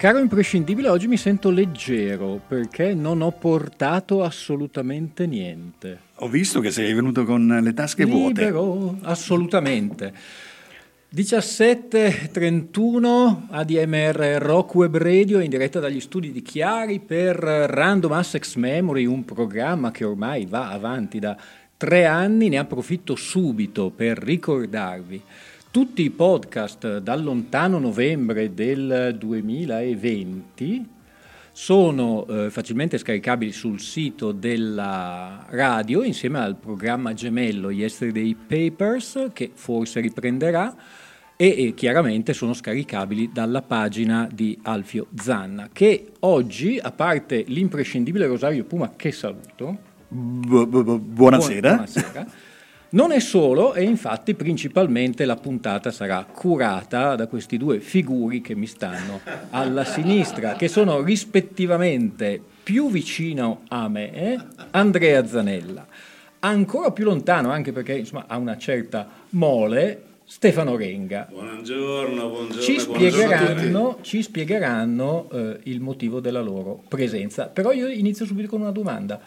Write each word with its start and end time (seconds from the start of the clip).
Caro 0.00 0.18
imprescindibile, 0.18 0.88
oggi 0.88 1.08
mi 1.08 1.18
sento 1.18 1.50
leggero 1.50 2.40
perché 2.48 2.94
non 2.94 3.20
ho 3.20 3.32
portato 3.32 4.24
assolutamente 4.24 5.26
niente. 5.26 6.00
Ho 6.20 6.28
visto 6.28 6.60
che 6.60 6.70
sei 6.70 6.94
venuto 6.94 7.26
con 7.26 7.60
le 7.62 7.74
tasche 7.74 8.06
vuote. 8.06 8.44
Libero, 8.44 8.96
assolutamente. 9.02 10.10
17.31 11.14 13.48
ADMR 13.50 14.38
Rock 14.40 14.74
Web 14.76 14.96
Radio 14.96 15.38
in 15.40 15.50
diretta 15.50 15.80
dagli 15.80 16.00
studi 16.00 16.32
di 16.32 16.40
Chiari 16.40 17.00
per 17.00 17.36
Random 17.36 18.12
Access 18.12 18.54
Memory, 18.54 19.04
un 19.04 19.26
programma 19.26 19.90
che 19.90 20.04
ormai 20.04 20.46
va 20.46 20.70
avanti 20.70 21.18
da 21.18 21.36
tre 21.76 22.06
anni. 22.06 22.48
Ne 22.48 22.56
approfitto 22.56 23.16
subito 23.16 23.90
per 23.90 24.16
ricordarvi 24.16 25.22
tutti 25.70 26.02
i 26.02 26.10
podcast 26.10 26.98
dal 26.98 27.22
lontano 27.22 27.78
novembre 27.78 28.52
del 28.52 29.14
2020 29.16 30.88
sono 31.52 32.26
eh, 32.26 32.50
facilmente 32.50 32.98
scaricabili 32.98 33.52
sul 33.52 33.78
sito 33.78 34.32
della 34.32 35.46
radio 35.48 36.02
insieme 36.02 36.40
al 36.40 36.56
programma 36.56 37.14
gemello 37.14 37.70
Yesterday 37.70 38.34
Papers 38.34 39.28
che 39.32 39.52
forse 39.54 40.00
riprenderà 40.00 40.74
e, 41.36 41.66
e 41.66 41.74
chiaramente 41.74 42.32
sono 42.32 42.52
scaricabili 42.52 43.30
dalla 43.32 43.62
pagina 43.62 44.28
di 44.32 44.58
Alfio 44.62 45.06
Zanna 45.14 45.68
che 45.72 46.14
oggi, 46.20 46.80
a 46.82 46.90
parte 46.90 47.44
l'imprescindibile 47.46 48.26
Rosario 48.26 48.64
Puma 48.64 48.94
che 48.96 49.12
saluto, 49.12 49.78
bu- 50.08 50.66
bu- 50.66 50.98
buonasera. 50.98 51.74
buonasera 51.74 52.26
non 52.90 53.12
è 53.12 53.20
solo, 53.20 53.74
e 53.74 53.84
infatti 53.84 54.34
principalmente 54.34 55.24
la 55.24 55.36
puntata 55.36 55.90
sarà 55.90 56.24
curata 56.24 57.14
da 57.14 57.26
questi 57.26 57.56
due 57.56 57.80
figuri 57.80 58.40
che 58.40 58.54
mi 58.54 58.66
stanno 58.66 59.20
alla 59.50 59.84
sinistra, 59.84 60.54
che 60.54 60.68
sono 60.68 61.00
rispettivamente 61.02 62.40
più 62.62 62.90
vicino 62.90 63.62
a 63.68 63.88
me, 63.88 64.46
Andrea 64.70 65.26
Zanella, 65.26 65.86
ancora 66.40 66.90
più 66.90 67.04
lontano, 67.04 67.50
anche 67.50 67.72
perché 67.72 67.96
insomma, 67.96 68.24
ha 68.26 68.36
una 68.36 68.58
certa 68.58 69.08
mole, 69.30 70.04
Stefano 70.24 70.76
Renga. 70.76 71.26
Buongiorno, 71.28 72.28
buongiorno. 72.28 72.62
Ci 72.62 72.78
spiegheranno, 72.78 73.98
ci 74.02 74.22
spiegheranno 74.22 75.28
eh, 75.32 75.58
il 75.64 75.80
motivo 75.80 76.20
della 76.20 76.40
loro 76.40 76.82
presenza. 76.86 77.46
Però 77.46 77.72
io 77.72 77.88
inizio 77.88 78.24
subito 78.24 78.48
con 78.48 78.60
una 78.60 78.70
domanda. 78.70 79.20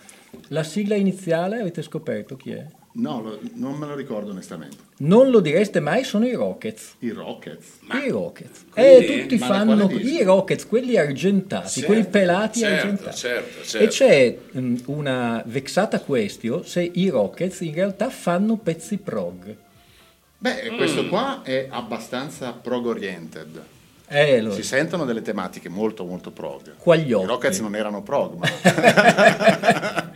La 0.48 0.64
sigla 0.64 0.96
iniziale 0.96 1.60
avete 1.60 1.82
scoperto 1.82 2.38
chi 2.38 2.52
è? 2.52 2.66
No, 2.96 3.22
lo, 3.22 3.40
non 3.56 3.76
me 3.78 3.88
lo 3.88 3.96
ricordo 3.96 4.32
onestamente. 4.32 4.78
Non 4.98 5.32
lo 5.32 5.40
direste 5.40 5.80
mai, 5.80 6.04
sono 6.04 6.28
i 6.28 6.34
Rockets. 6.34 6.96
I 7.00 7.10
Rockets? 7.10 7.78
Ma 7.82 8.04
I 8.04 8.10
Rockets. 8.10 8.66
E 8.74 8.96
eh, 8.96 9.22
tutti 9.22 9.38
ma 9.40 9.46
fanno 9.48 9.90
i 9.90 10.22
Rockets, 10.22 10.68
quelli 10.68 10.96
argentati, 10.96 11.70
certo, 11.70 11.88
quelli 11.88 12.06
pelati 12.06 12.60
certo, 12.60 12.76
argentati. 12.76 13.18
Certo, 13.18 13.64
certo. 13.64 13.86
E 13.86 13.90
c'è 13.90 14.38
mh, 14.52 14.76
una 14.86 15.42
vexata 15.46 16.00
question 16.02 16.64
se 16.66 16.90
i 16.94 17.10
Rockets 17.10 17.62
in 17.62 17.74
realtà 17.74 18.10
fanno 18.10 18.58
pezzi 18.58 18.98
prog. 18.98 19.56
Beh, 20.38 20.72
mm. 20.72 20.78
questo 20.78 21.08
qua 21.08 21.42
è 21.42 21.68
abbastanza 21.72 22.52
prog 22.52 22.86
oriented. 22.86 23.62
Eh, 24.14 24.42
lo... 24.42 24.54
Si 24.54 24.62
sentono 24.62 25.06
delle 25.06 25.24
tematiche 25.24 25.70
molto 25.70 26.06
molto 26.06 26.32
prog. 26.32 26.76
Quagliotti. 26.78 27.24
I 27.26 27.28
Rockets 27.28 27.60
non 27.60 27.76
erano 27.76 28.04
prog, 28.04 28.36
ma... 28.36 28.48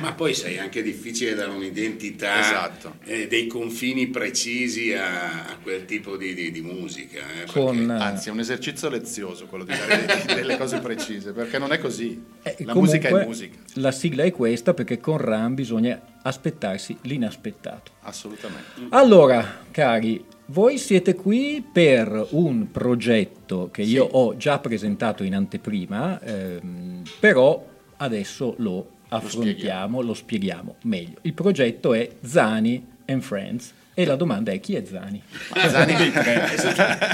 Ma 0.00 0.14
poi 0.14 0.32
sai, 0.34 0.54
è 0.54 0.58
anche 0.58 0.82
difficile 0.82 1.34
dare 1.34 1.50
un'identità, 1.50 2.40
esatto. 2.40 2.94
eh, 3.04 3.28
dei 3.28 3.46
confini 3.46 4.06
precisi 4.06 4.94
a, 4.94 5.44
a 5.44 5.58
quel 5.62 5.84
tipo 5.84 6.16
di, 6.16 6.32
di, 6.32 6.50
di 6.50 6.62
musica. 6.62 7.18
Eh, 7.18 7.46
Con, 7.46 7.86
perché... 7.86 8.02
Anzi, 8.02 8.28
è 8.30 8.32
un 8.32 8.40
esercizio 8.40 8.88
lezioso 8.88 9.44
quello 9.44 9.64
di 9.64 9.74
dare 9.76 10.06
delle 10.34 10.56
cose 10.56 10.78
precise, 10.78 11.32
perché 11.32 11.58
non 11.58 11.72
è 11.72 11.78
così. 11.78 12.22
Eh, 12.42 12.56
la 12.60 12.74
musica 12.74 13.08
è 13.08 13.26
musica. 13.26 13.58
La 13.74 13.92
sigla 13.92 14.24
è 14.24 14.32
questa 14.32 14.72
perché 14.72 14.98
con 15.00 15.18
Ram 15.18 15.54
bisogna 15.54 16.00
aspettarsi 16.22 16.96
l'inaspettato. 17.02 17.92
Assolutamente. 18.00 18.86
Allora, 18.88 19.64
cari, 19.70 20.24
voi 20.50 20.78
siete 20.78 21.14
qui 21.14 21.64
per 21.72 22.28
un 22.30 22.70
progetto 22.70 23.68
che 23.70 23.82
io 23.82 24.04
sì. 24.04 24.10
ho 24.12 24.36
già 24.36 24.58
presentato 24.58 25.22
in 25.22 25.34
anteprima, 25.34 26.20
ehm, 26.20 27.02
però 27.20 27.64
adesso 27.98 28.54
lo 28.58 28.98
affrontiamo, 29.08 30.00
lo 30.00 30.14
spieghiamo. 30.14 30.76
meglio. 30.82 31.18
Il 31.22 31.34
progetto 31.34 31.94
è 31.94 32.08
Zani 32.22 32.84
and 33.06 33.22
Friends. 33.22 33.72
E 33.92 34.06
la 34.06 34.16
domanda 34.16 34.50
è 34.50 34.60
chi 34.60 34.76
è 34.76 34.84
Zani? 34.84 35.22
Zani, 35.52 35.92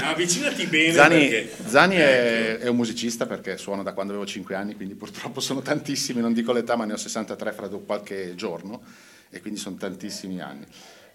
avvicinati 0.03 0.67
bene. 0.67 0.93
Zani, 0.93 1.27
perché... 1.27 1.51
Zani 1.65 1.95
è, 1.95 2.57
è, 2.59 2.67
un 2.67 2.75
musicista 2.75 3.25
perché 3.25 3.57
suono 3.57 3.83
da 3.83 3.93
quando 3.93 4.13
avevo 4.13 4.27
5 4.27 4.55
anni, 4.55 4.75
quindi 4.75 4.93
purtroppo 4.93 5.41
sono 5.41 5.61
tantissimi, 5.61 6.21
non 6.21 6.33
dico 6.33 6.53
l'età, 6.53 6.77
ma 6.77 6.85
ne 6.85 6.93
ho 6.93 6.97
63 6.97 7.51
fra 7.51 7.67
qualche 7.67 8.35
giorno 8.35 8.81
e 9.29 9.41
quindi 9.41 9.59
sono 9.59 9.75
tantissimi 9.75 10.39
anni. 10.39 10.65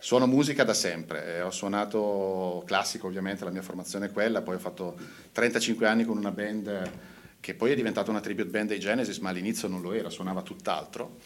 Suono 0.04 0.26
musica 0.26 0.64
da 0.64 0.74
sempre, 0.74 1.42
ho 1.42 1.52
suonato 1.52 2.64
classico 2.66 3.06
ovviamente, 3.06 3.44
la 3.44 3.52
mia 3.52 3.62
formazione 3.62 4.06
è 4.06 4.10
quella, 4.10 4.42
poi 4.42 4.56
ho 4.56 4.58
fatto 4.58 4.96
35 5.30 5.86
anni 5.86 6.04
con 6.04 6.16
una 6.16 6.32
band 6.32 6.90
che 7.38 7.54
poi 7.54 7.70
è 7.70 7.76
diventata 7.76 8.10
una 8.10 8.18
tribute 8.18 8.48
band 8.48 8.70
dei 8.70 8.80
Genesis, 8.80 9.18
ma 9.18 9.30
all'inizio 9.30 9.68
non 9.68 9.80
lo 9.80 9.92
era, 9.92 10.10
suonava 10.10 10.42
tutt'altro. 10.42 11.18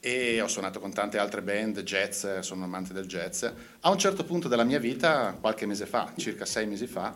E 0.00 0.40
ho 0.40 0.48
suonato 0.48 0.80
con 0.80 0.94
tante 0.94 1.18
altre 1.18 1.42
band, 1.42 1.82
jazz, 1.82 2.26
sono 2.38 2.64
amante 2.64 2.94
del 2.94 3.04
jazz. 3.04 3.44
A 3.80 3.90
un 3.90 3.98
certo 3.98 4.24
punto 4.24 4.48
della 4.48 4.64
mia 4.64 4.78
vita, 4.78 5.36
qualche 5.38 5.66
mese 5.66 5.84
fa, 5.84 6.14
circa 6.16 6.46
sei 6.46 6.66
mesi 6.66 6.86
fa, 6.86 7.14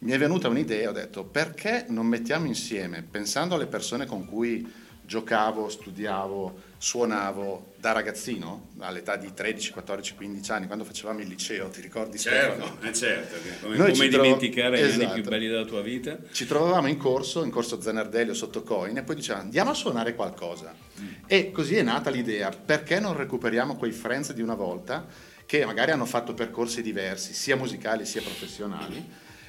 mi 0.00 0.12
è 0.12 0.18
venuta 0.18 0.48
un'idea, 0.48 0.90
ho 0.90 0.92
detto 0.92 1.24
perché 1.24 1.86
non 1.88 2.04
mettiamo 2.04 2.44
insieme, 2.44 3.02
pensando 3.02 3.54
alle 3.54 3.68
persone 3.68 4.04
con 4.04 4.26
cui 4.26 4.70
giocavo, 5.12 5.68
studiavo, 5.68 6.60
suonavo 6.78 7.74
da 7.76 7.92
ragazzino, 7.92 8.68
all'età 8.78 9.16
di 9.16 9.34
13, 9.34 9.72
14, 9.72 10.14
15 10.14 10.52
anni, 10.52 10.66
quando 10.66 10.84
facevamo 10.84 11.20
il 11.20 11.28
liceo, 11.28 11.68
ti 11.68 11.82
ricordi 11.82 12.18
certo, 12.18 12.78
eh 12.80 12.94
certo, 12.94 13.36
come, 13.60 13.76
come 13.76 13.92
tro- 13.92 14.22
dimenticare 14.22 14.78
esatto. 14.78 14.88
gli 14.88 14.94
anni 14.94 15.12
più 15.12 15.20
esatto. 15.20 15.28
belli 15.28 15.48
della 15.48 15.64
tua 15.66 15.82
vita? 15.82 16.16
Ci 16.32 16.46
trovavamo 16.46 16.88
in 16.88 16.96
corso, 16.96 17.44
in 17.44 17.50
corso 17.50 17.78
Zanardelio 17.78 18.32
sotto 18.32 18.62
Coin 18.62 18.96
e 18.96 19.02
poi 19.02 19.16
dicevamo 19.16 19.42
andiamo 19.42 19.70
a 19.70 19.74
suonare 19.74 20.14
qualcosa. 20.14 20.74
Mm. 20.98 21.06
E 21.26 21.50
così 21.52 21.76
è 21.76 21.82
nata 21.82 22.08
l'idea, 22.08 22.48
perché 22.48 22.98
non 22.98 23.14
recuperiamo 23.14 23.76
quei 23.76 23.92
friends 23.92 24.32
di 24.32 24.40
una 24.40 24.54
volta 24.54 25.06
che 25.44 25.66
magari 25.66 25.90
hanno 25.90 26.06
fatto 26.06 26.32
percorsi 26.32 26.80
diversi, 26.80 27.34
sia 27.34 27.56
musicali 27.56 28.06
sia 28.06 28.22
professionali, 28.22 28.96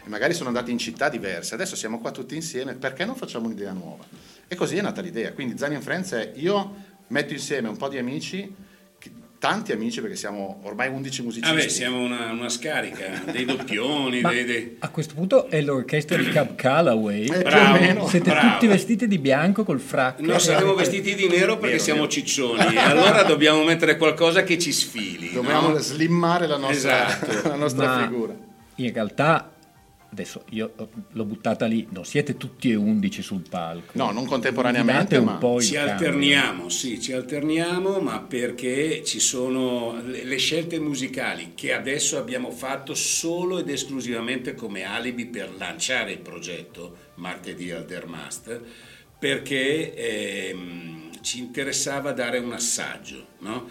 e 0.05 0.09
magari 0.09 0.33
sono 0.33 0.49
andati 0.49 0.71
in 0.71 0.77
città 0.77 1.07
diverse, 1.07 1.53
adesso 1.53 1.77
siamo 1.77 2.01
qua 2.01 2.11
tutti 2.11 2.35
insieme, 2.35 2.73
perché 2.73 3.05
non 3.05 3.15
facciamo 3.15 3.45
un'idea 3.45 3.71
nuova? 3.71 4.03
E 4.47 4.55
così 4.55 4.77
è 4.77 4.81
nata 4.81 5.01
l'idea. 5.01 5.31
Quindi 5.33 5.57
Zani 5.57 5.79
Friends 5.81 6.11
è 6.13 6.31
io 6.35 6.75
metto 7.07 7.33
insieme 7.33 7.67
un 7.69 7.77
po' 7.77 7.87
di 7.89 7.97
amici, 7.97 8.53
tanti 9.43 9.73
amici 9.73 9.99
perché 9.99 10.15
siamo 10.15 10.61
ormai 10.63 10.87
11 10.87 11.21
musicisti. 11.21 11.51
Ah 11.53 11.53
beh, 11.53 11.67
siamo 11.67 11.99
una, 11.99 12.31
una 12.31 12.47
scarica 12.47 13.23
dei 13.29 13.43
doppioni. 13.43 14.21
dei, 14.21 14.45
dei... 14.45 14.75
A 14.79 14.87
questo 14.87 15.15
punto 15.15 15.49
è 15.49 15.59
l'orchestra 15.61 16.15
di 16.17 16.29
Cab 16.29 16.55
Callaway. 16.55 17.25
Eh, 17.25 17.41
bravo, 17.41 18.07
Siete 18.07 18.29
bravo. 18.29 18.51
tutti 18.53 18.67
vestiti 18.67 19.05
di 19.05 19.17
bianco 19.19 19.65
col 19.65 19.81
fracco. 19.81 20.21
No, 20.21 20.39
saremo 20.39 20.75
vestiti 20.75 21.13
di 21.13 21.27
nero 21.27 21.55
perché 21.55 21.71
Vero, 21.71 21.83
siamo 21.83 21.99
vero. 22.01 22.11
ciccioni. 22.11 22.73
e 22.73 22.79
allora 22.79 23.23
dobbiamo 23.23 23.63
mettere 23.65 23.97
qualcosa 23.97 24.43
che 24.43 24.57
ci 24.57 24.71
sfili. 24.71 25.33
Dobbiamo 25.33 25.69
no? 25.69 25.77
slimmare 25.77 26.47
la 26.47 26.57
nostra, 26.57 27.07
Esatto. 27.09 27.41
la 27.49 27.55
nostra 27.55 27.85
Ma 27.85 28.01
figura. 28.07 28.33
In 28.75 28.93
realtà, 28.93 29.51
adesso 30.13 30.43
io 30.51 30.73
l'ho 31.11 31.25
buttata 31.25 31.65
lì, 31.65 31.87
no, 31.89 32.03
siete 32.03 32.37
tutti 32.37 32.69
e 32.69 32.75
11 32.75 33.21
sul 33.23 33.43
palco. 33.49 33.93
No, 33.95 34.11
non 34.11 34.25
contemporaneamente, 34.25 35.17
un 35.17 35.25
ma 35.25 35.39
Ci 35.59 35.73
cambio. 35.73 35.91
alterniamo, 35.91 36.69
sì, 36.69 37.01
ci 37.01 37.13
alterniamo, 37.13 37.99
ma 37.99 38.19
perché 38.21 39.03
ci 39.03 39.19
sono 39.19 39.99
le 40.05 40.23
le 40.23 40.37
scelte 40.37 40.79
musicali 40.79 41.51
che 41.55 41.73
adesso 41.73 42.17
abbiamo 42.17 42.51
fatto 42.51 42.93
solo 42.93 43.57
ed 43.59 43.69
esclusivamente 43.69 44.53
come 44.55 44.83
alibi 44.83 45.25
per 45.25 45.51
lanciare 45.57 46.11
il 46.11 46.19
progetto 46.19 46.95
martedì 47.15 47.71
al 47.71 47.85
Dermast, 47.85 48.61
perché 49.17 49.93
ehm, 49.95 51.21
ci 51.21 51.39
interessava 51.39 52.11
dare 52.11 52.37
un 52.37 52.53
assaggio, 52.53 53.27
no? 53.39 53.67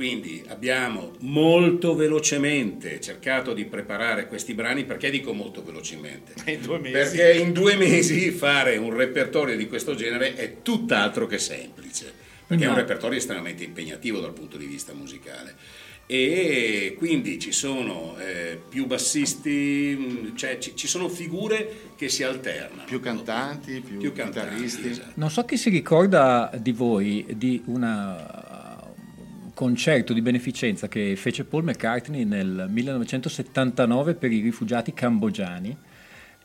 Quindi 0.00 0.42
abbiamo 0.48 1.10
molto 1.18 1.94
velocemente 1.94 3.02
cercato 3.02 3.52
di 3.52 3.66
preparare 3.66 4.28
questi 4.28 4.54
brani, 4.54 4.86
perché 4.86 5.10
dico 5.10 5.34
molto 5.34 5.62
velocemente? 5.62 6.32
In 6.50 6.62
due 6.62 6.78
mesi. 6.78 6.92
Perché 7.16 7.32
in 7.38 7.52
due 7.52 7.76
mesi 7.76 8.30
fare 8.30 8.78
un 8.78 8.94
repertorio 8.96 9.58
di 9.58 9.66
questo 9.68 9.94
genere 9.94 10.36
è 10.36 10.62
tutt'altro 10.62 11.26
che 11.26 11.36
semplice, 11.36 12.10
perché 12.46 12.64
No. 12.64 12.70
è 12.70 12.72
un 12.72 12.78
repertorio 12.80 13.18
estremamente 13.18 13.62
impegnativo 13.62 14.20
dal 14.20 14.32
punto 14.32 14.56
di 14.56 14.64
vista 14.64 14.94
musicale. 14.94 15.54
E 16.06 16.94
quindi 16.98 17.38
ci 17.38 17.52
sono 17.52 18.16
eh, 18.18 18.58
più 18.68 18.86
bassisti, 18.86 19.96
mh, 19.96 20.34
cioè 20.34 20.58
ci, 20.58 20.74
ci 20.74 20.88
sono 20.88 21.08
figure 21.10 21.90
che 21.94 22.08
si 22.08 22.24
alternano. 22.24 22.84
Più 22.86 22.98
cantanti, 23.00 23.80
più, 23.80 23.98
Più 23.98 24.12
cantanti, 24.12 24.48
chitarristi. 24.64 24.88
esatto. 24.88 25.12
Non 25.14 25.30
so 25.30 25.44
chi 25.44 25.56
si 25.56 25.68
ricorda 25.70 26.50
di 26.58 26.72
voi 26.72 27.24
di 27.36 27.62
una- 27.66 28.48
un 28.48 28.49
concerto 29.60 30.14
di 30.14 30.22
beneficenza 30.22 30.88
che 30.88 31.16
fece 31.16 31.44
Paul 31.44 31.64
McCartney 31.64 32.24
nel 32.24 32.64
1979 32.70 34.14
per 34.14 34.32
i 34.32 34.40
rifugiati 34.40 34.94
cambogiani 34.94 35.76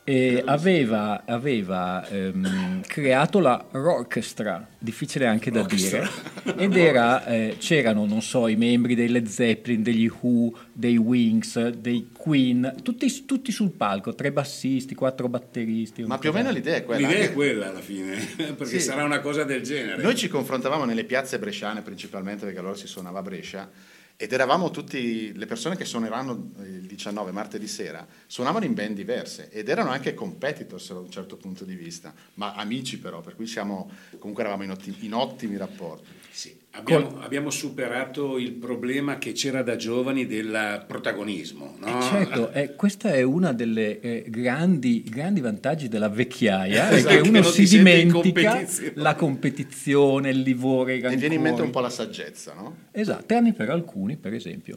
e 0.08 0.40
aveva, 0.46 1.24
aveva, 1.26 2.06
ehm, 2.08 2.80
creato 2.86 3.40
la 3.40 3.66
Orchestra, 3.72 4.64
difficile 4.78 5.26
anche 5.26 5.50
da 5.50 5.62
dire, 5.64 6.08
ed 6.56 6.76
era, 6.76 7.26
eh, 7.26 7.56
c'erano, 7.58 8.06
non 8.06 8.22
so, 8.22 8.46
i 8.46 8.54
membri 8.54 8.94
dei 8.94 9.08
Led 9.08 9.26
Zeppelin, 9.26 9.82
degli 9.82 10.08
Who, 10.20 10.56
dei 10.72 10.96
Wings, 10.96 11.70
dei 11.70 12.10
Queen, 12.16 12.76
tutti, 12.84 13.24
tutti 13.24 13.50
sul 13.50 13.72
palco, 13.72 14.14
tre 14.14 14.30
bassisti, 14.30 14.94
quattro 14.94 15.28
batteristi. 15.28 16.04
Ma 16.04 16.18
più 16.18 16.30
o 16.30 16.32
meno 16.32 16.50
l'idea 16.50 16.76
è 16.76 16.84
quella. 16.84 17.00
L'idea 17.00 17.16
anche- 17.22 17.30
è 17.32 17.34
quella 17.34 17.68
alla 17.70 17.80
fine, 17.80 18.14
perché 18.36 18.64
Sì. 18.66 18.80
sarà 18.80 19.02
una 19.02 19.18
cosa 19.18 19.42
del 19.42 19.62
genere. 19.62 20.00
Noi 20.00 20.14
ci 20.14 20.28
confrontavamo 20.28 20.84
nelle 20.84 21.02
piazze 21.02 21.40
bresciane 21.40 21.82
principalmente 21.82 22.44
perché 22.44 22.60
allora 22.60 22.76
si 22.76 22.86
suonava 22.86 23.18
a 23.18 23.22
Brescia 23.22 23.68
ed 24.16 24.32
eravamo 24.32 24.70
tutti, 24.70 25.32
le 25.34 25.46
persone 25.46 25.76
che 25.76 25.84
suoneranno 25.84 26.52
il 26.62 26.86
19 26.86 27.32
martedì 27.32 27.68
sera, 27.68 28.06
suonavano 28.26 28.64
in 28.64 28.72
band 28.72 28.94
diverse 28.94 29.50
ed 29.50 29.68
erano 29.68 29.90
anche 29.90 30.14
competitors 30.14 30.88
da 30.92 31.00
un 31.00 31.10
certo 31.10 31.36
punto 31.36 31.64
di 31.64 31.74
vista, 31.74 32.14
ma 32.34 32.54
amici 32.54 32.98
però, 32.98 33.20
per 33.20 33.36
cui 33.36 33.46
siamo, 33.46 33.90
comunque 34.18 34.42
eravamo 34.42 34.64
in 34.64 34.70
ottimi, 34.70 34.96
in 35.00 35.14
ottimi 35.14 35.56
rapporti. 35.58 36.15
Sì, 36.36 36.54
abbiamo, 36.72 37.18
abbiamo 37.20 37.48
superato 37.48 38.36
il 38.36 38.52
problema 38.52 39.16
che 39.16 39.32
c'era 39.32 39.62
da 39.62 39.76
giovani 39.76 40.26
del 40.26 40.84
protagonismo. 40.86 41.76
No? 41.80 41.98
Eh, 41.98 42.02
Certo, 42.02 42.50
eh, 42.50 42.74
questa 42.74 43.14
è 43.14 43.22
una 43.22 43.54
delle 43.54 44.00
eh, 44.00 44.24
grandi, 44.28 45.02
grandi 45.02 45.40
vantaggi 45.40 45.88
della 45.88 46.10
vecchiaia, 46.10 46.90
è 46.90 46.94
Esatto, 46.96 47.14
che 47.14 47.22
che 47.22 47.28
uno 47.30 47.40
non 47.40 47.50
si 47.50 47.64
dimentica 47.64 48.50
competizione. 48.50 48.92
la 48.96 49.14
competizione, 49.14 50.28
il 50.28 50.40
livore, 50.40 50.96
i 50.96 51.00
E 51.00 51.16
viene 51.16 51.36
in 51.36 51.40
mente 51.40 51.62
un 51.62 51.70
po' 51.70 51.80
la 51.80 51.88
saggezza, 51.88 52.52
no? 52.52 52.76
Esatto, 52.90 53.24
tranne 53.24 53.54
per 53.54 53.70
alcuni, 53.70 54.18
per 54.18 54.34
esempio. 54.34 54.76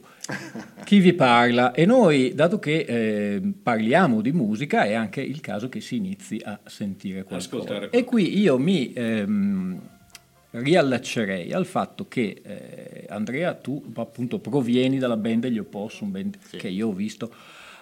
Chi 0.86 1.00
vi 1.00 1.12
parla? 1.12 1.74
E 1.74 1.86
noi, 1.86 2.34
dato 2.34 2.58
che 2.60 2.86
eh, 2.88 3.42
parliamo 3.62 4.22
di 4.22 4.32
musica, 4.32 4.86
è 4.86 4.94
anche 4.94 5.20
il 5.20 5.42
caso 5.42 5.68
che 5.68 5.82
si 5.82 5.98
inizi 5.98 6.40
a 6.42 6.58
sentire 6.68 7.24
qualcosa. 7.24 7.58
Ascoltare 7.58 7.90
E 7.90 8.06
qui 8.06 8.40
io 8.40 8.58
mi 8.58 8.94
ehm, 8.94 9.82
riallaccerei 10.52 11.52
al 11.52 11.66
fatto 11.66 12.08
che, 12.08 12.42
eh, 12.44 13.06
Andrea, 13.10 13.54
tu 13.54 13.84
appunto 13.96 14.40
provieni 14.40 14.98
dalla 14.98 15.18
band 15.18 15.42
degli 15.42 15.60
Opossum, 15.60 16.12
band 16.12 16.38
Sì. 16.44 16.58
che 16.58 16.68
io 16.70 16.88
ho 16.88 16.94
visto 16.94 17.32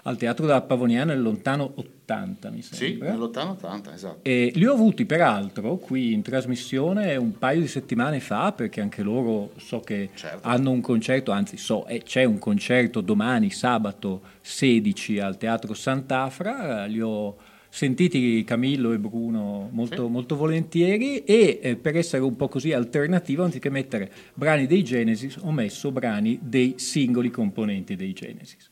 al 0.04 0.16
Teatro 0.16 0.46
della 0.46 0.62
Pavoniana 0.62 1.12
nel 1.14 1.22
lontano 1.22 1.70
80, 1.76 2.50
mi 2.50 2.62
Sì, 2.62 2.76
sembra. 2.76 3.12
nell'80-80, 3.12 3.94
esatto. 3.94 4.20
E 4.22 4.52
li 4.56 4.66
ho 4.66 4.72
avuti 4.72 5.06
peraltro 5.06 5.76
qui 5.76 6.14
in 6.14 6.22
trasmissione 6.22 7.18
un 7.18 7.38
paio 7.38 7.60
di 7.60 7.68
settimane 7.68 8.22
fa 8.22 8.54
perché 8.54 8.80
anche 8.80 9.02
loro 9.04 9.52
so 9.58 9.82
che 9.82 10.10
Certo. 10.16 10.48
hanno 10.48 10.72
un 10.72 10.80
concerto, 10.80 11.32
anzi 11.32 11.58
so, 11.58 11.86
eh, 11.88 12.04
c'è 12.04 12.24
un 12.24 12.40
concerto 12.40 13.02
domani 13.02 13.50
sabato 13.50 14.22
16 14.40 15.20
al 15.20 15.38
Teatro 15.38 15.74
Sant'Afra, 15.74 16.86
li 16.86 17.02
ho 17.02 17.36
sentiti 17.78 18.44
Camillo 18.44 18.92
e 18.92 18.98
Bruno 18.98 19.70
molto, 19.72 20.06
Sì. 20.06 20.12
molto 20.12 20.36
volentieri 20.36 21.24
e 21.24 21.60
eh, 21.62 21.76
per 21.76 21.96
essere 21.96 22.24
un 22.24 22.36
po' 22.36 22.48
così 22.48 22.74
alternativo 22.74 23.44
anziché 23.44 23.70
mettere 23.70 24.10
brani 24.34 24.66
dei 24.66 24.84
Genesis 24.84 25.38
ho 25.40 25.52
messo 25.52 25.92
brani 25.92 26.40
dei 26.42 26.74
singoli 26.78 27.30
componenti 27.30 27.96
dei 27.96 28.14
Genesis. 28.14 28.68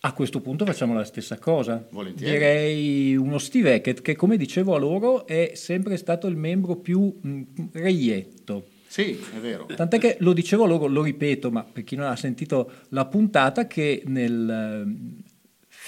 A 0.00 0.14
questo 0.14 0.40
punto 0.40 0.64
facciamo 0.64 0.94
la 0.94 1.04
stessa 1.04 1.38
cosa. 1.38 1.86
Volentieri. 1.90 2.32
Direi 2.32 3.16
uno 3.16 3.36
Steve 3.36 3.74
Hackett 3.74 4.00
che, 4.00 4.16
come 4.16 4.38
dicevo 4.38 4.74
a 4.74 4.78
loro, 4.78 5.26
è 5.26 5.50
sempre 5.54 5.98
stato 5.98 6.26
il 6.26 6.36
membro 6.36 6.76
più 6.76 7.18
mh, 7.20 7.42
reietto. 7.72 8.64
Sì, 8.86 9.10
è 9.10 9.38
vero. 9.40 9.66
Tant'è 9.66 9.98
che 9.98 10.16
lo 10.20 10.32
dicevo 10.32 10.64
a 10.64 10.68
loro, 10.68 10.86
lo 10.86 11.02
ripeto, 11.02 11.50
ma 11.50 11.64
per 11.64 11.84
chi 11.84 11.96
non 11.96 12.06
ha 12.06 12.16
sentito 12.16 12.70
la 12.90 13.04
puntata, 13.04 13.66
che 13.66 14.02
nel 14.06 15.04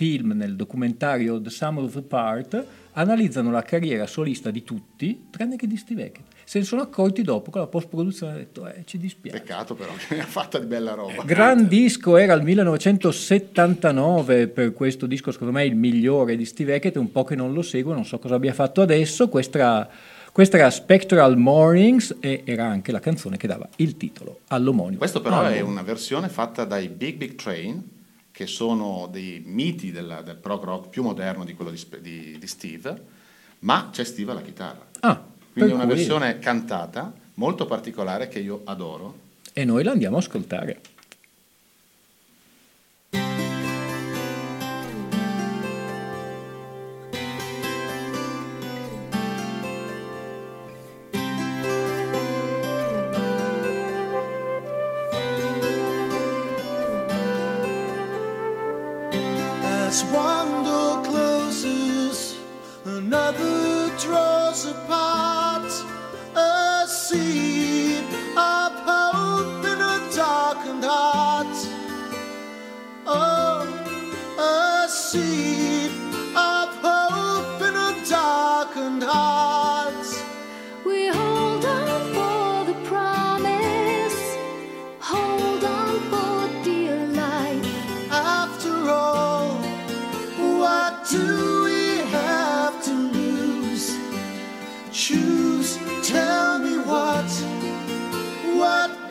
film, 0.01 0.33
nel 0.33 0.57
documentario 0.57 1.39
The 1.39 1.51
Sum 1.51 1.77
of 1.77 1.93
the 1.93 2.01
Part, 2.01 2.65
analizzano 2.93 3.51
la 3.51 3.61
carriera 3.61 4.07
solista 4.07 4.51
di 4.51 4.65
tutti, 4.65 5.27
tranne 5.29 5.57
che 5.57 5.67
di 5.67 5.77
Steve 5.77 6.07
Hackett. 6.07 6.25
Se 6.43 6.59
ne 6.59 6.65
sono 6.65 6.81
accorti 6.81 7.21
dopo 7.21 7.51
con 7.51 7.61
la 7.61 7.67
post-produzione, 7.67 8.33
hanno 8.33 8.41
detto, 8.41 8.67
eh, 8.67 8.85
ci 8.87 8.97
dispiace. 8.97 9.41
Peccato 9.41 9.75
però, 9.75 9.93
che 10.09 10.15
ne 10.15 10.23
ha 10.23 10.27
fatta 10.27 10.59
di 10.59 10.65
bella 10.65 10.95
roba. 10.95 11.23
Gran 11.25 11.69
disco 11.69 12.17
era 12.17 12.33
il 12.33 12.43
1979 12.43 14.49
per 14.49 14.73
questo 14.73 15.05
disco, 15.05 15.33
secondo 15.33 15.53
me 15.53 15.67
il 15.67 15.77
migliore 15.77 16.35
di 16.35 16.47
Steve 16.47 16.77
Hackett, 16.77 16.95
è 16.95 16.99
un 16.99 17.13
po' 17.13 17.25
che 17.25 17.37
non 17.37 17.53
lo 17.53 17.61
seguo, 17.61 17.93
non 17.93 18.07
so 18.07 18.19
cosa 18.19 18.37
abbia 18.37 18.55
fatto 18.55 18.81
adesso. 18.81 19.29
Questa 19.29 19.59
era, 19.59 19.87
questa 20.33 20.57
era 20.57 20.71
Spectral 20.71 21.37
Mornings 21.37 22.17
e 22.21 22.41
era 22.47 22.65
anche 22.65 22.91
la 22.91 23.01
canzone 23.01 23.37
che 23.37 23.47
dava 23.47 23.69
il 23.77 23.99
titolo 23.99 24.41
all'omonimo. 24.47 24.97
Questo 24.97 25.21
però 25.21 25.43
è 25.43 25.59
album. 25.59 25.73
una 25.73 25.83
versione 25.83 26.31
fatta 26.31 26.65
dai 26.65 26.89
Big 26.89 27.17
Big 27.17 27.35
Train, 27.35 27.99
che 28.41 28.47
sono 28.47 29.07
dei 29.13 29.43
miti 29.45 29.93
della- 29.93 30.23
del 30.23 30.37
prog 30.37 30.65
rock 30.65 30.89
più 30.89 31.03
moderno 31.03 31.45
di 31.45 31.53
quello 31.53 31.71
di, 31.71 31.85
di- 32.01 32.39
di 32.39 32.47
Steve, 32.47 32.99
ma 33.61 33.91
c'è 33.93 34.03
Steve 34.03 34.31
alla 34.31 34.41
chitarra. 34.41 34.89
Ah, 35.01 35.23
Quindi 35.53 35.73
è 35.73 35.75
una 35.75 35.85
versione 35.85 36.39
cantata 36.39 37.13
molto 37.35 37.67
particolare 37.67 38.29
che 38.29 38.39
io 38.39 38.63
adoro. 38.65 39.29
E 39.53 39.67
noi 39.67 39.85
la 39.85 39.91
andiamo 39.91 40.17
a 40.17 40.21
ascoltare. 40.21 40.81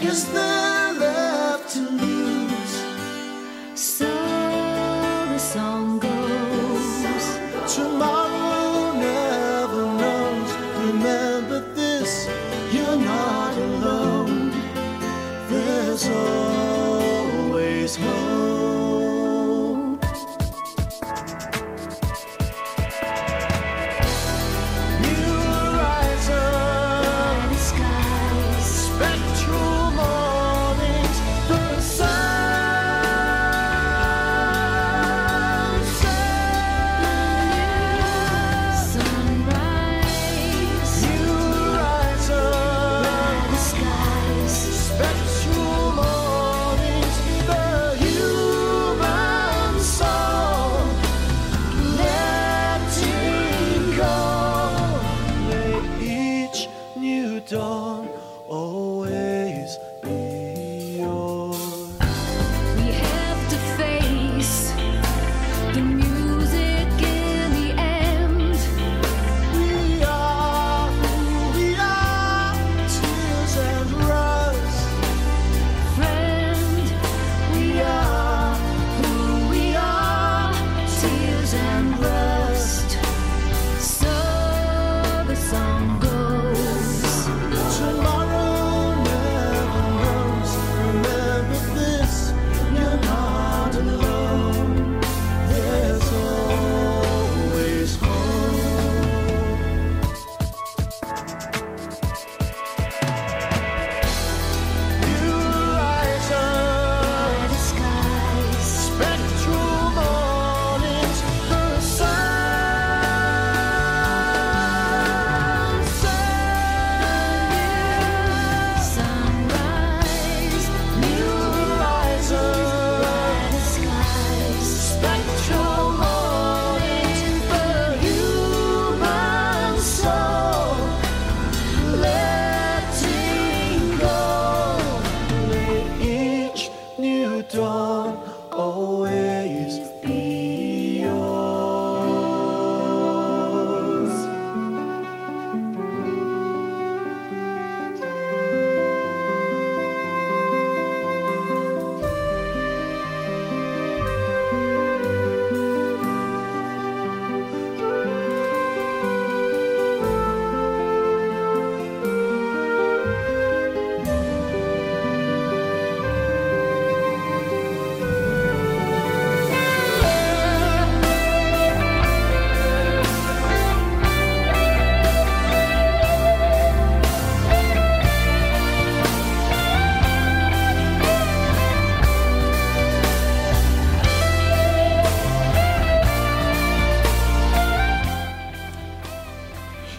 is 0.01 0.31
the 0.31 0.58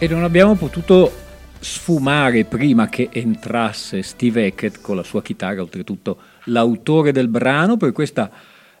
E 0.03 0.07
non 0.07 0.23
abbiamo 0.23 0.55
potuto 0.55 1.11
sfumare 1.59 2.43
prima 2.45 2.89
che 2.89 3.09
entrasse 3.11 4.01
Steve 4.01 4.47
Hackett 4.47 4.81
con 4.81 4.95
la 4.95 5.03
sua 5.03 5.21
chitarra, 5.21 5.61
oltretutto 5.61 6.17
l'autore 6.45 7.11
del 7.11 7.27
brano, 7.27 7.77
per 7.77 7.91
questa 7.91 8.31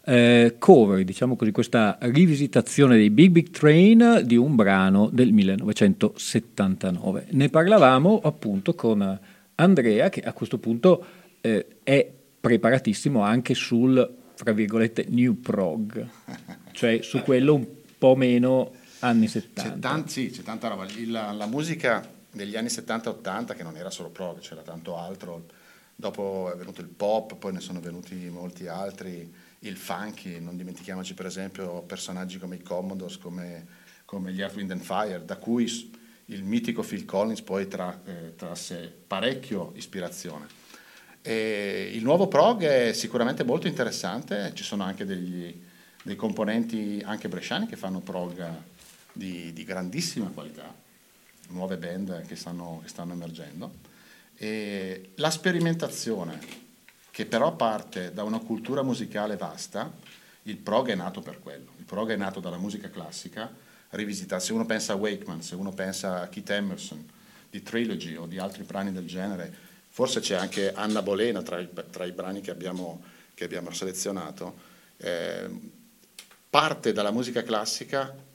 eh, 0.03 0.55
cover, 0.57 1.03
diciamo 1.03 1.35
così, 1.35 1.51
questa 1.51 1.99
rivisitazione 2.01 2.97
dei 2.97 3.11
Big 3.11 3.29
Big 3.29 3.51
Train 3.51 4.23
di 4.25 4.35
un 4.35 4.55
brano 4.55 5.11
del 5.13 5.31
1979. 5.31 7.27
Ne 7.29 7.49
parlavamo 7.49 8.21
appunto 8.23 8.73
con 8.73 9.19
Andrea 9.53 10.09
che 10.09 10.21
a 10.21 10.33
questo 10.33 10.57
punto 10.57 11.05
eh, 11.39 11.67
è 11.83 12.11
preparatissimo 12.41 13.21
anche 13.21 13.53
sul, 13.53 14.11
fra 14.33 14.53
virgolette, 14.53 15.05
new 15.09 15.39
prog, 15.39 16.03
cioè 16.71 17.03
su 17.03 17.21
quello 17.21 17.53
un 17.53 17.67
po' 17.99 18.15
meno 18.15 18.71
anni 19.01 19.27
70. 19.27 19.61
C'è, 19.61 19.79
tan- 19.79 20.07
sì, 20.07 20.29
c'è 20.29 20.41
tanta 20.41 20.67
roba. 20.67 20.85
La, 21.07 21.31
la 21.31 21.45
musica 21.45 22.07
degli 22.31 22.55
anni 22.55 22.67
70-80, 22.67 23.55
che 23.55 23.63
non 23.63 23.77
era 23.77 23.89
solo 23.89 24.09
prog, 24.09 24.39
c'era 24.39 24.61
tanto 24.61 24.97
altro. 24.97 25.45
Dopo 25.95 26.51
è 26.51 26.57
venuto 26.57 26.81
il 26.81 26.87
pop, 26.87 27.35
poi 27.35 27.53
ne 27.53 27.59
sono 27.59 27.79
venuti 27.79 28.15
molti 28.29 28.67
altri, 28.67 29.31
il 29.59 29.77
funky, 29.77 30.39
non 30.39 30.57
dimentichiamoci 30.57 31.13
per 31.13 31.27
esempio 31.27 31.81
personaggi 31.83 32.39
come 32.39 32.55
i 32.55 32.63
Commodores, 32.63 33.17
come, 33.17 33.67
come 34.05 34.31
gli 34.31 34.41
Earth, 34.41 34.55
Wind 34.55 34.71
and 34.71 34.81
Fire, 34.81 35.23
da 35.23 35.37
cui 35.37 35.67
il 36.25 36.43
mitico 36.43 36.81
Phil 36.81 37.05
Collins 37.05 37.41
poi 37.41 37.67
tra- 37.67 38.01
eh, 38.05 38.35
trasse 38.35 38.91
parecchio 39.05 39.73
ispirazione. 39.75 40.47
E 41.21 41.91
il 41.93 42.01
nuovo 42.01 42.27
prog 42.27 42.63
è 42.63 42.93
sicuramente 42.93 43.43
molto 43.43 43.67
interessante, 43.67 44.51
ci 44.55 44.63
sono 44.63 44.83
anche 44.83 45.05
degli, 45.05 45.61
dei 46.01 46.15
componenti 46.15 46.99
anche 47.05 47.27
bresciani 47.27 47.67
che 47.67 47.75
fanno 47.75 47.99
prog 47.99 48.69
di, 49.13 49.53
di 49.53 49.63
grandissima 49.63 50.27
qualità, 50.27 50.73
nuove 51.49 51.77
band 51.77 52.25
che 52.25 52.35
stanno, 52.35 52.79
che 52.83 52.89
stanno 52.89 53.13
emergendo. 53.13 53.89
E 54.35 55.11
la 55.15 55.29
sperimentazione, 55.29 56.39
che 57.11 57.25
però 57.25 57.55
parte 57.55 58.13
da 58.13 58.23
una 58.23 58.39
cultura 58.39 58.81
musicale 58.81 59.37
vasta, 59.37 59.91
il 60.43 60.57
prog 60.57 60.89
è 60.89 60.95
nato 60.95 61.21
per 61.21 61.39
quello. 61.39 61.71
Il 61.77 61.85
prog 61.85 62.11
è 62.11 62.15
nato 62.15 62.39
dalla 62.39 62.57
musica 62.57 62.89
classica, 62.89 63.53
rivisitata. 63.89 64.41
Se 64.41 64.53
uno 64.53 64.65
pensa 64.65 64.93
a 64.93 64.95
Wakeman, 64.95 65.41
se 65.41 65.55
uno 65.55 65.71
pensa 65.71 66.21
a 66.21 66.27
Keith 66.27 66.49
Emerson, 66.49 67.07
di 67.49 67.61
Trilogy 67.61 68.15
o 68.15 68.25
di 68.25 68.39
altri 68.39 68.63
brani 68.63 68.91
del 68.91 69.05
genere, 69.05 69.53
forse 69.89 70.21
c'è 70.21 70.35
anche 70.35 70.73
Anna 70.73 71.01
Bolena 71.01 71.41
tra 71.41 71.59
i, 71.59 71.69
tra 71.89 72.05
i 72.05 72.11
brani 72.11 72.41
che 72.41 72.49
abbiamo, 72.49 73.03
che 73.33 73.43
abbiamo 73.43 73.71
selezionato, 73.71 74.69
eh, 74.97 75.49
parte 76.49 76.93
dalla 76.93 77.11
musica 77.11 77.43
classica 77.43 78.29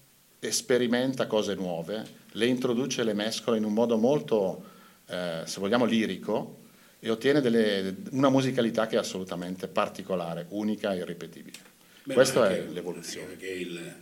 sperimenta 0.52 1.26
cose 1.26 1.54
nuove, 1.54 2.04
le 2.32 2.46
introduce 2.46 3.00
e 3.00 3.04
le 3.04 3.14
mescola 3.14 3.56
in 3.56 3.64
un 3.64 3.72
modo 3.72 3.96
molto, 3.96 4.64
eh, 5.08 5.42
se 5.44 5.60
vogliamo, 5.60 5.84
lirico 5.84 6.64
e 7.00 7.10
ottiene 7.10 7.40
delle- 7.40 7.94
una 8.10 8.28
musicalità 8.30 8.86
che 8.86 8.96
è 8.96 8.98
assolutamente 8.98 9.68
particolare, 9.68 10.46
unica 10.50 10.92
e 10.92 10.98
irripetibile. 10.98 11.58
Beh, 12.04 12.14
Questa 12.14 12.50
è 12.50 12.64
l'evoluzione. 12.72 13.26
Perché 13.28 13.48
il, 13.48 13.94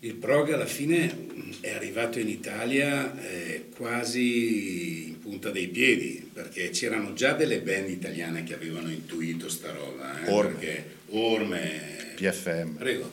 il 0.00 0.14
prog 0.14 0.52
alla 0.52 0.66
fine 0.66 1.28
è 1.60 1.70
arrivato 1.74 2.18
in 2.18 2.28
Italia 2.28 3.16
eh, 3.20 3.66
quasi 3.74 5.08
in 5.08 5.18
punta 5.20 5.50
dei 5.50 5.68
piedi, 5.68 6.28
perché 6.32 6.70
c'erano 6.70 7.12
già 7.14 7.32
delle 7.32 7.60
band 7.60 7.88
italiane 7.88 8.44
che 8.44 8.54
avevano 8.54 8.90
intuito 8.90 9.48
sta 9.48 9.72
roba. 9.72 10.24
eh, 10.24 10.30
Orme. 10.30 10.84
Orme. 11.10 11.80
PFM. 12.16 12.76
Prego. 12.76 13.12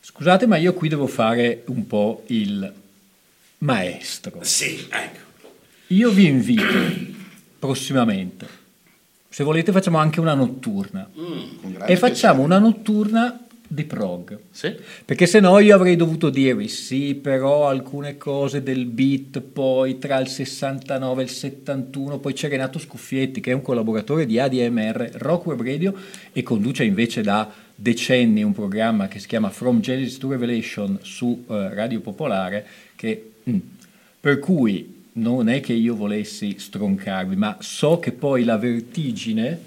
Scusate, 0.00 0.46
ma 0.46 0.56
io 0.56 0.74
qui 0.74 0.88
devo 0.88 1.06
fare 1.06 1.62
un 1.66 1.86
po' 1.86 2.24
il 2.26 2.72
maestro. 3.58 4.38
Sì, 4.42 4.86
ecco. 4.90 5.26
Io 5.88 6.10
vi 6.10 6.26
invito 6.26 7.16
prossimamente, 7.58 8.46
se 9.28 9.42
volete 9.42 9.72
facciamo 9.72 9.98
anche 9.98 10.20
una 10.20 10.34
notturna 10.34 11.08
grande 11.12 11.86
e 11.86 11.96
facciamo 11.96 12.42
piacere. 12.42 12.44
una 12.44 12.58
notturna 12.58 13.46
di 13.70 13.84
prog. 13.84 14.38
Sì? 14.50 14.74
Perché 15.04 15.26
se 15.26 15.40
no 15.40 15.58
io 15.58 15.74
avrei 15.74 15.96
dovuto 15.96 16.30
dirvi 16.30 16.68
sì, 16.68 17.14
però 17.14 17.68
alcune 17.68 18.16
cose 18.16 18.62
del 18.62 18.86
beat 18.86 19.40
poi 19.40 19.98
tra 19.98 20.18
il 20.18 20.28
69 20.28 21.20
e 21.20 21.24
il 21.24 21.30
71, 21.30 22.18
poi 22.18 22.32
c'è 22.32 22.48
Renato 22.48 22.78
Scuffietti 22.78 23.40
che 23.40 23.50
è 23.50 23.54
un 23.54 23.62
collaboratore 23.62 24.24
di 24.24 24.38
ADMR 24.38 25.10
Rock 25.14 25.46
Web 25.46 25.62
Radio 25.62 25.94
e 26.32 26.42
conduce 26.42 26.84
invece 26.84 27.22
da 27.22 27.50
decenni 27.80 28.42
un 28.42 28.52
programma 28.52 29.06
che 29.06 29.20
si 29.20 29.28
chiama 29.28 29.50
From 29.50 29.78
Genesis 29.80 30.18
to 30.18 30.30
Revelation 30.30 30.98
su 31.02 31.44
eh, 31.48 31.72
Radio 31.74 32.00
Popolare 32.00 32.66
che 32.96 33.30
mm, 33.48 33.58
per 34.18 34.40
cui 34.40 34.96
non 35.12 35.48
è 35.48 35.60
che 35.60 35.74
io 35.74 35.94
volessi 35.94 36.56
stroncarvi, 36.58 37.36
ma 37.36 37.56
so 37.60 38.00
che 38.00 38.10
poi 38.10 38.42
la 38.42 38.56
vertigine 38.56 39.58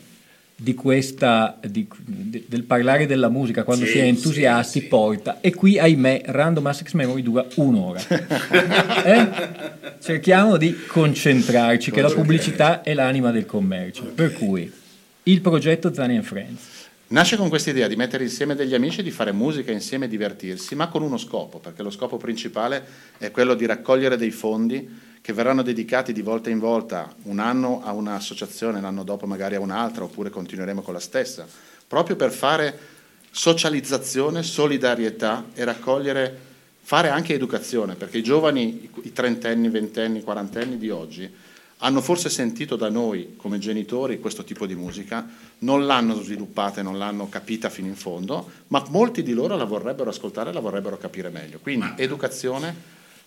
di 0.55 0.73
questa, 0.73 1.57
di- 1.65 1.87
de- 2.05 2.43
del 2.47 2.63
parlare 2.63 3.05
della 3.07 3.29
musica 3.29 3.63
quando 3.63 3.85
Sì, 3.85 3.91
si 3.91 3.97
è 3.99 4.03
entusiasti 4.03 4.79
sì, 4.79 4.83
sì. 4.83 4.87
porta. 4.89 5.39
E 5.39 5.53
qui 5.53 5.79
ahimè 5.79 6.23
Random 6.25 6.65
Access 6.67 6.91
Memory 6.93 7.21
dura 7.21 7.45
un'ora. 7.55 8.01
Eh? 9.03 9.29
cerchiamo 10.01 10.57
di 10.57 10.75
concentrarci 10.85 11.91
che 11.91 12.01
la 12.01 12.11
pubblicità 12.11 12.81
è 12.81 12.93
l'anima 12.93 13.31
del 13.31 13.45
commercio. 13.45 14.03
Per 14.03 14.33
cui 14.33 14.71
il 15.23 15.41
progetto 15.41 15.93
Zani 15.93 16.17
and 16.17 16.25
Friends 16.25 16.80
Nasce 17.11 17.35
con 17.35 17.49
questa 17.49 17.71
idea 17.71 17.89
di 17.89 17.97
mettere 17.97 18.23
insieme 18.23 18.55
degli 18.55 18.73
amici, 18.73 19.03
di 19.03 19.11
fare 19.11 19.33
musica 19.33 19.69
insieme 19.73 20.05
e 20.05 20.07
divertirsi, 20.07 20.75
ma 20.75 20.87
con 20.87 21.01
uno 21.01 21.17
scopo, 21.17 21.59
perché 21.59 21.83
lo 21.83 21.89
scopo 21.89 22.15
principale 22.15 22.85
è 23.17 23.31
quello 23.31 23.53
di 23.53 23.65
raccogliere 23.65 24.15
dei 24.15 24.31
fondi 24.31 24.87
che 25.19 25.33
verranno 25.33 25.61
dedicati 25.61 26.13
di 26.13 26.21
volta 26.21 26.49
in 26.49 26.59
volta, 26.59 27.13
un 27.23 27.39
anno 27.39 27.81
a 27.83 27.91
un'associazione, 27.91 28.79
l'anno 28.79 29.03
dopo 29.03 29.25
magari 29.27 29.55
a 29.55 29.59
un'altra, 29.59 30.05
oppure 30.05 30.29
continueremo 30.29 30.81
con 30.81 30.93
la 30.93 31.01
stessa, 31.01 31.45
proprio 31.85 32.15
per 32.15 32.31
fare 32.31 32.79
socializzazione, 33.29 34.41
solidarietà 34.41 35.47
e 35.53 35.65
raccogliere, 35.65 36.39
fare 36.81 37.09
anche 37.09 37.33
educazione, 37.33 37.95
perché 37.95 38.19
i 38.19 38.23
giovani, 38.23 38.83
i- 38.83 38.89
i 39.03 39.11
trentenni, 39.11 39.67
ventenni, 39.67 40.23
quarantenni 40.23 40.77
di 40.77 40.89
oggi 40.89 41.29
hanno 41.83 42.01
forse 42.01 42.29
sentito 42.29 42.75
da 42.75 42.89
noi 42.89 43.33
come 43.37 43.57
genitori 43.57 44.19
questo 44.19 44.43
tipo 44.43 44.65
di 44.65 44.75
musica, 44.75 45.27
non 45.59 45.85
l'hanno 45.85 46.21
sviluppata 46.21 46.79
e 46.79 46.83
non 46.83 46.97
l'hanno 46.97 47.27
capita 47.29 47.69
fino 47.69 47.87
in 47.87 47.95
fondo, 47.95 48.49
ma 48.67 48.83
molti 48.89 49.23
di 49.23 49.33
loro 49.33 49.55
la 49.55 49.63
vorrebbero 49.63 50.09
ascoltare 50.09 50.51
e 50.51 50.53
la 50.53 50.59
vorrebbero 50.59 50.97
capire 50.97 51.29
meglio. 51.29 51.59
Quindi 51.59 51.93
educazione, 51.97 52.75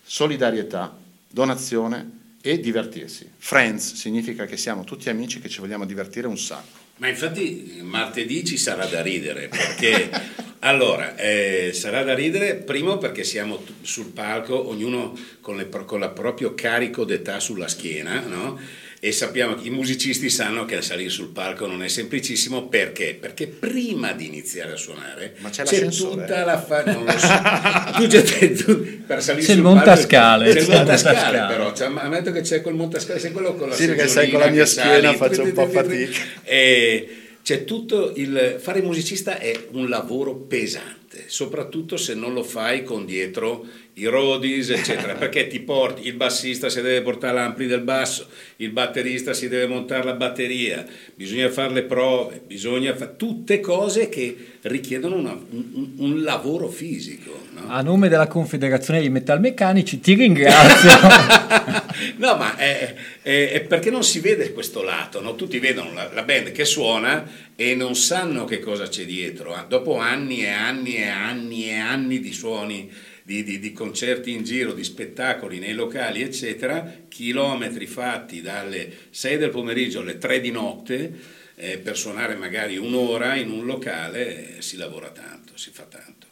solidarietà, 0.03 0.97
donazione 1.29 2.23
e 2.41 2.61
divertirsi. 2.61 3.29
Friends 3.37 3.95
significa 3.95 4.45
che 4.45 4.57
siamo 4.57 4.85
tutti 4.85 5.09
amici 5.09 5.41
che 5.41 5.49
ci 5.49 5.61
vogliamo 5.61 5.85
divertire 5.85 6.27
un 6.27 6.39
sacco. 6.39 6.83
Ma 6.99 7.09
infatti 7.09 7.81
martedì 7.83 8.45
ci 8.45 8.57
sarà 8.57 8.87
da 8.87 9.03
ridere 9.03 9.49
perché 9.49 10.11
allora 10.65 11.15
eh, 11.17 11.71
sarà 11.75 12.03
da 12.03 12.15
ridere 12.15 12.55
primo 12.55 12.97
perché 12.99 13.23
siamo 13.23 13.59
t- 13.59 13.73
sul 13.83 14.07
palco 14.07 14.69
ognuno 14.69 15.13
con, 15.41 15.57
le 15.57 15.67
pro- 15.67 15.85
con 15.85 16.01
la 16.01 16.09
proprio 16.09 16.55
carico 16.55 17.05
d'età 17.05 17.39
sulla 17.39 17.69
schiena 17.69 18.21
no? 18.27 18.59
e 18.99 19.13
sappiamo 19.13 19.55
che 19.57 19.67
i 19.69 19.71
musicisti 19.71 20.31
sanno 20.31 20.65
che 20.65 20.81
salire 20.81 21.11
sul 21.11 21.29
palco 21.29 21.67
non 21.67 21.83
è 21.83 21.89
semplicissimo 21.89 22.69
perché? 22.69 23.15
Perché 23.21 23.47
prima 23.47 24.13
di 24.13 24.25
iniziare 24.27 24.73
a 24.73 24.77
suonare 24.77 25.35
Ma 25.41 25.51
c'è 25.51 25.65
l'ascensore? 25.65 26.23
tutta 26.23 26.45
la 26.47 26.59
fa- 26.59 26.85
non 26.85 27.05
lo 27.05 27.19
so 27.19 27.99
tu 27.99 28.07
già 28.07 28.23
te- 28.23 28.53
tu- 28.55 29.05
per 29.07 29.23
salire 29.23 29.45
C'è 29.45 29.53
il 29.53 29.59
sul 29.59 29.63
palco- 29.65 29.75
montascale, 29.77 30.45
c'è 30.47 30.51
il 30.51 30.57
c'è 30.57 30.63
il 30.73 30.77
montascale 30.79 31.47
però 31.47 31.75
cioè, 31.75 31.87
ammetto 31.95 32.33
che 32.33 32.41
c'è 32.41 32.63
quel 32.63 32.75
montascale 32.75 33.19
sei 33.21 33.33
quello 33.33 33.55
con 33.55 33.69
la 33.69 33.75
Sì, 33.75 33.85
perché 33.87 34.09
sai, 34.09 34.31
con 34.31 34.41
la 34.41 34.49
mia 34.49 34.65
schiena 34.65 35.13
sali, 35.13 35.17
faccio 35.19 35.43
un 35.43 35.53
po' 35.53 35.69
fatica. 35.69 36.19
e 36.45 37.19
c'è 37.45 37.65
tutto 37.67 38.11
il 38.17 38.57
fare 38.59 38.79
il 38.79 38.87
musicista 38.87 39.39
è 39.39 39.67
un 39.73 39.91
lavoro 39.91 40.35
pesante, 40.35 41.25
soprattutto 41.27 41.99
se 41.99 42.15
non 42.15 42.33
lo 42.33 42.43
fai 42.43 42.83
con 42.83 43.05
dietro 43.05 43.67
i 43.97 44.07
rodis, 44.07 44.71
eccetera, 44.71 45.13
perché 45.15 45.47
ti 45.47 45.61
porti 45.61 46.07
il 46.07 46.15
bassista 46.15 46.71
si 46.71 46.81
deve 46.81 47.03
portare 47.03 47.35
l'ampli 47.35 47.67
del 47.67 47.83
basso, 47.83 48.29
il 48.57 48.71
batterista 48.71 49.35
si 49.35 49.49
deve 49.49 49.67
montare 49.67 50.05
la 50.05 50.15
batteria, 50.15 50.87
bisogna 51.15 51.51
fare 51.51 51.75
le 51.75 51.83
prove, 51.83 52.41
bisogna 52.47 52.97
fare 52.97 53.17
tutte 53.19 53.61
cose 53.61 54.09
che 54.09 54.35
richiedono 54.63 55.17
una- 55.17 55.39
un, 55.51 55.93
un 55.99 56.23
lavoro 56.23 56.69
fisico. 56.69 57.39
no? 57.53 57.69
A 57.69 57.83
nome 57.83 58.09
della 58.09 58.27
Confederazione 58.27 59.01
dei 59.01 59.11
Metalmeccanici 59.11 60.01
ti 60.01 60.15
ringrazio. 60.15 61.83
no, 62.17 62.37
ma 62.37 62.57
è, 62.57 62.95
è- 63.23 63.51
è 63.53 63.61
perché 63.63 63.91
non 63.91 64.05
si 64.05 64.21
vede 64.21 64.53
questo 64.53 64.83
lato, 64.83 65.21
no? 65.21 65.35
tutti 65.35 65.59
vedono 65.59 65.93
la, 65.93 66.11
la 66.13 66.23
band 66.23 66.53
che 66.53 66.65
suona 66.65 67.29
e 67.57 67.75
non 67.75 67.95
sanno 67.95 68.45
che 68.45 68.59
cosa 68.61 68.89
c'è 68.89 69.05
dietro. 69.05 69.55
Ah, 69.55 69.65
Dopo 69.69 69.97
anni 69.99 70.43
e 70.45 70.49
anni 70.49 70.97
e 70.97 71.07
anni 71.09 71.69
e 71.69 71.75
anni 71.75 72.21
di 72.21 72.33
suoni, 72.33 72.91
di, 73.23 73.43
di- 73.43 73.59
di 73.59 73.73
concerti 73.73 74.33
in 74.33 74.43
giro, 74.45 74.73
di 74.73 74.85
spettacoli 74.85 75.59
nei 75.59 75.73
locali, 75.75 76.23
eccetera, 76.23 76.93
chilometri 77.09 77.87
fatti 77.87 78.41
dalle 78.43 78.91
6 79.11 79.39
del 79.39 79.51
pomeriggio 79.51 80.01
alle 80.01 80.19
3 80.19 80.41
di 80.41 80.51
notte 80.51 81.13
eh, 81.57 81.79
per 81.79 81.97
suonare 81.97 82.35
magari 82.35 82.77
un'ora 82.77 83.37
in 83.37 83.51
un 83.51 83.65
locale, 83.65 84.57
eh, 84.59 84.63
si 84.63 84.77
lavora 84.77 85.09
tanto, 85.11 85.53
si 85.57 85.71
fa 85.73 85.85
tanto. 85.85 86.27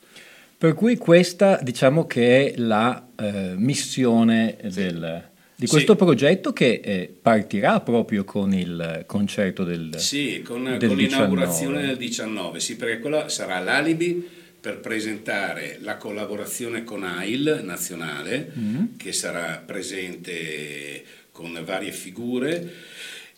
Per 0.59 0.75
cui 0.75 0.97
questa 0.97 1.59
diciamo 1.63 2.07
che 2.07 2.53
è 2.53 2.57
la 2.59 3.05
eh, 3.19 3.55
missione 3.57 4.57
del- 4.63 5.31
di 5.55 5.67
Sì. 5.67 5.73
questo 5.73 5.95
progetto 5.97 6.53
che 6.53 6.81
eh, 6.83 7.15
partirà 7.21 7.81
proprio 7.81 8.25
con 8.25 8.53
il 8.53 9.05
concerto 9.07 9.65
del, 9.65 9.95
Sì, 9.99 10.43
con, 10.45 10.65
del 10.79 10.89
con 10.89 10.97
l'inaugurazione 10.97 11.81
19. 11.81 11.87
del 11.87 11.97
19, 11.97 12.61
sì, 12.61 12.77
perché 12.77 12.99
quella 13.01 13.29
sarà 13.29 13.59
l'alibi 13.61 14.29
per 14.61 14.79
presentare 14.81 15.79
la 15.83 15.97
collaborazione 15.97 16.85
con 16.85 17.03
AIL 17.03 17.61
nazionale, 17.65 18.53
Mm. 18.59 18.85
che 18.97 19.13
sarà 19.13 19.63
presente 19.65 21.03
con 21.33 21.61
varie 21.65 21.91
figure, 21.93 22.71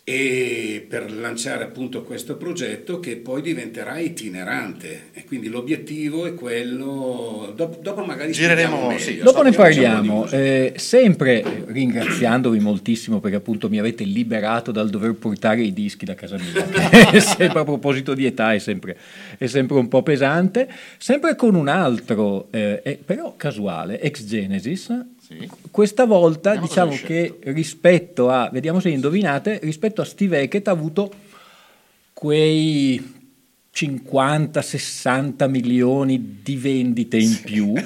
e 0.07 0.85
per 0.87 1.11
lanciare 1.11 1.63
appunto 1.63 2.03
questo 2.03 2.37
progetto 2.37 2.99
che 2.99 3.15
poi 3.15 3.41
diventerà 3.41 3.97
itinerante. 3.97 5.05
E 5.13 5.25
quindi 5.25 5.47
l'obiettivo 5.47 6.27
è 6.27 6.35
quello. 6.35 7.51
Dopo, 7.55 7.79
dopo 7.81 8.05
magari 8.05 8.31
Gireremo, 8.31 8.75
spieghiamo 8.75 8.99
sì. 8.99 9.09
meglio, 9.09 9.23
Dopo 9.23 9.41
ne 9.41 9.51
parliamo, 9.51 10.27
eh, 10.27 10.73
sempre 10.75 11.41
eh, 11.41 11.63
ringraziandovi 11.65 12.59
moltissimo 12.59 13.19
perché 13.19 13.37
appunto 13.37 13.67
mi 13.67 13.79
avete 13.79 14.03
liberato 14.03 14.71
dal 14.71 14.91
dover 14.91 15.13
portare 15.13 15.63
i 15.63 15.73
dischi 15.73 16.05
da 16.05 16.13
casa 16.13 16.37
mia, 16.37 17.09
è 17.09 17.19
sempre 17.19 17.61
a 17.61 17.63
proposito 17.63 18.13
di 18.13 18.27
età 18.27 18.53
è 18.53 18.59
sempre, 18.59 18.95
è 19.39 19.47
sempre 19.47 19.77
un 19.77 19.87
po' 19.87 20.03
pesante, 20.03 20.69
sempre 20.99 21.35
con 21.35 21.55
un 21.55 21.67
altro, 21.67 22.49
eh, 22.51 22.79
eh, 22.83 22.99
però 23.03 23.33
casuale, 23.35 23.99
ex 23.99 24.23
Genesis, 24.25 24.95
Sì. 25.25 25.49
questa 25.71 26.05
volta 26.05 26.51
Vediamo 26.51 26.91
diciamo 26.91 26.95
che 27.03 27.39
rispetto 27.51 28.29
a, 28.29 28.49
vediamo 28.51 28.79
se 28.79 28.89
indovinate, 28.89 29.59
rispetto 29.63 30.01
a 30.01 30.05
Steve 30.05 30.41
Hackett 30.43 30.67
ha 30.67 30.71
avuto 30.71 31.11
quei 32.13 33.13
50-60 33.75 35.49
milioni 35.49 36.39
di 36.41 36.55
vendite 36.55 37.17
in 37.17 37.39
più. 37.43 37.73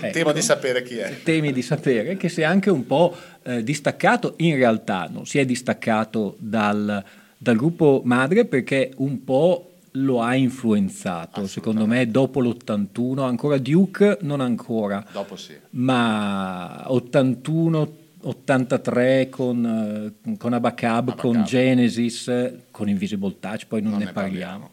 Ecco 0.00 0.10
Temo 0.12 0.32
di 0.32 0.42
sapere 0.42 0.82
chi 0.82 0.96
è. 0.96 1.22
temi 1.22 1.52
di 1.52 1.62
sapere 1.62 2.16
che 2.16 2.28
si 2.28 2.40
è 2.40 2.44
anche 2.44 2.70
un 2.70 2.86
po' 2.86 3.14
eh, 3.42 3.62
distaccato, 3.62 4.34
in 4.38 4.56
realtà 4.56 5.08
non 5.10 5.26
si 5.26 5.38
è 5.38 5.44
distaccato 5.44 6.36
dal, 6.38 7.04
dal 7.36 7.56
gruppo 7.56 8.02
madre 8.04 8.44
perché 8.44 8.92
un 8.96 9.24
po' 9.24 9.67
lo 10.02 10.20
ha 10.20 10.34
influenzato, 10.34 11.46
secondo 11.46 11.86
me 11.86 12.10
dopo 12.10 12.40
l'81, 12.40 13.20
ancora 13.20 13.58
Duke 13.58 14.18
non 14.22 14.40
ancora, 14.40 15.04
Dopo 15.12 15.36
sì. 15.36 15.54
ma 15.70 16.84
81 16.86 18.06
83 18.20 19.28
con, 19.28 20.14
con 20.38 20.52
Abacab, 20.52 21.14
con 21.14 21.36
Abacab. 21.36 21.46
Genesis, 21.46 22.28
eh, 22.28 22.64
con 22.70 22.88
Invisible 22.88 23.36
Touch, 23.38 23.66
poi 23.66 23.80
non, 23.80 23.92
Non 23.92 24.00
ne, 24.00 24.06
ne 24.06 24.12
parliamo. 24.12 24.70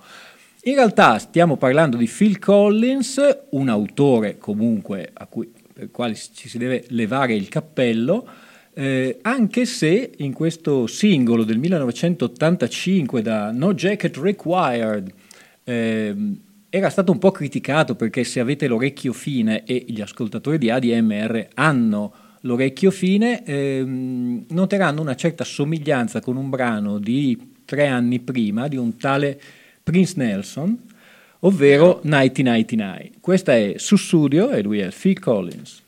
In 0.63 0.75
realtà 0.75 1.19
stiamo 1.19 1.57
parlando 1.57 1.95
di 1.95 2.07
Phil 2.07 2.39
Collins, 2.39 3.21
un 3.51 3.69
autore 3.69 4.39
comunque 4.39 5.11
a 5.13 5.27
cui, 5.27 5.51
per 5.71 5.83
il 5.83 5.91
quale 5.91 6.15
ci 6.15 6.49
si 6.49 6.57
deve 6.57 6.85
levare 6.89 7.35
il 7.35 7.49
cappello, 7.49 8.25
eh, 8.77 9.19
anche 9.21 9.65
se 9.65 10.11
in 10.17 10.33
questo 10.33 10.85
singolo 10.85 11.45
del 11.45 11.57
1985 11.59 13.21
da 13.21 13.51
No 13.51 13.73
Jacket 13.73 14.17
Required 14.17 15.13
ehm, 15.63 16.39
era 16.69 16.89
stato 16.89 17.13
un 17.13 17.17
po' 17.17 17.31
criticato 17.31 17.95
perché 17.95 18.25
se 18.25 18.41
avete 18.41 18.67
l'orecchio 18.67 19.13
fine 19.13 19.63
e 19.63 19.85
gli 19.87 20.01
ascoltatori 20.01 20.57
di 20.57 20.69
ADMR 20.69 21.47
hanno 21.53 22.13
l'orecchio 22.41 22.91
fine, 22.91 23.45
ehm, 23.45 24.47
noteranno 24.49 24.99
una 24.99 25.15
certa 25.15 25.45
somiglianza 25.45 26.19
con 26.19 26.35
un 26.35 26.49
brano 26.49 26.99
di 26.99 27.53
tre 27.63 27.87
anni 27.87 28.19
prima 28.19 28.67
di 28.67 28.75
un 28.75 28.97
tale 28.97 29.39
Prince 29.81 30.15
Nelson, 30.17 30.77
ovvero 31.39 32.01
1999. 32.03 33.11
Questa 33.21 33.55
è 33.55 33.75
Sussudio 33.77 34.51
e 34.51 34.61
lui 34.61 34.79
è 34.79 34.91
Phil 34.91 35.17
Collins. 35.17 35.83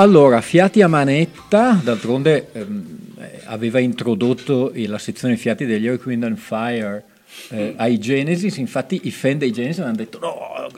Allora, 0.00 0.40
Fiati 0.40 0.80
a 0.80 0.86
manetta, 0.86 1.80
d'altronde 1.82 2.50
ehm, 2.52 2.98
eh, 3.18 3.40
aveva 3.46 3.80
introdotto 3.80 4.70
la 4.72 4.98
sezione 4.98 5.36
Fiati 5.36 5.66
degli 5.66 5.88
Earth, 5.88 6.06
Wind 6.06 6.22
and 6.22 6.36
Fire 6.36 7.04
eh, 7.48 7.74
ai 7.76 7.98
Genesis, 7.98 8.58
infatti 8.58 9.00
i 9.02 9.10
fan 9.10 9.38
dei 9.38 9.50
Genesis 9.50 9.82
hanno 9.82 9.96
detto 9.96 10.20
no, 10.20 10.68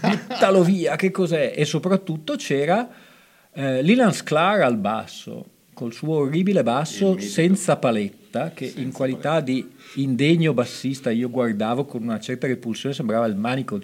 buttalo 0.00 0.62
via, 0.62 0.96
che 0.96 1.10
cos'è? 1.10 1.52
E 1.54 1.66
soprattutto 1.66 2.36
c'era 2.36 2.88
eh, 3.52 3.82
Lilan 3.82 4.14
Sklar 4.14 4.62
al 4.62 4.78
basso, 4.78 5.44
col 5.74 5.92
suo 5.92 6.14
orribile 6.20 6.62
basso 6.62 7.18
senza 7.18 7.76
paletta, 7.76 8.52
che 8.54 8.72
in 8.76 8.92
qualità 8.92 9.40
di 9.40 9.72
indegno 9.96 10.54
bassista 10.54 11.10
io 11.10 11.28
guardavo 11.28 11.84
con 11.84 12.02
una 12.02 12.18
certa 12.18 12.46
repulsione, 12.46 12.94
sembrava 12.94 13.26
il 13.26 13.36
manico 13.36 13.78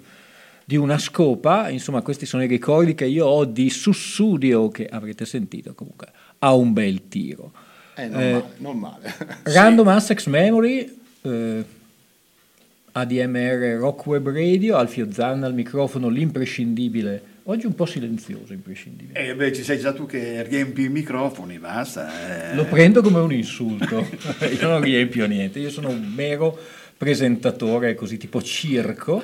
di 0.69 0.75
una 0.75 0.97
scopa, 0.97 1.69
insomma 1.69 2.01
questi 2.01 2.25
sono 2.25 2.43
i 2.43 2.47
ricordi 2.47 2.93
che 2.93 3.05
io 3.05 3.25
ho 3.25 3.45
di 3.45 3.69
Sussudio, 3.69 4.67
che 4.67 4.85
avrete 4.85 5.23
sentito 5.23 5.73
comunque, 5.73 6.07
ha 6.39 6.53
un 6.53 6.73
bel 6.73 7.07
tiro. 7.07 7.53
Eh, 7.95 8.07
non 8.09 8.21
Eh, 8.21 8.31
male, 8.33 8.43
non 8.57 8.77
male. 8.77 9.15
Random 9.43 9.87
Access 9.87 10.25
Memory, 10.25 10.97
eh, 11.21 11.63
ADMR 12.91 13.77
Rock 13.79 14.05
Web 14.07 14.29
Radio, 14.29 14.75
Alfio 14.75 15.07
Zanna 15.09 15.45
al 15.45 15.53
microfono, 15.53 16.09
l'imprescindibile, 16.09 17.21
oggi 17.43 17.65
un 17.65 17.73
po' 17.73 17.85
silenzioso, 17.85 18.51
imprescindibile. 18.51 19.25
Eh 19.29 19.35
beh, 19.35 19.53
ci 19.53 19.63
sei 19.63 19.79
già 19.79 19.93
tu 19.93 20.05
che 20.05 20.43
riempi 20.43 20.81
i 20.83 20.89
microfoni, 20.89 21.59
basta. 21.59 22.51
eh. 22.51 22.55
Lo 22.55 22.65
prendo 22.65 23.01
come 23.01 23.19
un 23.19 23.31
insulto, 23.31 24.05
io 24.51 24.67
non 24.67 24.81
riempio 24.81 25.27
niente, 25.27 25.59
io 25.59 25.69
sono 25.69 25.87
un 25.87 26.11
mero 26.13 26.59
presentatore 26.97 27.93
così 27.93 28.17
tipo 28.17 28.41
circo 28.41 29.23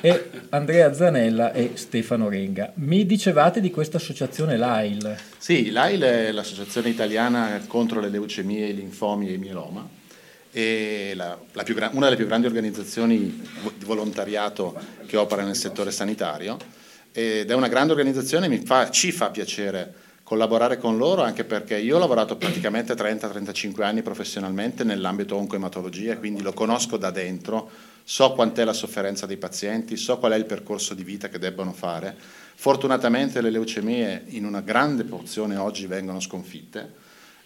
e 0.00 0.30
Andrea 0.48 0.92
Zanella 0.94 1.52
e 1.52 1.72
Stefano 1.74 2.28
Renga. 2.28 2.72
Mi 2.76 3.04
dicevate 3.04 3.60
di 3.60 3.70
questa 3.70 3.98
associazione 3.98 4.56
LAIL. 4.56 5.16
Sì, 5.36 5.70
l'AIL 5.70 6.00
è 6.02 6.32
l'Associazione 6.32 6.88
Italiana 6.88 7.60
contro 7.66 8.00
le 8.00 8.08
leucemie, 8.08 8.68
i 8.68 8.74
linfomi 8.74 9.28
e 9.28 9.32
il 9.32 9.38
mieloma. 9.38 9.86
È 10.50 11.12
la- 11.14 11.38
la 11.52 11.62
più 11.62 11.76
una 11.76 12.04
delle 12.06 12.16
più 12.16 12.26
grandi 12.26 12.46
organizzazioni 12.46 13.18
di 13.76 13.84
volontariato 13.84 14.74
che 15.06 15.16
opera 15.18 15.44
nel 15.44 15.56
settore 15.56 15.90
sanitario 15.90 16.56
ed 17.12 17.50
è 17.50 17.54
una 17.54 17.68
grande 17.68 17.92
organizzazione, 17.92 18.48
mi 18.48 18.64
fa- 18.64 18.90
ci 18.90 19.12
fa 19.12 19.28
piacere 19.30 19.92
collaborare 20.28 20.76
con 20.76 20.98
loro 20.98 21.22
anche 21.22 21.44
perché 21.44 21.78
io 21.78 21.96
ho 21.96 21.98
lavorato 21.98 22.36
praticamente 22.36 22.92
30-35 22.92 23.82
anni 23.82 24.02
professionalmente 24.02 24.84
nell'ambito 24.84 25.36
oncoematologia, 25.36 26.18
quindi 26.18 26.42
lo 26.42 26.52
conosco 26.52 26.98
da 26.98 27.10
dentro, 27.10 27.70
so 28.04 28.34
quant'è 28.34 28.62
la 28.64 28.74
sofferenza 28.74 29.24
dei 29.24 29.38
pazienti, 29.38 29.96
so 29.96 30.18
qual 30.18 30.32
è 30.32 30.36
il 30.36 30.44
percorso 30.44 30.92
di 30.92 31.02
vita 31.02 31.30
che 31.30 31.38
debbono 31.38 31.72
fare. 31.72 32.14
Fortunatamente 32.54 33.40
le 33.40 33.48
leucemie 33.48 34.24
in 34.26 34.44
una 34.44 34.60
grande 34.60 35.04
porzione 35.04 35.56
oggi 35.56 35.86
vengono 35.86 36.20
sconfitte, 36.20 36.92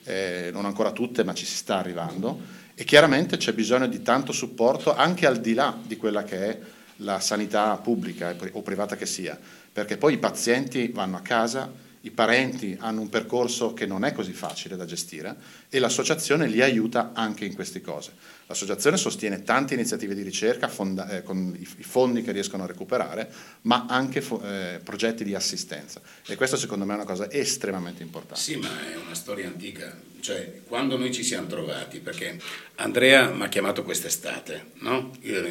eh, 0.02 0.50
non 0.52 0.64
ancora 0.64 0.90
tutte 0.90 1.22
ma 1.22 1.34
ci 1.34 1.46
si 1.46 1.54
sta 1.54 1.78
arrivando 1.78 2.36
e 2.74 2.82
chiaramente 2.82 3.36
c'è 3.36 3.52
bisogno 3.52 3.86
di 3.86 4.02
tanto 4.02 4.32
supporto 4.32 4.92
anche 4.92 5.24
al 5.26 5.38
di 5.38 5.54
là 5.54 5.78
di 5.80 5.96
quella 5.96 6.24
che 6.24 6.48
è 6.48 6.58
la 6.96 7.20
sanità 7.20 7.76
pubblica 7.76 8.34
o 8.50 8.62
privata 8.62 8.96
che 8.96 9.06
sia, 9.06 9.38
perché 9.72 9.96
poi 9.98 10.14
i 10.14 10.18
pazienti 10.18 10.88
vanno 10.88 11.18
a 11.18 11.20
casa, 11.20 11.90
i 12.02 12.10
parenti 12.10 12.76
hanno 12.78 13.00
un 13.00 13.08
percorso 13.08 13.74
che 13.74 13.86
non 13.86 14.04
è 14.04 14.12
così 14.12 14.32
facile 14.32 14.76
da 14.76 14.84
gestire 14.84 15.36
e 15.68 15.78
l'associazione 15.78 16.48
li 16.48 16.60
aiuta 16.60 17.12
anche 17.14 17.44
in 17.44 17.54
queste 17.54 17.80
cose. 17.80 18.12
L'associazione 18.46 18.96
sostiene 18.96 19.44
tante 19.44 19.74
iniziative 19.74 20.14
di 20.14 20.22
ricerca 20.22 20.68
fonda- 20.68 21.08
eh, 21.08 21.22
con 21.22 21.56
i, 21.58 21.64
fondi 21.64 22.22
che 22.22 22.32
riescono 22.32 22.64
a 22.64 22.66
recuperare, 22.66 23.30
ma 23.62 23.86
anche 23.88 24.20
fo- 24.20 24.42
eh, 24.42 24.80
progetti 24.82 25.22
di 25.24 25.34
assistenza 25.34 26.00
e 26.26 26.34
questo 26.34 26.56
secondo 26.56 26.84
me 26.84 26.92
è 26.92 26.96
una 26.96 27.04
cosa 27.04 27.30
estremamente 27.30 28.02
importante. 28.02 28.40
Sì, 28.40 28.56
ma 28.56 28.68
è 28.90 28.96
una 28.96 29.14
storia 29.14 29.46
antica. 29.46 29.96
Cioè, 30.20 30.62
quando 30.66 30.96
noi 30.96 31.12
ci 31.12 31.22
siamo 31.22 31.46
trovati, 31.46 31.98
perché 32.00 32.38
Andrea 32.76 33.30
mi 33.30 33.42
ha 33.42 33.48
chiamato 33.48 33.82
quest'estate, 33.84 34.72
no? 34.80 35.12
Io 35.22 35.44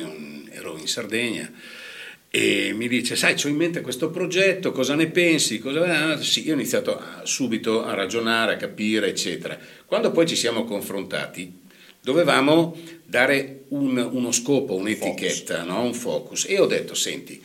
ero 0.52 0.78
in 0.78 0.88
Sardegna 0.88 1.52
e 2.34 2.72
mi 2.74 2.88
dice, 2.88 3.18
sai, 3.18 3.36
ho 3.44 3.48
in 3.50 3.58
mente 3.58 3.82
questo 3.82 4.10
progetto, 4.10 4.72
cosa 4.72 4.96
ne 4.96 5.08
pensi? 5.08 5.60
Cosa... 5.60 6.12
ah, 6.14 6.22
Sì, 6.22 6.46
io 6.46 6.54
ho 6.54 6.56
iniziato 6.56 6.98
a- 6.98 7.22
subito 7.26 7.84
a 7.84 7.94
ragionare, 7.94 8.54
a 8.54 8.58
capire, 8.58 9.08
eccetera. 9.10 9.60
Quando 9.86 10.12
poi 10.12 10.26
ci 10.26 10.38
siamo 10.38 10.64
confrontati, 10.64 11.52
dovevamo 12.00 12.78
dare 13.04 13.64
un- 13.70 13.98
uno 14.14 14.32
scopo, 14.32 14.76
un'etichetta, 14.76 15.64
no? 15.64 15.84
un 15.84 15.94
focus. 15.94 16.46
E 16.48 16.58
ho 16.58 16.68
detto, 16.68 16.94
senti, 16.94 17.44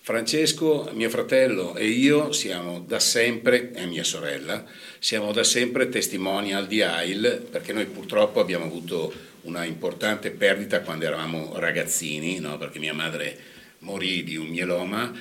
Francesco, 0.00 0.90
mio 0.94 1.08
fratello 1.10 1.76
e 1.76 1.86
io 1.86 2.32
siamo 2.32 2.80
da 2.80 2.98
sempre, 2.98 3.70
e 3.72 3.86
mia 3.86 4.02
sorella, 4.04 4.64
siamo 4.98 5.30
da 5.32 5.44
sempre 5.44 5.88
testimonial 5.88 6.66
di 6.66 6.82
AIL 6.82 7.46
perché 7.50 7.72
noi 7.72 7.86
purtroppo 7.86 8.40
abbiamo 8.40 8.64
avuto 8.64 9.12
una 9.42 9.64
importante 9.64 10.30
perdita 10.30 10.80
quando 10.80 11.04
eravamo 11.06 11.52
ragazzini, 11.56 12.38
no? 12.40 12.58
perché 12.58 12.78
mia 12.80 12.92
madre 12.92 13.52
morì 13.84 14.24
di 14.24 14.36
un 14.36 14.46
mieloma 14.46 15.12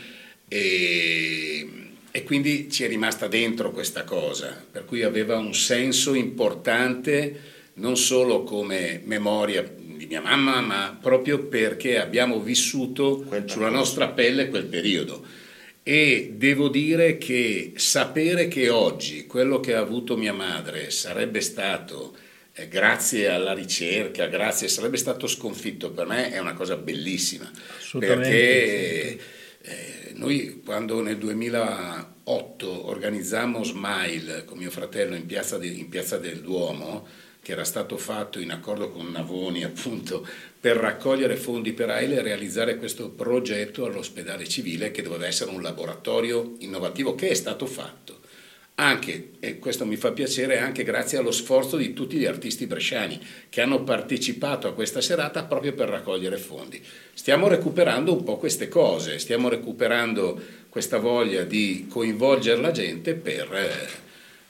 e, 0.47 1.67
e 2.11 2.23
quindi 2.23 2.71
ci 2.71 2.83
è 2.83 2.87
rimasta 2.87 3.27
dentro 3.27 3.71
questa 3.71 4.03
cosa, 4.03 4.63
per 4.71 4.85
cui 4.85 5.03
aveva 5.03 5.37
un 5.37 5.53
senso 5.53 6.13
importante 6.13 7.51
non 7.75 7.97
solo 7.97 8.43
come 8.43 9.01
memoria 9.03 9.63
di 9.63 10.05
mia 10.05 10.21
mamma, 10.21 10.61
ma 10.61 10.97
proprio 10.99 11.39
perché 11.45 11.99
abbiamo 11.99 12.39
vissuto 12.39 13.25
sulla 13.45 13.69
nostra 13.69 14.09
pelle 14.09 14.49
quel 14.49 14.65
periodo. 14.65 15.25
E 15.81 16.33
devo 16.35 16.69
dire 16.69 17.17
che 17.17 17.73
sapere 17.75 18.47
che 18.47 18.69
oggi 18.69 19.25
quello 19.25 19.59
che 19.59 19.73
ha 19.73 19.79
avuto 19.79 20.15
mia 20.15 20.33
madre 20.33 20.91
sarebbe 20.91 21.41
stato, 21.41 22.15
grazie 22.69 23.29
alla 23.29 23.53
ricerca, 23.53 24.27
grazie, 24.27 24.67
sarebbe 24.67 24.97
stato 24.97 25.25
sconfitto 25.25 25.91
per 25.91 26.05
me 26.05 26.31
è 26.31 26.39
una 26.39 26.53
cosa 26.53 26.75
bellissima. 26.75 27.51
Perché 27.97 29.19
eh, 29.61 30.11
noi 30.13 30.61
quando 30.63 31.01
nel 31.01 31.17
2008 31.17 32.87
organizzammo 32.87 33.63
Smile 33.63 34.45
con 34.45 34.57
mio 34.57 34.69
fratello 34.69 35.15
in 35.15 35.25
piazza, 35.25 35.57
di- 35.57 35.79
in 35.79 35.89
piazza 35.89 36.17
del 36.17 36.41
Duomo, 36.41 37.07
che 37.41 37.51
era 37.51 37.65
stato 37.65 37.97
fatto 37.97 38.39
in 38.39 38.51
accordo 38.51 38.89
con 38.89 39.11
Navoni 39.11 39.63
appunto 39.63 40.25
per 40.59 40.77
raccogliere 40.77 41.35
fondi 41.35 41.73
per 41.73 41.89
AIL 41.89 42.13
e 42.13 42.21
realizzare 42.21 42.77
questo 42.77 43.09
progetto 43.09 43.85
all'ospedale 43.85 44.47
civile 44.47 44.91
che 44.91 45.01
doveva 45.01 45.27
essere 45.27 45.51
un 45.51 45.61
laboratorio 45.61 46.55
innovativo 46.59 47.15
che 47.15 47.29
è 47.29 47.33
stato 47.33 47.65
fatto. 47.65 48.21
Anche, 48.75 49.33
e 49.39 49.59
questo 49.59 49.85
mi 49.85 49.97
fa 49.97 50.11
piacere, 50.13 50.57
anche 50.57 50.83
grazie 50.83 51.19
allo 51.19 51.31
sforzo 51.31 51.77
di 51.77 51.93
tutti 51.93 52.17
gli 52.17 52.25
artisti 52.25 52.65
bresciani 52.65 53.19
che 53.47 53.61
hanno 53.61 53.83
partecipato 53.83 54.67
a 54.67 54.73
questa 54.73 54.99
serata 54.99 55.43
proprio 55.43 55.73
per 55.73 55.89
raccogliere 55.89 56.37
fondi. 56.37 56.81
Stiamo 57.13 57.47
recuperando 57.47 58.13
un 58.13 58.23
po' 58.23 58.37
queste 58.37 58.69
cose, 58.69 59.19
stiamo 59.19 59.47
recuperando 59.47 60.41
questa 60.69 60.97
voglia 60.97 61.43
di 61.43 61.85
coinvolgere 61.87 62.59
la 62.59 62.71
gente 62.71 63.13
per, 63.13 63.47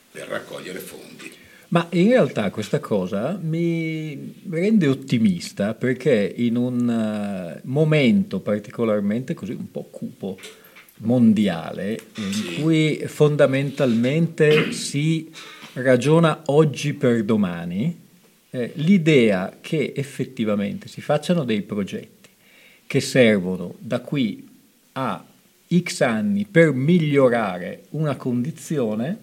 per 0.09 0.27
raccogliere 0.29 0.79
fondi. 0.79 1.31
Ma 1.73 1.87
in 1.89 2.09
realtà 2.09 2.49
questa 2.49 2.79
cosa 2.79 3.37
mi 3.41 4.35
rende 4.49 4.87
ottimista 4.87 5.73
perché 5.73 6.33
in 6.37 6.55
un 6.55 6.87
eh, 6.87 7.61
momento 7.63 8.39
particolarmente 8.39 9.33
così 9.33 9.51
un 9.51 9.69
po' 9.69 9.89
cupo 9.91 10.37
mondiale 10.97 11.99
in 12.15 12.61
cui 12.61 13.03
fondamentalmente 13.05 14.71
si 14.71 15.31
ragiona 15.73 16.43
oggi 16.45 16.93
per 16.93 17.23
domani, 17.23 17.99
eh, 18.51 18.71
l'idea 18.75 19.57
che 19.59 19.93
effettivamente 19.95 20.87
si 20.87 21.01
facciano 21.01 21.43
dei 21.43 21.61
progetti 21.61 22.29
che 22.85 22.99
servono 22.99 23.73
da 23.79 23.99
qui 24.01 24.47
a 24.93 25.25
X 25.75 26.01
anni 26.01 26.45
per 26.45 26.71
migliorare 26.73 27.85
una 27.91 28.15
condizione 28.15 29.17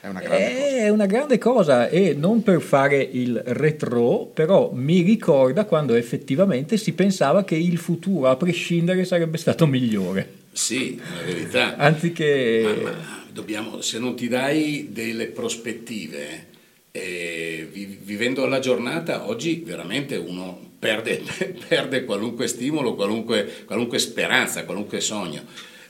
È 0.00 0.08
una 0.08 0.20
grande 0.20 0.54
cosa. 0.54 0.76
è 0.76 0.88
una 0.88 1.06
grande 1.06 1.38
cosa 1.38 1.88
e 1.88 2.14
non 2.14 2.42
per 2.42 2.62
fare 2.62 3.02
il 3.02 3.42
retro, 3.44 4.30
però 4.32 4.70
mi 4.72 5.02
ricorda 5.02 5.66
quando 5.66 5.94
effettivamente 5.94 6.78
si 6.78 6.92
pensava 6.94 7.44
che 7.44 7.56
il 7.56 7.76
futuro 7.76 8.28
a 8.28 8.36
prescindere 8.36 9.04
sarebbe 9.04 9.36
stato 9.36 9.66
migliore, 9.66 10.26
Sì, 10.52 10.96
la 10.96 11.22
verità. 11.24 11.76
anziché... 11.76 12.62
Ma, 12.82 12.90
ma 12.90 13.24
dobbiamo, 13.32 13.80
se 13.80 13.98
non 13.98 14.14
ti 14.14 14.28
dai 14.28 14.88
delle 14.90 15.26
prospettive, 15.26 16.48
eh, 16.92 17.66
vi- 17.70 17.98
vivendo 18.02 18.44
la 18.46 18.58
giornata, 18.58 19.26
oggi 19.28 19.62
veramente 19.64 20.16
uno 20.16 20.70
perde, 20.78 21.22
perde 21.66 22.04
qualunque 22.04 22.46
stimolo, 22.46 22.94
qualunque, 22.94 23.64
qualunque 23.64 23.98
speranza, 23.98 24.64
qualunque 24.64 25.00
sogno. 25.00 25.44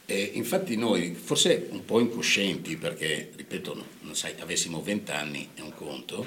E 0.06 0.30
infatti 0.34 0.76
noi, 0.76 1.14
forse 1.20 1.68
un 1.70 1.84
po' 1.84 1.98
incoscienti, 2.00 2.76
perché, 2.76 3.30
ripeto, 3.34 3.74
no- 3.74 3.86
non 4.02 4.14
sai, 4.14 4.34
avessimo 4.40 4.80
20 4.82 5.10
anni 5.10 5.48
è 5.54 5.60
un 5.60 5.74
conto, 5.74 6.26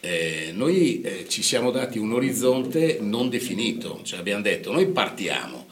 eh, 0.00 0.50
noi 0.52 1.00
eh, 1.00 1.26
ci 1.28 1.42
siamo 1.42 1.70
dati 1.70 1.98
un 1.98 2.12
orizzonte 2.12 2.98
non 3.00 3.28
definito, 3.30 4.00
cioè 4.02 4.18
abbiamo 4.18 4.42
detto 4.42 4.72
noi 4.72 4.86
partiamo, 4.88 5.66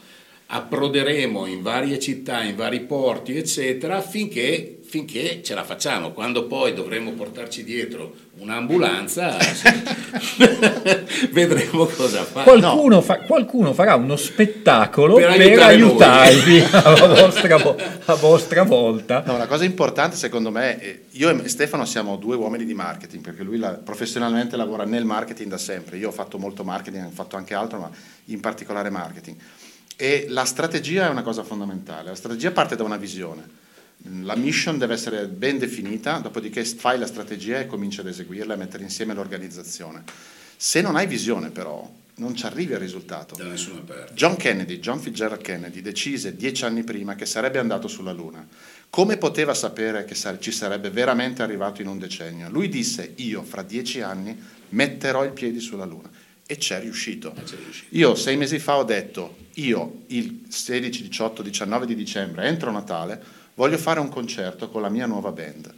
approderemo 0.53 1.45
in 1.45 1.61
varie 1.61 1.97
città, 1.97 2.43
in 2.43 2.57
vari 2.57 2.81
porti, 2.81 3.37
eccetera, 3.37 4.01
finché, 4.01 4.79
finché 4.83 5.41
ce 5.43 5.53
la 5.53 5.63
facciamo. 5.63 6.11
Quando 6.11 6.45
poi 6.45 6.73
dovremo 6.73 7.11
portarci 7.11 7.63
dietro 7.63 8.13
un'ambulanza, 8.37 9.37
vedremo 11.31 11.85
cosa 11.85 12.25
fare. 12.25 12.59
Qualcuno, 12.59 13.01
fa- 13.01 13.19
qualcuno 13.19 13.71
farà 13.73 13.95
uno 13.95 14.17
spettacolo 14.17 15.15
Per 15.15 15.27
per, 15.29 15.39
aiutare 15.41 15.73
aiutarvi 15.73 16.59
a 16.71 17.05
vostra, 17.07 17.57
vo- 17.57 17.77
a 18.05 18.15
vostra 18.15 18.63
volta. 18.63 19.23
No, 19.25 19.35
una 19.35 19.47
cosa 19.47 19.63
importante 19.63 20.17
secondo 20.17 20.51
me, 20.51 20.81
eh, 20.81 21.03
io 21.11 21.29
e 21.29 21.47
Stefano 21.47 21.85
siamo 21.85 22.17
due 22.17 22.35
uomini 22.35 22.65
di 22.65 22.73
marketing, 22.73 23.23
perché 23.23 23.43
lui 23.43 23.57
la- 23.57 23.79
professionalmente 23.81 24.57
lavora 24.57 24.83
nel 24.83 25.05
marketing 25.05 25.49
da 25.49 25.57
sempre, 25.57 25.95
io 25.95 26.09
ho 26.09 26.13
fatto 26.13 26.37
molto 26.37 26.65
marketing, 26.65 27.05
ho 27.05 27.11
fatto 27.13 27.37
anche 27.37 27.53
altro, 27.53 27.79
ma 27.79 27.89
in 28.25 28.41
particolare 28.41 28.89
marketing. 28.89 29.37
E 30.01 30.25
la 30.29 30.45
strategia 30.45 31.05
è 31.05 31.09
una 31.11 31.21
cosa 31.21 31.43
fondamentale, 31.43 32.09
la 32.09 32.15
strategia 32.15 32.49
parte 32.49 32.75
da 32.75 32.81
una 32.81 32.97
visione. 32.97 33.47
La 34.23 34.35
mission 34.35 34.79
deve 34.79 34.95
essere 34.95 35.27
ben 35.27 35.59
definita, 35.59 36.17
dopodiché 36.17 36.65
fai 36.65 36.97
la 36.97 37.05
strategia 37.05 37.59
e 37.59 37.67
cominci 37.67 37.99
ad 37.99 38.07
eseguirla 38.07 38.55
e 38.55 38.57
mettere 38.57 38.81
insieme 38.81 39.13
l'organizzazione. 39.13 40.03
Se 40.57 40.81
non 40.81 40.95
hai 40.95 41.05
visione 41.05 41.51
però, 41.51 41.87
non 42.15 42.35
ci 42.35 42.47
arrivi 42.47 42.73
al 42.73 42.79
risultato. 42.79 43.35
Da 43.35 43.43
nessuna 43.43 43.81
parte. 43.81 44.15
John 44.15 44.37
Kennedy, 44.37 44.79
John 44.79 44.99
Fitzgerald 44.99 45.43
Kennedy, 45.43 45.81
decise 45.81 46.35
dieci 46.35 46.65
anni 46.65 46.83
prima 46.83 47.13
che 47.13 47.27
sarebbe 47.27 47.59
andato 47.59 47.87
sulla 47.87 48.11
Luna. 48.11 48.43
Come 48.89 49.17
poteva 49.17 49.53
sapere 49.53 50.03
che 50.05 50.15
ci 50.39 50.51
sarebbe 50.51 50.89
veramente 50.89 51.43
arrivato 51.43 51.83
in 51.83 51.87
un 51.87 51.99
decennio? 51.99 52.49
Lui 52.49 52.69
disse, 52.69 53.13
io 53.17 53.43
fra 53.43 53.61
dieci 53.61 54.01
anni 54.01 54.35
metterò 54.69 55.23
i 55.23 55.31
piedi 55.31 55.59
sulla 55.59 55.85
Luna. 55.85 56.09
E 56.51 56.57
c'è 56.57 56.81
riuscito. 56.81 57.33
Io 57.91 58.13
sei 58.13 58.35
mesi 58.35 58.59
fa 58.59 58.75
ho 58.75 58.83
detto, 58.83 59.37
io 59.53 60.01
il 60.07 60.41
16, 60.49 61.03
18, 61.03 61.41
19 61.43 61.85
di 61.85 61.95
dicembre, 61.95 62.43
entro 62.45 62.71
Natale, 62.71 63.23
voglio 63.53 63.77
fare 63.77 64.01
un 64.01 64.09
concerto 64.09 64.67
con 64.69 64.81
la 64.81 64.89
mia 64.89 65.05
nuova 65.05 65.31
band. 65.31 65.73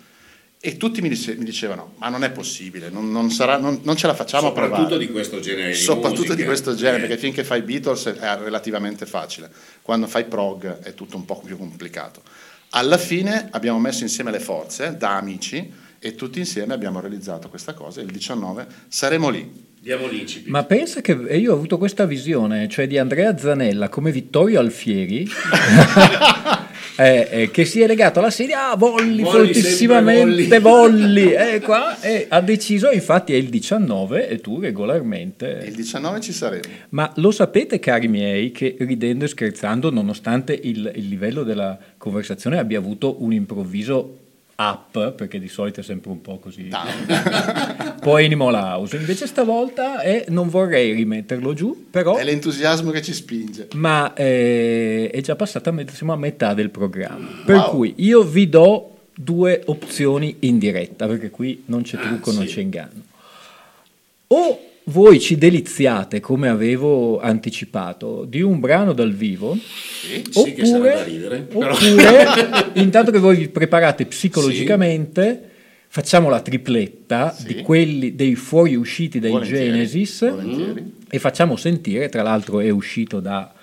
E 0.60 0.78
tutti 0.78 1.00
mi, 1.02 1.10
dice- 1.10 1.36
mi 1.36 1.44
dicevano, 1.46 1.94
ma 2.00 2.10
non 2.10 2.24
è 2.24 2.32
possibile, 2.32 2.90
non, 2.90 3.12
non 3.12 3.30
sarà- 3.30 3.58
non- 3.60 3.82
non 3.84 3.96
ce 3.96 4.08
la 4.08 4.16
facciamo 4.16 4.48
a 4.48 4.50
Soprattutto 4.50 4.78
provare. 4.88 5.06
di 5.06 5.12
questo 5.12 5.40
genere 5.40 5.68
di 5.68 5.76
Soprattutto 5.76 6.22
musica. 6.22 6.34
di 6.34 6.44
questo 6.46 6.74
genere, 6.74 6.98
Eh. 6.98 7.00
perché 7.02 7.18
finché 7.22 7.44
fai 7.44 7.62
Beatles 7.62 8.06
è 8.08 8.38
relativamente 8.40 9.06
facile, 9.06 9.52
quando 9.84 10.08
fai 10.08 10.24
prog 10.26 10.80
è 10.80 10.96
tutto 10.96 11.18
un 11.18 11.26
po' 11.26 11.40
più 11.40 11.56
complicato. 11.56 12.24
Alla 12.70 12.98
fine 12.98 13.50
abbiamo 13.52 13.78
messo 13.78 14.02
insieme 14.02 14.32
le 14.32 14.40
forze 14.40 14.98
da 14.98 15.18
amici 15.18 15.72
e 16.00 16.16
tutti 16.16 16.40
insieme 16.40 16.74
abbiamo 16.74 17.00
realizzato 17.00 17.48
questa 17.50 17.76
cosa 17.76 18.02
e 18.02 18.06
il 18.06 18.12
19 18.12 18.66
saremo 18.88 19.30
lì. 19.30 19.72
Diamo 19.84 20.08
l'incipit. 20.08 20.48
Ma 20.48 20.64
pensa 20.64 21.02
che 21.02 21.12
io 21.12 21.52
ho 21.52 21.56
avuto 21.56 21.78
questa 21.78 22.06
visione, 22.06 22.70
cioè 22.70 22.88
di 22.88 22.98
Andrea 22.98 23.38
Zanella 23.38 23.90
come 23.90 24.14
Vittorio 24.14 24.62
Alfieri, 24.62 25.28
eh, 26.96 27.28
eh, 27.30 27.52
che 27.52 27.66
si 27.66 27.82
è 27.82 27.86
legato 27.86 28.20
alla 28.20 28.30
sedia, 28.30 28.72
ah, 28.72 28.78
volli, 28.78 29.24
Volli 29.24 29.54
fortissimamente, 29.54 30.40
sempre 30.40 30.60
volli, 30.60 31.34
eh, 31.34 31.60
qua, 31.60 32.00
e 32.00 32.28
ha 32.30 32.40
deciso, 32.40 32.92
infatti 32.92 33.34
è 33.34 33.36
il 33.36 33.50
19 33.50 34.30
e 34.30 34.40
tu 34.40 34.62
regolarmente... 34.62 35.66
Il 35.68 35.76
19 35.76 36.22
ci 36.22 36.32
saremo. 36.32 36.64
Ma 36.92 37.12
lo 37.18 37.32
sapete, 37.32 37.80
cari 37.80 38.08
miei, 38.08 38.52
che 38.54 38.78
ridendo 38.80 39.26
e 39.26 39.28
scherzando, 39.28 39.92
nonostante 39.92 40.54
il, 40.54 40.94
il 40.96 41.10
livello 41.10 41.44
della 41.44 41.78
conversazione 41.98 42.58
abbia 42.58 42.78
avuto 42.78 43.22
un 43.22 43.34
improvviso 43.34 44.20
up, 44.70 45.12
perché 45.14 45.40
di 45.40 45.48
solito 45.48 45.80
è 45.80 45.84
sempre 45.84 46.12
un 46.12 46.22
po' 46.22 46.38
così, 46.40 46.70
po' 48.02 48.16
Animal 48.16 48.54
House, 48.56 48.96
invece 48.98 49.28
stavolta 49.28 50.02
è, 50.02 50.26
non 50.30 50.50
vorrei 50.50 50.94
rimetterlo 50.94 51.54
giù, 51.54 51.88
però... 51.90 52.18
È 52.18 52.24
l'entusiasmo 52.24 52.92
che 52.92 53.02
ci 53.02 53.14
spinge. 53.14 53.68
Ma 53.76 54.14
eh, 54.14 55.10
è 55.12 55.22
già 55.22 55.36
passata, 55.36 55.72
met- 55.72 55.92
siamo 55.92 56.14
a 56.14 56.18
metà 56.18 56.54
del 56.54 56.70
programma. 56.70 57.28
Per 57.46 57.56
Wow. 57.56 57.70
cui 57.70 57.94
io 57.98 58.24
vi 58.24 58.50
do 58.50 58.90
due 59.16 59.62
opzioni 59.66 60.38
in 60.40 60.58
diretta, 60.58 61.08
perché 61.08 61.30
qui 61.30 61.64
non 61.68 61.84
c'è 61.84 61.98
trucco, 61.98 62.32
non 62.32 62.46
c'è 62.46 62.62
inganno. 62.62 63.02
O 64.28 64.60
voi 64.86 65.20
ci 65.20 65.38
deliziate, 65.38 66.20
come 66.20 66.50
avevo 66.50 67.20
anticipato, 67.20 68.26
di 68.28 68.42
un 68.42 68.60
brano 68.60 68.94
dal 68.94 69.14
vivo, 69.14 69.56
Sì, 69.58 70.24
sì, 70.30 70.54
che 70.54 71.04
ridere. 71.06 71.48
oppure 71.54 72.72
intanto 72.82 73.12
che 73.12 73.20
voi 73.20 73.38
vi 73.38 73.48
preparate 73.50 74.06
psicologicamente, 74.06 75.50
facciamo 75.88 76.30
la 76.30 76.42
tripletta 76.42 77.34
Sì. 77.34 77.46
di 77.48 77.62
quelli 77.62 78.16
dei 78.16 78.36
fuoriusciti 78.36 79.20
dai 79.20 79.32
Volentieri, 79.32 79.66
Genesis 79.72 80.30
volentieri. 80.30 80.94
e 81.10 81.20
facciamo 81.20 81.56
sentire, 81.56 82.10
tra 82.10 82.22
l'altro 82.24 82.60
è 82.60 82.70
uscito 82.70 83.20
da 83.20 83.54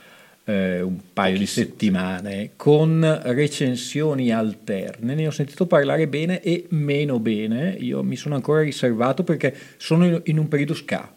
eh, 0.44 0.80
un 0.80 0.98
paio 1.12 1.38
di 1.38 1.46
settimane, 1.46 2.50
con 2.56 3.20
recensioni 3.24 4.32
alterne, 4.32 5.14
ne 5.14 5.26
ho 5.26 5.30
sentito 5.30 5.66
parlare 5.66 6.08
bene 6.08 6.40
e 6.42 6.66
meno 6.70 7.18
bene, 7.18 7.76
io 7.78 8.02
mi 8.02 8.16
sono 8.16 8.34
ancora 8.34 8.62
riservato 8.62 9.22
perché 9.22 9.54
sono 9.76 10.20
in, 10.24 10.38
un 10.38 10.48
periodo 10.48 10.74
ska, 10.74 11.12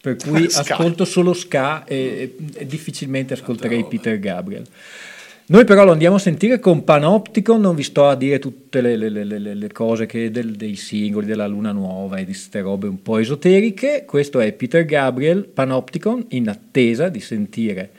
per 0.00 0.16
cui 0.16 0.48
Ska. 0.50 0.60
ascolto 0.74 1.04
solo 1.04 1.32
ska 1.32 1.84
e, 1.84 2.34
e 2.54 2.66
difficilmente 2.66 3.34
ascolterei 3.34 3.84
Peter 3.84 4.18
Gabriel. 4.18 4.64
Noi 5.44 5.64
però 5.64 5.84
lo 5.84 5.92
andiamo 5.92 6.16
a 6.16 6.20
sentire 6.20 6.60
con 6.60 6.82
Panopticon, 6.82 7.60
non 7.60 7.74
vi 7.74 7.82
sto 7.82 8.06
a 8.08 8.14
dire 8.14 8.38
tutte 8.38 8.80
le, 8.80 8.96
le- 8.96 9.10
le- 9.10 9.38
le- 9.54 9.72
cose 9.72 10.06
che 10.06 10.30
del- 10.30 10.52
dei 10.52 10.76
singoli 10.76 11.26
della 11.26 11.46
Luna 11.46 11.72
Nuova 11.72 12.16
e 12.16 12.20
di 12.20 12.26
queste 12.32 12.60
robe 12.60 12.86
un 12.86 13.02
po' 13.02 13.18
esoteriche. 13.18 14.04
Questo 14.06 14.40
è 14.40 14.50
Peter 14.52 14.84
Gabriel, 14.84 15.44
Panopticon, 15.44 16.24
in 16.28 16.48
attesa 16.48 17.08
di 17.08 17.20
sentire 17.20 17.90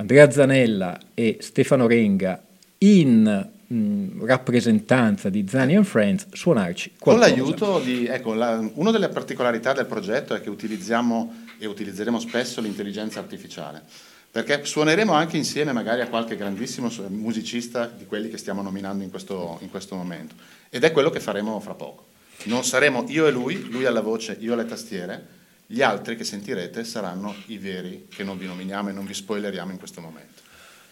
Andrea 0.00 0.30
Zanella 0.30 0.98
e 1.12 1.36
Stefano 1.40 1.86
Renga 1.86 2.42
in 2.78 3.48
mh, 3.66 4.24
rappresentanza 4.24 5.28
di 5.28 5.44
Zani 5.46 5.76
and 5.76 5.84
Friends 5.84 6.26
suonarci 6.32 6.92
Con 6.98 7.18
qualcosa. 7.18 7.28
l'aiuto 7.28 7.78
di... 7.80 8.06
Ecco, 8.06 8.32
la- 8.32 8.66
una 8.76 8.92
delle 8.92 9.10
particolarità 9.10 9.74
del 9.74 9.84
progetto 9.84 10.34
è 10.34 10.40
che 10.40 10.48
utilizziamo 10.48 11.44
e 11.58 11.66
utilizzeremo 11.66 12.18
spesso 12.18 12.62
l'intelligenza 12.62 13.18
artificiale, 13.18 13.82
perché 14.30 14.64
suoneremo 14.64 15.12
anche 15.12 15.36
insieme 15.36 15.72
magari 15.72 16.00
a 16.00 16.08
qualche 16.08 16.34
grandissimo 16.34 16.90
musicista 17.08 17.84
di 17.84 18.06
quelli 18.06 18.30
che 18.30 18.38
stiamo 18.38 18.62
nominando 18.62 19.04
in 19.04 19.10
questo, 19.10 19.58
in 19.60 19.68
questo 19.68 19.96
momento. 19.96 20.34
Ed 20.70 20.82
è 20.82 20.92
quello 20.92 21.10
che 21.10 21.20
faremo 21.20 21.60
fra 21.60 21.74
poco. 21.74 22.06
Non 22.44 22.64
saremo 22.64 23.04
io 23.08 23.26
e 23.26 23.30
lui, 23.30 23.68
lui 23.68 23.84
alla 23.84 24.00
voce, 24.00 24.34
io 24.40 24.54
alle 24.54 24.64
tastiere, 24.64 25.38
gli 25.72 25.82
altri 25.82 26.16
che 26.16 26.24
sentirete 26.24 26.82
saranno 26.82 27.32
i 27.46 27.56
veri 27.58 28.06
che 28.12 28.24
non 28.24 28.36
vi 28.36 28.46
nominiamo 28.46 28.88
e 28.88 28.92
non 28.92 29.04
vi 29.06 29.14
spoileriamo 29.14 29.70
in 29.70 29.78
questo 29.78 30.00
momento. 30.00 30.42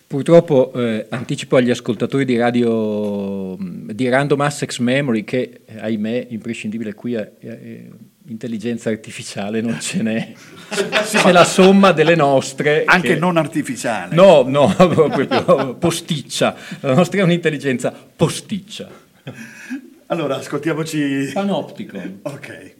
Purtroppo 0.07 0.73
eh, 0.73 1.07
anticipo 1.11 1.57
agli 1.57 1.69
ascoltatori 1.71 2.25
di 2.25 2.37
radio 2.37 3.57
di 3.59 4.09
Random 4.09 4.41
Access 4.41 4.79
Memory 4.79 5.25
che 5.25 5.62
eh, 5.67 5.81
ahimè 5.81 6.29
imprescindibile 6.31 6.95
qui 6.95 7.14
è, 7.14 7.31
è- 7.41 7.47
è 7.49 7.87
intelligenza 8.29 8.88
artificiale 8.91 9.61
non 9.62 9.81
ce 9.81 10.03
n'è 10.03 10.33
c'è 11.11 11.33
la 11.33 11.45
somma 11.45 11.93
delle 11.93 12.14
nostre 12.14 12.85
Anche 12.85 13.14
che- 13.14 13.19
non 13.19 13.37
artificiale. 13.38 14.14
no 14.14 14.43
no 14.43 14.73
proprio 14.77 15.75
posticcia 15.77 16.55
la 16.81 16.95
nostra 16.95 17.21
è 17.21 17.23
un'intelligenza 17.23 17.91
posticcia 18.14 18.88
Allora, 20.07 20.37
ascoltiamoci... 20.37 21.31
panopticon 21.35 22.21
Ok. 22.23 22.75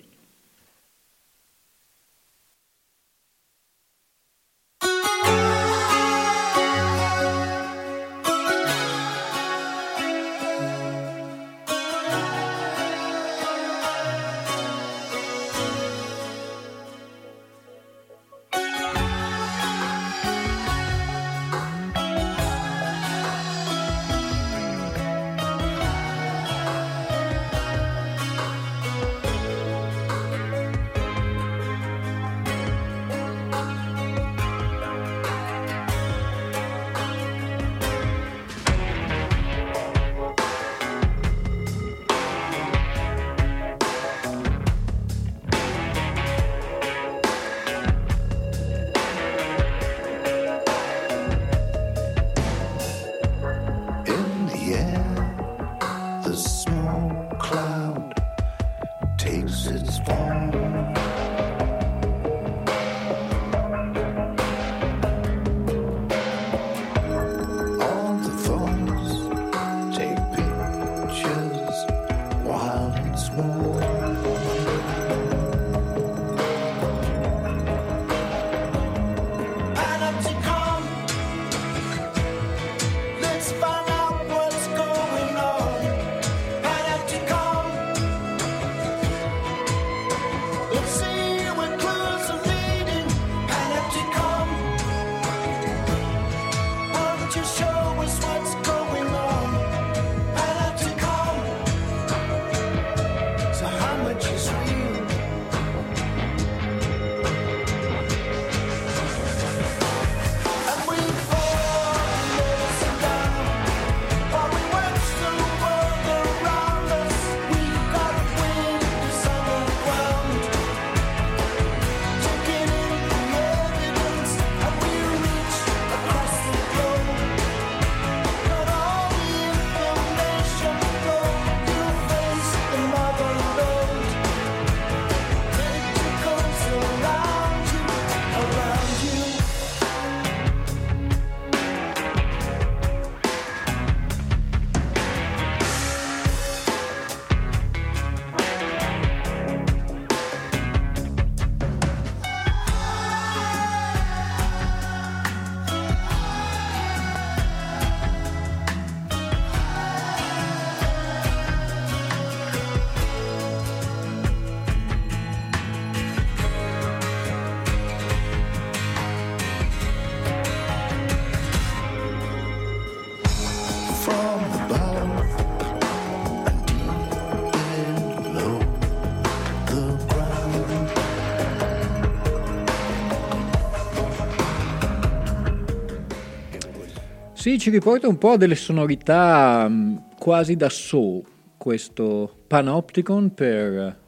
Sì, 187.49 187.59
ci 187.59 187.71
riporta 187.71 188.07
un 188.07 188.19
po' 188.19 188.37
delle 188.37 188.57
sonorità 188.57 189.67
mh, 189.67 190.17
quasi 190.19 190.55
da 190.55 190.69
so, 190.69 191.25
questo 191.57 192.31
Panopticon 192.47 193.33
per 193.33 193.99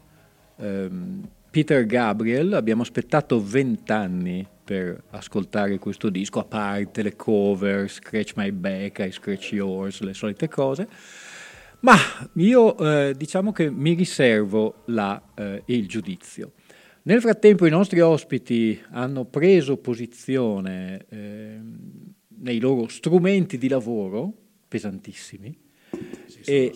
ehm, 0.57 1.26
Peter 1.51 1.86
Gabriel. 1.86 2.53
Abbiamo 2.53 2.82
aspettato 2.82 3.43
vent'anni 3.43 4.47
per 4.62 5.05
ascoltare 5.12 5.78
questo 5.78 6.11
disco, 6.11 6.38
a 6.38 6.45
parte 6.45 7.03
le 7.03 7.16
cover, 7.16 7.88
Scratch 7.88 8.34
My 8.36 8.51
Back, 8.51 8.99
I 8.99 9.11
Scratch 9.11 9.53
Yours, 9.53 10.03
le 10.03 10.12
solite 10.12 10.47
cose. 10.51 10.86
Ma 11.80 11.97
io 12.34 12.76
eh, 12.76 13.14
diciamo 13.16 13.53
che 13.53 13.70
mi 13.70 13.95
riservo 13.95 14.82
la, 14.88 15.18
eh, 15.34 15.62
il 15.64 15.88
giudizio. 15.88 16.53
Nel 17.05 17.22
frattempo 17.22 17.64
i 17.64 17.70
nostri 17.70 18.01
ospiti 18.01 18.78
hanno 18.91 19.24
preso 19.24 19.78
posizione 19.78 21.07
ehm, 21.09 22.18
nei 22.41 22.61
loro 22.61 22.88
strumenti 22.88 23.59
di 23.59 23.68
lavoro, 23.68 24.32
pesantissimi. 24.68 25.59
e, 26.45 26.72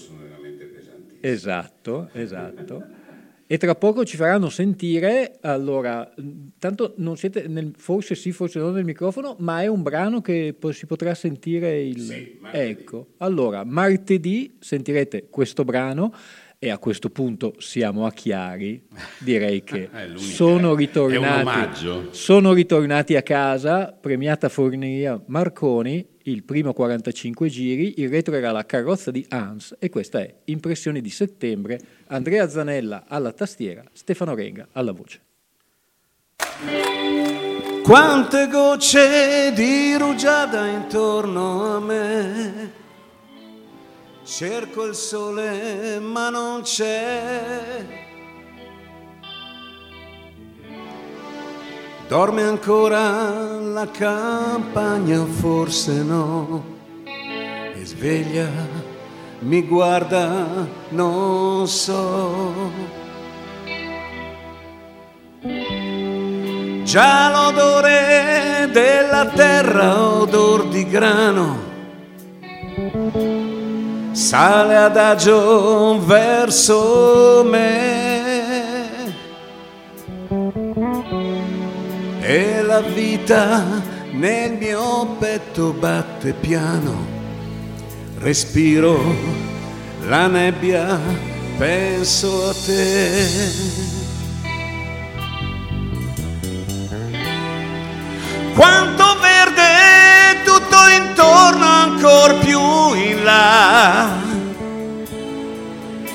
Esatto, 1.21 2.11
esatto. 2.13 3.03
E 3.47 3.59
tra 3.59 3.75
poco 3.75 4.05
ci 4.05 4.17
faranno 4.17 4.49
sentire, 4.49 5.39
allora, 5.43 6.11
tanto 6.59 6.95
non 6.97 7.17
siete, 7.17 7.47
nel, 7.47 7.73
forse 7.77 8.15
sì, 8.15 8.33
forse 8.33 8.59
no 8.59 8.71
nel 8.71 8.85
microfono, 8.85 9.37
ma 9.41 9.61
è 9.61 9.67
un 9.67 9.83
brano 9.83 10.23
che 10.23 10.57
si 10.71 10.87
potrà 10.87 11.15
sentire 11.15 11.83
il... 11.83 12.01
Sì, 12.01 12.39
ecco, 12.53 13.09
allora, 13.19 13.65
martedì 13.65 14.57
sentirete 14.59 15.29
questo 15.29 15.65
brano 15.65 16.13
e 16.65 16.71
a 16.71 16.79
questo 16.79 17.11
punto 17.11 17.53
siamo 17.59 18.07
a 18.07 18.11
Chiari, 18.11 18.83
direi 19.19 19.63
che 19.63 19.91
l'unica- 20.09 20.19
sono 20.19 20.69
è 20.69 20.71
un 20.71 20.77
ritornati, 20.77 21.41
omaggio. 21.43 22.09
sono 22.13 22.55
ritornati 22.55 23.17
a 23.17 23.23
casa, 23.23 23.93
premiata 23.93 24.49
Forneria 24.49 25.23
Marconi, 25.27 26.07
il 26.23 26.43
primo 26.43 26.73
45 26.73 27.49
giri, 27.51 28.01
il 28.01 28.09
retro 28.09 28.35
era 28.35 28.51
la 28.51 28.65
carrozza 28.65 29.11
di 29.11 29.27
Hans 29.29 29.77
e 29.79 29.91
questa 29.91 30.21
è 30.21 30.35
Impressioni 30.45 31.03
di 31.03 31.11
settembre, 31.11 31.79
Andrea 32.07 32.49
Zanella 32.49 33.05
alla 33.09 33.33
tastiera, 33.33 33.85
Stefano 33.93 34.35
Renga 34.35 34.67
alla 34.73 34.93
voce. 34.93 35.21
Quante 37.83 38.49
gocce 38.49 39.53
di 39.55 39.99
rugiada 39.99 40.67
intorno 40.67 41.77
a 41.77 41.81
me. 41.81 42.84
Cerco 44.37 44.83
il 44.83 44.97
sole 44.97 46.01
ma 46.01 46.29
non 46.29 46.63
c'è. 46.63 47.87
Dorme 52.09 52.43
ancora 52.43 53.61
la 53.61 53.87
campagna, 53.87 55.25
forse 55.25 56.03
no. 56.03 56.65
E 57.05 57.85
sveglia, 57.85 58.49
mi 59.39 59.63
guarda, 59.69 60.67
non 60.89 61.69
so. 61.69 62.73
Già 66.83 67.31
l'odore 67.31 68.69
della 68.73 69.27
terra, 69.27 69.97
odor 70.01 70.67
di 70.67 70.89
grano, 70.89 71.64
sale 74.35 74.77
adagio 74.77 75.97
verso 76.05 77.45
me. 77.49 79.15
E 82.21 82.63
la 82.63 82.81
vita 82.81 83.63
nel 84.11 84.55
mio 84.55 85.07
petto 85.21 85.71
batte 85.71 86.33
piano, 86.33 87.07
respiro 88.19 88.99
la 90.09 90.27
nebbia, 90.27 90.99
penso 91.57 92.49
a 92.49 92.55
te. 92.67 93.29
Quanto 98.53 99.05
verde 99.21 100.43
tutto 100.45 100.77
intorno 101.01 101.65
ancor 101.65 102.39
più 102.41 102.95
in 102.95 103.23
là. 103.23 104.24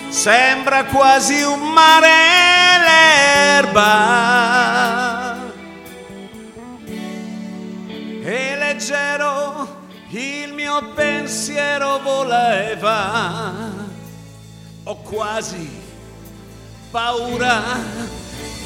Sembra 0.09 0.85
quasi 0.85 1.41
un 1.43 1.71
mare 1.71 2.09
l'erba. 3.61 3.87
E 8.23 8.55
leggero 8.57 9.85
il 10.09 10.53
mio 10.53 10.91
pensiero 10.93 11.99
vola 11.99 12.69
e 12.69 12.75
va. 12.75 13.53
Ho 14.83 14.95
quasi 14.97 15.69
paura 16.89 17.61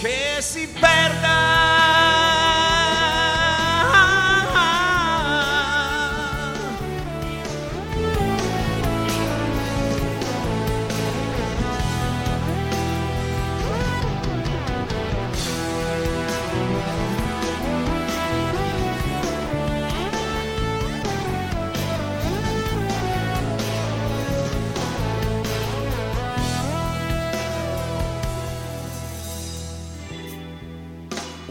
che 0.02 0.38
si 0.39 0.68
perda. 0.80 2.72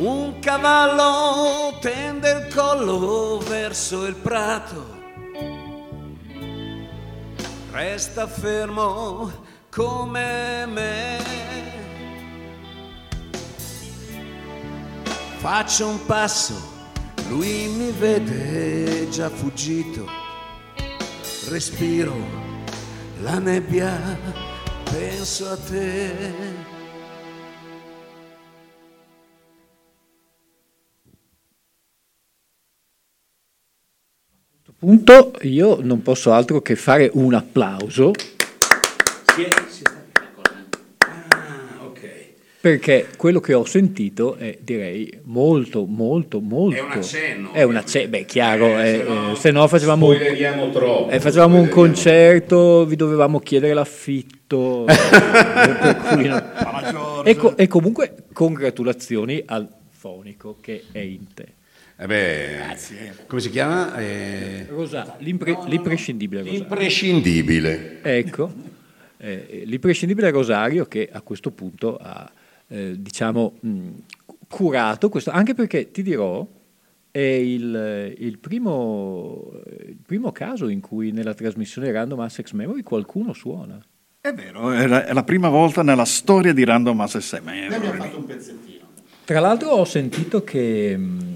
Un 0.05 0.41
cavallo 0.41 1.79
tende 1.79 2.29
il 2.33 2.53
collo 2.53 3.39
verso 3.39 4.05
il 4.05 4.17
prato, 4.17 4.85
resta 7.71 8.27
fermo 8.27 9.31
come 9.71 10.67
me. 10.67 11.23
Faccio 15.37 15.87
un 15.87 16.05
passo, 16.05 16.61
lui 17.29 17.69
mi 17.69 17.93
vede 17.93 19.09
già 19.09 19.31
fuggito, 19.31 20.05
respiro 21.49 22.17
la 23.21 23.39
nebbia, 23.39 24.19
penso 24.83 25.49
a 25.49 25.57
te. 25.57 26.72
Punto 34.93 35.33
io 35.43 35.79
non 35.81 36.03
posso 36.03 36.33
altro 36.33 36.61
che 36.61 36.75
fare 36.75 37.09
un 37.15 37.35
applauso 37.35 38.11
Ah, 40.99 41.85
ok. 41.87 42.01
perché 42.61 43.07
quello 43.17 43.39
che 43.39 43.55
ho 43.55 43.65
sentito 43.65 44.35
è 44.35 44.59
direi 44.61 45.21
molto 45.25 45.85
molto 45.87 46.41
molto 46.41 46.77
È 46.77 46.81
un 46.81 46.91
accenno. 46.91 47.53
è 47.53 47.63
un 47.63 47.77
accenno 47.77 48.09
beh 48.09 48.25
chiaro 48.25 48.67
Eh, 48.81 48.91
eh, 48.91 48.97
se 48.99 49.05
no 49.05 49.33
eh, 49.33 49.37
se 49.37 49.51
no 49.53 49.69
facevamo 49.69 50.07
un, 50.09 50.71
troppo, 50.73 51.11
eh, 51.11 51.21
facevamo 51.21 51.61
un 51.61 51.69
concerto 51.69 52.85
vi 52.85 52.97
dovevamo 52.97 53.39
chiedere 53.39 53.75
l'affitto 53.75 54.87
eh, 54.91 56.29
no. 56.93 57.23
E, 57.23 57.37
co- 57.37 57.57
e 57.57 57.69
comunque 57.69 58.15
congratulazioni 58.33 59.43
al 59.47 59.69
fonico 59.91 60.57
che 60.61 60.85
è 60.91 60.99
in 60.99 61.33
te 61.35 61.47
Eh 62.03 62.07
beh, 62.09 62.77
come 63.29 63.41
si 63.41 63.49
chiama? 63.49 63.97
Eh, 63.97 64.67
Rosa, 64.69 65.15
l'impre- 65.21 65.57
l'imprescindibile 65.67 66.41
Rosario 66.41 66.63
imprescindibile. 66.63 68.03
Ecco, 68.03 68.53
eh, 69.19 69.63
l'imprescindibile 69.67 70.31
Rosario 70.31 70.87
che 70.87 71.09
a 71.13 71.21
questo 71.21 71.53
punto 71.53 71.97
ha, 71.99 72.29
eh, 72.67 73.01
diciamo, 73.01 73.53
mh, 73.61 73.89
curato 74.49 75.11
questo, 75.11 75.31
anche 75.31 75.55
perché 75.55 75.93
ti 75.93 76.03
dirò, 76.03 76.45
è 77.09 77.21
il, 77.21 78.17
il 78.19 78.39
primo, 78.39 79.53
il 79.87 79.99
primo 80.05 80.33
caso 80.33 80.67
in 80.67 80.81
cui 80.81 81.13
nella 81.13 81.35
trasmissione 81.35 81.93
Random 81.93 82.19
Access 82.19 82.51
Memory 82.51 82.83
qualcuno 82.83 83.33
suona. 83.33 83.81
È 84.21 84.33
vero, 84.33 84.73
è 84.73 84.89
la, 84.89 85.07
è 85.07 85.13
la 85.13 85.23
prima 85.23 85.49
volta 85.51 85.85
nella 85.85 86.05
storia 86.05 86.53
di 86.53 86.65
Random 86.65 87.01
Access 87.01 87.39
Memory. 87.41 88.15
un 88.17 88.25
pezzettino. 88.25 88.81
Tra 89.25 89.39
l'altro 89.39 89.69
ho 89.69 89.85
sentito 89.85 90.43
che, 90.43 90.97
mh, 90.97 91.32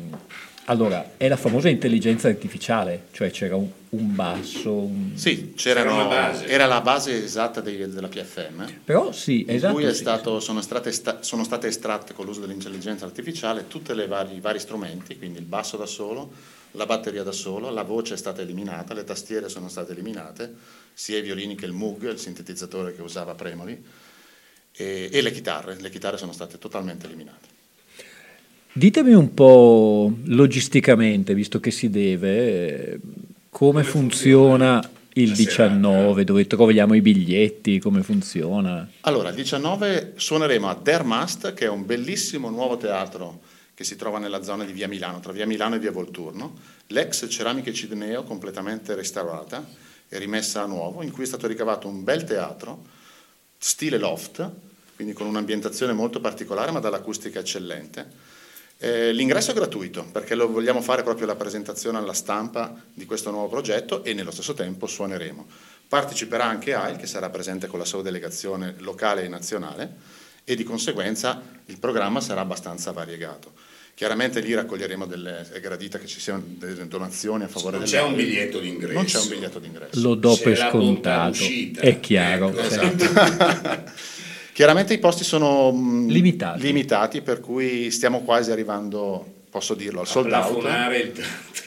allora, 0.68 1.12
è 1.16 1.28
la 1.28 1.36
famosa 1.36 1.68
intelligenza 1.68 2.28
artificiale, 2.28 3.06
cioè 3.12 3.30
c'era 3.30 3.56
un, 3.56 3.68
un 3.90 4.14
basso, 4.14 4.72
un- 4.72 5.12
Sì, 5.14 5.54
c'erano- 5.54 5.90
C'era 5.90 6.04
una 6.04 6.08
base. 6.14 6.46
era 6.46 6.66
la 6.66 6.80
base 6.80 7.24
esatta 7.24 7.60
dei- 7.60 7.88
della 7.88 8.08
PFM. 8.08 8.80
però 8.84 9.12
sì, 9.12 9.42
In 9.42 9.50
esatto. 9.50 9.74
cui 9.74 9.84
è 9.84 9.92
sì. 9.92 10.00
stato- 10.00 10.40
sono, 10.40 10.60
state, 10.60 10.90
sta- 10.92 11.22
sono 11.22 11.44
state 11.44 11.68
estratte 11.68 12.14
con 12.14 12.26
l'uso 12.26 12.40
dell'intelligenza 12.40 13.04
artificiale 13.04 13.68
tutti 13.68 13.92
i 13.92 14.06
vari, 14.06 14.34
i 14.36 14.40
vari 14.40 14.58
strumenti, 14.58 15.16
quindi 15.16 15.38
il 15.38 15.44
basso 15.44 15.76
da 15.76 15.86
solo, 15.86 16.32
la 16.72 16.84
batteria 16.86 17.22
da 17.22 17.32
solo, 17.32 17.70
la 17.70 17.82
voce 17.84 18.14
è 18.14 18.16
stata 18.16 18.42
eliminata, 18.42 18.92
le 18.92 19.04
tastiere 19.04 19.48
sono 19.48 19.68
state 19.68 19.92
eliminate, 19.92 20.52
sia 20.92 21.16
i 21.18 21.22
violini 21.22 21.54
che 21.54 21.64
il 21.66 21.72
Moog, 21.72 22.10
il 22.10 22.18
sintetizzatore 22.18 22.94
che 22.94 23.02
usava 23.02 23.34
Premoli, 23.34 23.82
e, 24.72 25.08
e 25.10 25.20
le 25.22 25.30
chitarre, 25.30 25.76
le 25.80 25.90
chitarre 25.90 26.18
sono 26.18 26.32
state 26.32 26.58
totalmente 26.58 27.06
eliminate. 27.06 27.54
Ditemi 28.76 29.14
un 29.14 29.32
po' 29.32 30.12
logisticamente, 30.24 31.32
visto 31.32 31.60
che 31.60 31.70
si 31.70 31.88
deve, 31.88 32.92
eh, 32.92 33.00
come 33.48 33.82
funziona 33.82 34.86
il 35.14 35.30
la 35.30 35.34
19, 35.34 36.24
dove 36.24 36.46
troviamo 36.46 36.92
i 36.92 37.00
biglietti, 37.00 37.78
come 37.78 38.02
funziona. 38.02 38.86
Allora, 39.00 39.30
il 39.30 39.34
19 39.34 40.12
suoneremo 40.16 40.68
a 40.68 40.74
Der 40.74 41.04
Mast, 41.04 41.54
che 41.54 41.64
è 41.64 41.68
un 41.70 41.86
bellissimo 41.86 42.50
nuovo 42.50 42.76
teatro 42.76 43.40
che 43.72 43.82
si 43.82 43.96
trova 43.96 44.18
nella 44.18 44.42
zona 44.42 44.64
di 44.64 44.72
Via 44.72 44.88
Milano, 44.88 45.20
tra 45.20 45.32
Via 45.32 45.46
Milano 45.46 45.76
e 45.76 45.78
Via 45.78 45.90
Volturno, 45.90 46.54
l'ex 46.88 47.26
Ceramiche 47.30 47.72
Cidneo 47.72 48.24
completamente 48.24 48.94
restaurata 48.94 49.66
e 50.06 50.18
rimessa 50.18 50.62
a 50.62 50.66
nuovo, 50.66 51.02
in 51.02 51.12
cui 51.12 51.22
è 51.22 51.26
stato 51.26 51.46
ricavato 51.46 51.88
un 51.88 52.04
bel 52.04 52.24
teatro, 52.24 52.84
stile 53.56 53.96
loft, 53.96 54.46
quindi 54.96 55.14
con 55.14 55.26
un'ambientazione 55.26 55.94
molto 55.94 56.20
particolare 56.20 56.72
ma 56.72 56.80
dall'acustica 56.80 57.38
eccellente. 57.38 58.34
Eh, 58.78 59.12
l'ingresso 59.12 59.52
è 59.52 59.54
gratuito 59.54 60.04
perché 60.12 60.34
lo 60.34 60.50
vogliamo 60.50 60.82
fare 60.82 61.02
proprio 61.02 61.26
la 61.26 61.34
presentazione 61.34 61.96
alla 61.96 62.12
stampa 62.12 62.74
di 62.92 63.06
questo 63.06 63.30
nuovo 63.30 63.48
progetto 63.48 64.04
e 64.04 64.12
nello 64.12 64.30
stesso 64.30 64.52
tempo 64.52 64.86
suoneremo. 64.86 65.46
Parteciperà 65.88 66.44
anche 66.44 66.74
AIL 66.74 66.96
che 66.96 67.06
sarà 67.06 67.30
presente 67.30 67.68
con 67.68 67.78
la 67.78 67.84
sua 67.84 68.02
delegazione 68.02 68.74
locale 68.78 69.24
e 69.24 69.28
nazionale 69.28 69.94
e 70.44 70.54
di 70.56 70.64
conseguenza 70.64 71.40
il 71.66 71.78
programma 71.78 72.20
sarà 72.20 72.42
abbastanza 72.42 72.92
variegato. 72.92 73.52
Chiaramente 73.94 74.40
lì 74.40 74.52
raccoglieremo 74.52 75.06
delle, 75.06 75.48
è 75.50 75.58
gradita 75.58 75.98
che 75.98 76.06
ci 76.06 76.20
siano 76.20 76.42
delle 76.46 76.86
donazioni 76.86 77.44
a 77.44 77.48
favore 77.48 77.78
Non 77.78 77.86
delle 77.86 77.96
c'è 77.96 78.02
un 78.02 78.14
biglietto 78.14 78.58
d'ingresso. 78.58 78.92
Non 78.92 79.04
c'è 79.06 79.18
un 79.20 79.28
biglietto 79.28 79.58
d'ingresso. 79.58 80.00
Lo 80.02 80.14
do 80.14 80.36
per 80.36 80.58
scontato, 80.58 81.38
è 81.80 81.98
chiaro. 81.98 82.48
Ecco, 82.50 82.68
certo. 82.68 83.04
esatto. 83.04 83.92
Chiaramente 84.56 84.94
i 84.94 84.98
posti 84.98 85.22
sono 85.22 85.70
mh, 85.70 86.06
Limitati. 86.08 86.62
limitati, 86.62 87.20
per 87.20 87.40
cui 87.40 87.90
stiamo 87.90 88.22
quasi 88.22 88.50
arrivando, 88.50 89.22
posso 89.50 89.74
dirlo, 89.74 90.00
al 90.00 90.06
sold 90.06 90.32
out. 90.32 90.50
Plafonare 90.60 90.96
il 90.98 91.12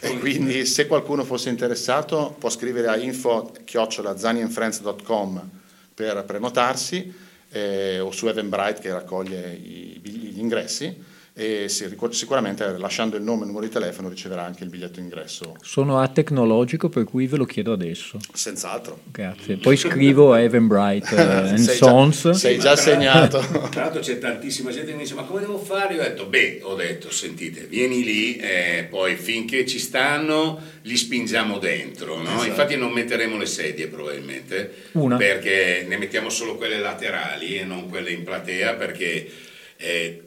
E 0.01 0.17
quindi 0.17 0.65
se 0.65 0.87
qualcuno 0.87 1.23
fosse 1.23 1.49
interessato 1.49 2.35
può 2.39 2.49
scrivere 2.49 2.87
a 2.87 2.97
info-zaniandfriends.com 2.97 5.49
per 5.93 6.23
prenotarsi 6.25 7.13
eh, 7.51 7.99
o 7.99 8.09
su 8.11 8.27
Eventbrite 8.27 8.79
che 8.81 8.91
raccoglie 8.91 9.51
i- 9.53 9.99
gli 10.03 10.39
ingressi 10.39 10.95
e 11.39 11.69
si- 11.69 11.87
sicuramente 12.09 12.77
lasciando 12.77 13.15
il 13.15 13.23
nome 13.23 13.39
e 13.39 13.41
il 13.43 13.47
numero 13.51 13.65
di 13.65 13.71
telefono 13.71 14.09
riceverà 14.09 14.43
anche 14.43 14.65
il 14.65 14.69
biglietto 14.69 14.99
ingresso 14.99 15.55
Sono 15.61 15.99
atecnologico, 15.99 16.89
per 16.89 17.05
cui 17.05 17.27
ve 17.27 17.37
lo 17.37 17.45
chiedo 17.45 17.71
adesso. 17.71 18.19
senz'altro. 18.33 18.99
Grazie. 19.09 19.55
Poi 19.55 19.77
scrivo 19.77 20.33
a 20.33 20.41
Eventbrite 20.41 21.15
eh, 21.15 21.21
and 21.49 21.57
Sei 21.59 21.77
già- 21.77 21.85
Sons. 21.87 22.29
sei 22.31 22.57
Ma 22.57 22.63
già 22.63 22.73
tra- 22.73 22.81
segnato. 22.81 23.39
Tra 23.69 23.83
l'altro 23.83 24.01
c'è 24.01 24.17
tantissima 24.19 24.71
gente 24.71 24.87
che 24.87 24.93
mi 24.97 25.03
dice 25.03 25.13
ma 25.13 25.23
come 25.23 25.39
devo 25.39 25.57
fare? 25.57 25.93
Io 25.93 26.01
ho 26.01 26.03
detto 26.03 26.25
beh, 26.25 26.59
ho 26.63 26.75
detto 26.75 27.09
sentite, 27.09 27.61
vieni 27.67 28.03
lì 28.03 28.35
e 28.35 28.87
poi 28.89 29.15
finché 29.15 29.65
ci 29.65 29.79
stanno 29.79 30.59
li 30.81 30.97
spingiamo 30.97 31.57
dentro, 31.57 32.17
no? 32.17 32.23
Esatto. 32.33 32.45
Infatti 32.47 32.75
non 32.75 32.91
metteremo 32.91 33.37
le 33.37 33.45
sedie 33.45 33.87
probabilmente, 33.87 34.73
Una. 34.93 35.15
perché 35.15 35.85
ne 35.87 35.97
mettiamo 35.97 36.29
solo 36.29 36.55
quelle 36.57 36.79
laterali 36.79 37.57
e 37.57 37.63
non 37.63 37.87
quelle 37.87 38.11
in 38.11 38.23
platea 38.23 38.73
perché 38.73 39.29
eh, 39.77 40.23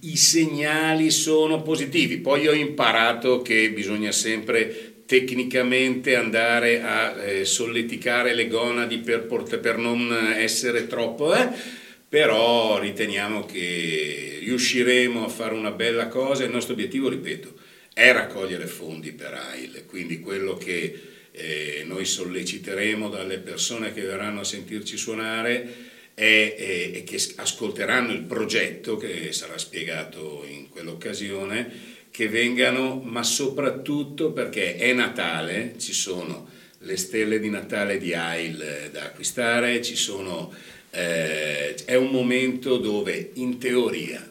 i 0.00 0.16
segnali 0.16 1.10
sono 1.10 1.62
positivi. 1.62 2.18
Poi 2.18 2.46
ho 2.46 2.52
imparato 2.52 3.42
che 3.42 3.70
bisogna 3.70 4.12
sempre 4.12 5.02
tecnicamente 5.06 6.16
andare 6.16 6.82
a 6.82 7.22
eh, 7.22 7.44
solleticare 7.44 8.34
le 8.34 8.46
gonadi 8.46 8.98
per, 8.98 9.26
per 9.60 9.76
non 9.78 10.34
essere 10.36 10.86
troppo... 10.86 11.34
eh, 11.34 11.86
però 12.08 12.78
riteniamo 12.78 13.44
che 13.44 14.38
riusciremo 14.40 15.26
a 15.26 15.28
fare 15.28 15.54
una 15.54 15.72
bella 15.72 16.08
cosa. 16.08 16.44
Il 16.44 16.50
nostro 16.50 16.72
obiettivo, 16.72 17.10
ripeto, 17.10 17.52
è 17.92 18.12
raccogliere 18.12 18.66
fondi 18.66 19.12
per 19.12 19.34
AIL, 19.34 19.84
quindi 19.86 20.18
quello 20.20 20.56
che 20.56 21.00
eh, 21.30 21.84
noi 21.86 22.06
solleciteremo 22.06 23.10
dalle 23.10 23.38
persone 23.38 23.92
che 23.92 24.00
verranno 24.02 24.40
a 24.40 24.44
sentirci 24.44 24.96
suonare 24.96 25.87
è- 26.18 26.90
è 26.94 27.04
che 27.04 27.22
ascolteranno 27.36 28.12
il 28.12 28.22
progetto 28.22 28.96
che 28.96 29.32
sarà 29.32 29.56
spiegato 29.56 30.44
in 30.48 30.68
quell'occasione, 30.68 31.96
che 32.10 32.28
vengano, 32.28 33.00
ma 33.04 33.22
soprattutto 33.22 34.32
perché 34.32 34.74
è 34.74 34.92
Natale, 34.92 35.74
ci 35.78 35.92
sono 35.92 36.48
le 36.80 36.96
stelle 36.96 37.38
di 37.38 37.48
Natale 37.48 37.98
di 37.98 38.14
AIL 38.14 38.60
eh, 38.60 38.90
da 38.90 39.04
acquistare, 39.04 39.82
sono, 39.82 40.52
eh, 40.90 41.74
è 41.84 41.94
un 41.94 42.10
momento 42.10 42.78
dove 42.78 43.30
in 43.34 43.58
teoria 43.58 44.28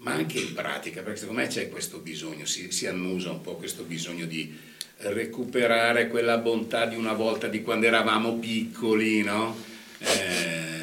ma 0.00 0.12
anche 0.12 0.38
in 0.38 0.54
pratica, 0.54 1.02
perché 1.02 1.20
secondo 1.20 1.42
me 1.42 1.46
c'è 1.46 1.68
questo 1.68 1.98
bisogno, 1.98 2.46
si, 2.46 2.70
si 2.72 2.86
annusa 2.86 3.32
un 3.32 3.42
po' 3.42 3.56
questo 3.56 3.82
bisogno 3.82 4.24
di 4.24 4.50
recuperare 4.96 6.08
quella 6.08 6.38
bontà 6.38 6.86
di 6.86 6.96
una 6.96 7.12
volta, 7.12 7.48
di 7.48 7.60
quando 7.62 7.86
eravamo 7.86 8.38
piccoli, 8.38 9.22
no? 9.22 9.56
Eh, 9.98 10.79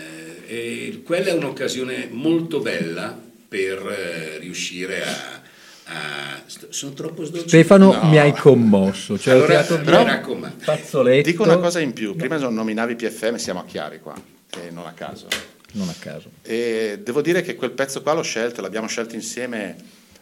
e 0.48 1.02
quella 1.04 1.28
è 1.30 1.34
un'occasione 1.34 2.08
molto 2.12 2.60
bella 2.62 3.18
per 3.48 3.78
eh, 3.88 4.38
riuscire 4.40 5.04
a... 5.04 5.42
a- 5.86 6.42
st- 6.46 6.70
sono 6.70 6.94
troppo 6.94 7.24
sdolcito? 7.24 7.50
Stefano 7.50 7.92
No. 7.94 8.10
mi 8.10 8.18
hai 8.18 8.34
commosso, 8.34 9.18
cioè 9.20 9.34
ho 9.34 9.38
Allora, 9.38 9.64
tirato 9.64 9.84
però- 9.84 10.36
mi 10.36 10.52
fazzoletto. 10.58 11.30
Dico 11.30 11.44
una 11.44 11.58
cosa 11.58 11.80
in 11.80 11.94
più, 11.94 12.16
prima 12.16 12.38
nominavi 12.38 12.96
PFM, 12.96 13.36
siamo 13.36 13.60
a 13.60 13.66
Chiari 13.66 14.00
qua, 14.00 14.16
e 14.62 14.70
non 14.72 14.86
a 14.86 14.94
caso. 14.94 15.28
Non 15.74 15.90
a 15.90 15.96
caso. 16.00 16.30
E 16.44 17.00
devo 17.04 17.22
dire 17.22 17.42
che 17.42 17.56
quel 17.56 17.72
pezzo 17.72 18.02
qua 18.02 18.14
l'ho 18.14 18.22
scelto, 18.24 18.62
l'abbiamo 18.62 18.88
scelto 18.88 19.16
insieme 19.16 19.76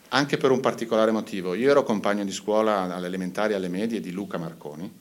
anche 0.10 0.38
per 0.38 0.52
un 0.52 0.60
particolare 0.60 1.12
motivo. 1.12 1.54
Io 1.54 1.70
ero 1.70 1.84
compagno 1.84 2.24
di 2.26 2.32
scuola 2.32 2.94
alle 2.94 3.08
elementari 3.08 3.54
e 3.54 3.56
alle 3.56 3.68
medie 3.70 4.00
di 4.00 4.12
Luca 4.12 4.38
Marconi, 4.38 4.92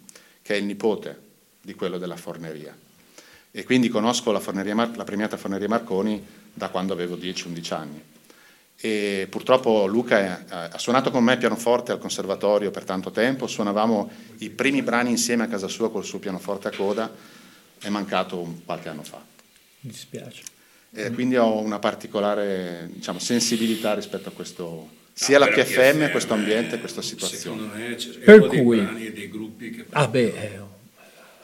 che 0.42 0.54
è 0.54 0.56
il 0.58 0.64
nipote 0.64 1.18
di 1.62 1.74
quello 1.74 1.98
della 1.98 2.16
forneria. 2.16 2.76
E 3.56 3.62
quindi 3.62 3.88
conosco 3.88 4.32
la, 4.32 4.40
forneria 4.40 4.74
Mar- 4.74 4.96
la 4.96 5.04
premiata 5.04 5.36
Forneria 5.36 5.68
Marconi 5.68 6.20
da 6.52 6.70
quando 6.70 6.92
avevo 6.92 7.14
10-11 7.14 7.72
anni. 7.72 8.02
E 8.76 9.28
purtroppo 9.30 9.86
Luca 9.86 10.18
è- 10.18 10.68
ha 10.72 10.78
suonato 10.78 11.12
con 11.12 11.22
me 11.22 11.36
pianoforte 11.38 11.92
al 11.92 11.98
conservatorio 12.00 12.72
per 12.72 12.82
tanto 12.82 13.12
tempo, 13.12 13.46
suonavamo 13.46 14.10
i 14.38 14.50
primi 14.50 14.82
brani 14.82 15.10
insieme 15.10 15.44
a 15.44 15.46
casa 15.46 15.68
sua 15.68 15.88
col 15.88 16.04
suo 16.04 16.18
pianoforte 16.18 16.66
a 16.66 16.72
coda, 16.74 17.08
è 17.78 17.88
mancato 17.90 18.40
un 18.40 18.64
qualche 18.64 18.88
anno 18.88 19.04
fa. 19.04 19.22
Mi 19.80 19.90
dispiace. 19.90 20.42
Eh, 20.92 21.12
quindi 21.12 21.36
ho 21.36 21.60
una 21.60 21.78
particolare 21.78 22.88
diciamo, 22.92 23.20
sensibilità 23.20 23.94
rispetto 23.94 24.30
a 24.30 24.32
questo, 24.32 24.88
sia 25.12 25.38
la 25.38 25.44
Ah, 25.46 25.50
PFM, 25.50 25.62
PFM, 26.06 26.10
questo 26.10 26.34
ambiente, 26.34 26.80
questa 26.80 27.02
Secondo 27.02 27.26
situazione. 27.26 27.88
me 27.88 27.94
c'è 27.94 28.10
Per 28.18 28.40
uno 28.40 28.48
dei 28.48 28.62
cui- 28.62 28.80
brani 28.80 29.06
e 29.06 29.12
dei 29.12 29.28
gruppi 29.28 29.70
che 29.70 29.84
Ah 29.90 30.08
beh, 30.08 30.20
eh, 30.34 30.60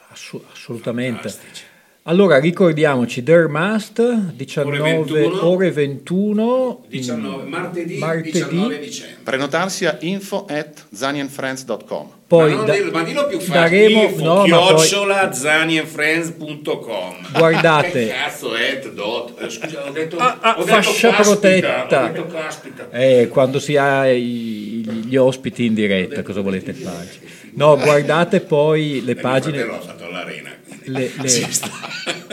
assu- 0.09 0.43
assolutamente. 0.51 1.29
Fantastici. 1.29 1.69
Allora 2.05 2.39
ricordiamoci, 2.39 3.21
Der 3.21 3.47
Mast, 3.47 4.01
19 4.01 4.79
Ore 4.79 5.37
ore 5.41 5.71
21, 5.71 5.71
21, 5.71 6.83
in- 6.89 6.99
19, 6.99 7.43
martedì, 7.47 7.97
martedì. 7.99 8.31
19 8.31 8.79
dicembre. 8.79 9.17
Prenotarsi 9.23 9.85
a 9.85 9.97
info 10.01 10.47
at 10.49 10.87
zaniandfriends.com. 10.91 12.07
Poi 12.25 12.55
ma, 12.55 12.63
da- 12.63 12.73
dillo, 12.73 12.91
ma 12.91 13.03
dillo 13.03 13.27
più 13.27 13.39
facile, 13.39 13.59
daremo- 13.87 14.01
info, 14.03 14.23
no, 14.23 14.33
ma 14.47 14.57
poi- 14.57 14.75
chiocciola 14.77 15.31
zaniandfriends.com 15.31 17.15
Guardate. 17.37 17.91
che 18.07 18.13
cazzo 18.13 18.55
è 18.55 18.81
dot 18.95 19.39
eh, 19.39 19.49
scusa 19.51 19.87
ho 19.87 19.91
detto, 19.91 20.17
Ah, 20.17 20.37
ah, 20.41 20.55
ho 20.57 20.63
detto 20.63 20.73
fascia 20.81 21.09
caspita, 21.11 21.29
protetta. 21.29 22.03
ho 22.03 22.07
detto 22.07 22.25
caspita 22.25 22.89
Eh, 22.89 23.27
quando 23.29 23.59
si 23.59 23.77
ha 23.77 24.09
i- 24.09 25.03
gli 25.05 25.15
ospiti 25.17 25.65
in 25.65 25.75
diretta, 25.75 26.23
cosa 26.23 26.41
volete 26.41 26.73
fare? 26.73 27.09
No, 27.53 27.77
guardate 27.77 28.39
poi 28.39 29.03
le 29.05 29.13
pagine, 29.15 29.63
l'ha 29.63 29.79
fatto 29.79 30.05
all'arena 30.05 30.49
quindi 30.63 30.70
le- 30.85 31.11
le- 31.21 31.47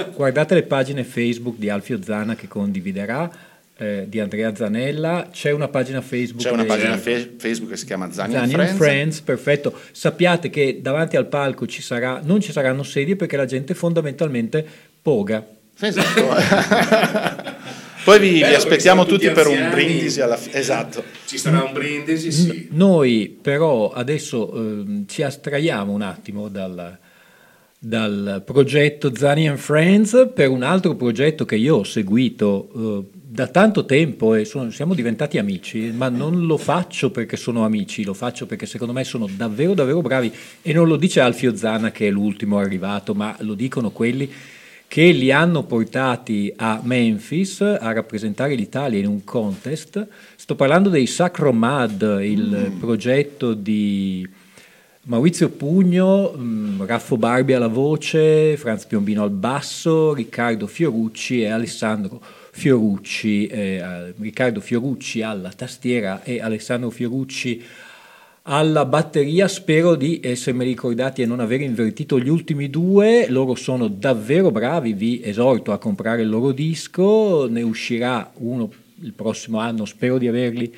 guardate 0.14 0.54
le 0.54 0.62
pagine 0.62 1.04
Facebook 1.04 1.56
di 1.58 1.68
Alfio 1.68 2.02
Zana 2.02 2.34
che 2.34 2.48
condividerà, 2.48 3.30
eh, 3.80 4.06
di 4.08 4.18
Andrea 4.20 4.54
Zanella, 4.54 5.28
c'è 5.32 5.50
una 5.52 5.68
pagina 5.68 6.00
Facebook 6.00 6.42
C'è 6.42 6.50
una 6.50 6.62
di- 6.62 6.68
pagina 6.68 6.96
fe- 6.98 7.34
Facebook 7.38 7.70
che 7.70 7.76
si 7.76 7.86
chiama 7.86 8.10
Zani 8.10 8.32
Zani 8.32 8.44
and 8.54 8.62
Friends. 8.62 8.76
Friends, 8.76 9.20
perfetto. 9.20 9.78
Sappiate 9.92 10.50
che 10.50 10.80
davanti 10.82 11.16
al 11.16 11.26
palco 11.26 11.66
ci 11.66 11.80
sarà, 11.82 12.20
non 12.24 12.40
ci 12.40 12.50
saranno 12.52 12.82
sedie 12.82 13.14
perché 13.16 13.36
la 13.36 13.46
gente 13.46 13.74
fondamentalmente 13.74 14.66
poga. 15.00 15.46
Esatto. 15.80 16.26
Poi 18.04 18.18
vi, 18.20 18.30
vi 18.34 18.40
Bello 18.40 18.56
aspettiamo 18.56 19.04
perché 19.04 19.18
tutti 19.28 19.32
siamo 19.34 19.52
per 19.52 19.64
un 19.64 19.70
brindisi 19.70 20.20
alla 20.22 20.36
fine. 20.36 20.54
Esatto. 20.56 21.04
ci 21.26 21.36
sarà 21.36 21.62
un 21.64 21.72
brindisi 21.74 22.32
sì 22.32 22.68
Noi 22.70 23.36
però 23.40 23.90
adesso 23.92 24.50
ehm, 24.54 25.06
ci 25.06 25.22
astraiamo 25.22 25.92
un 25.92 26.00
attimo 26.02 26.48
dal, 26.48 26.96
dal 27.80 28.42
progetto 28.44 29.14
Zani 29.14 29.48
and 29.48 29.58
Friends 29.58 30.30
per 30.34 30.48
un 30.48 30.64
altro 30.64 30.96
progetto 30.96 31.44
che 31.44 31.54
io 31.54 31.76
ho 31.76 31.84
seguito 31.84 32.70
eh, 32.74 33.18
da 33.30 33.46
tanto 33.46 33.84
tempo 33.84 34.34
e 34.34 34.44
sono- 34.44 34.70
siamo 34.70 34.94
diventati 34.94 35.38
amici, 35.38 35.92
ma 35.94 36.08
non 36.08 36.44
lo 36.46 36.56
faccio 36.56 37.12
perché 37.12 37.36
sono 37.36 37.64
amici, 37.64 38.02
lo 38.02 38.14
faccio 38.14 38.46
perché 38.46 38.66
secondo 38.66 38.92
me 38.92 39.04
sono 39.04 39.28
davvero 39.30 39.74
davvero 39.74 40.00
bravi 40.00 40.32
e 40.60 40.72
non 40.72 40.88
lo 40.88 40.96
dice 40.96 41.20
Alfio 41.20 41.54
Zana 41.54 41.92
che 41.92 42.08
è 42.08 42.10
l'ultimo 42.10 42.58
arrivato, 42.58 43.14
ma 43.14 43.36
lo 43.40 43.54
dicono 43.54 43.90
quelli 43.90 44.28
che 44.88 45.10
li 45.12 45.30
hanno 45.30 45.64
portati 45.64 46.52
a 46.56 46.80
Memphis 46.82 47.60
a 47.60 47.92
rappresentare 47.92 48.54
l'Italia 48.54 48.98
in 48.98 49.06
un 49.06 49.22
contest. 49.22 50.04
Sto 50.34 50.54
parlando 50.56 50.88
dei 50.88 51.06
Sacro 51.06 51.52
Mad, 51.52 52.20
il 52.22 52.72
progetto 52.80 53.52
di 53.52 54.26
Maurizio 55.08 55.48
Pugno, 55.48 56.32
mh, 56.32 56.84
Raffo 56.84 57.16
Barbi 57.16 57.54
alla 57.54 57.66
voce, 57.66 58.58
Franz 58.58 58.84
Piombino 58.84 59.22
al 59.22 59.30
basso, 59.30 60.12
Riccardo 60.12 60.66
Fiorucci 60.66 61.40
e 61.40 61.48
Alessandro 61.48 62.20
Fiorucci, 62.50 63.46
eh, 63.46 64.12
Riccardo 64.18 64.60
Fiorucci 64.60 65.22
alla 65.22 65.48
tastiera 65.48 66.22
e 66.24 66.42
Alessandro 66.42 66.90
Fiorucci 66.90 67.64
alla 68.42 68.84
batteria. 68.84 69.48
Spero 69.48 69.94
di 69.94 70.20
essermi 70.22 70.62
ricordati 70.62 71.22
e 71.22 71.26
non 71.26 71.40
aver 71.40 71.62
invertito 71.62 72.20
gli 72.20 72.28
ultimi 72.28 72.68
due. 72.68 73.30
Loro 73.30 73.54
sono 73.54 73.88
davvero 73.88 74.50
bravi. 74.50 74.92
Vi 74.92 75.22
esorto 75.24 75.72
a 75.72 75.78
comprare 75.78 76.20
il 76.20 76.28
loro 76.28 76.52
disco. 76.52 77.46
Ne 77.48 77.62
uscirà 77.62 78.30
uno 78.34 78.70
il 79.00 79.14
prossimo 79.14 79.58
anno. 79.58 79.86
Spero 79.86 80.18
di 80.18 80.28
averli 80.28 80.70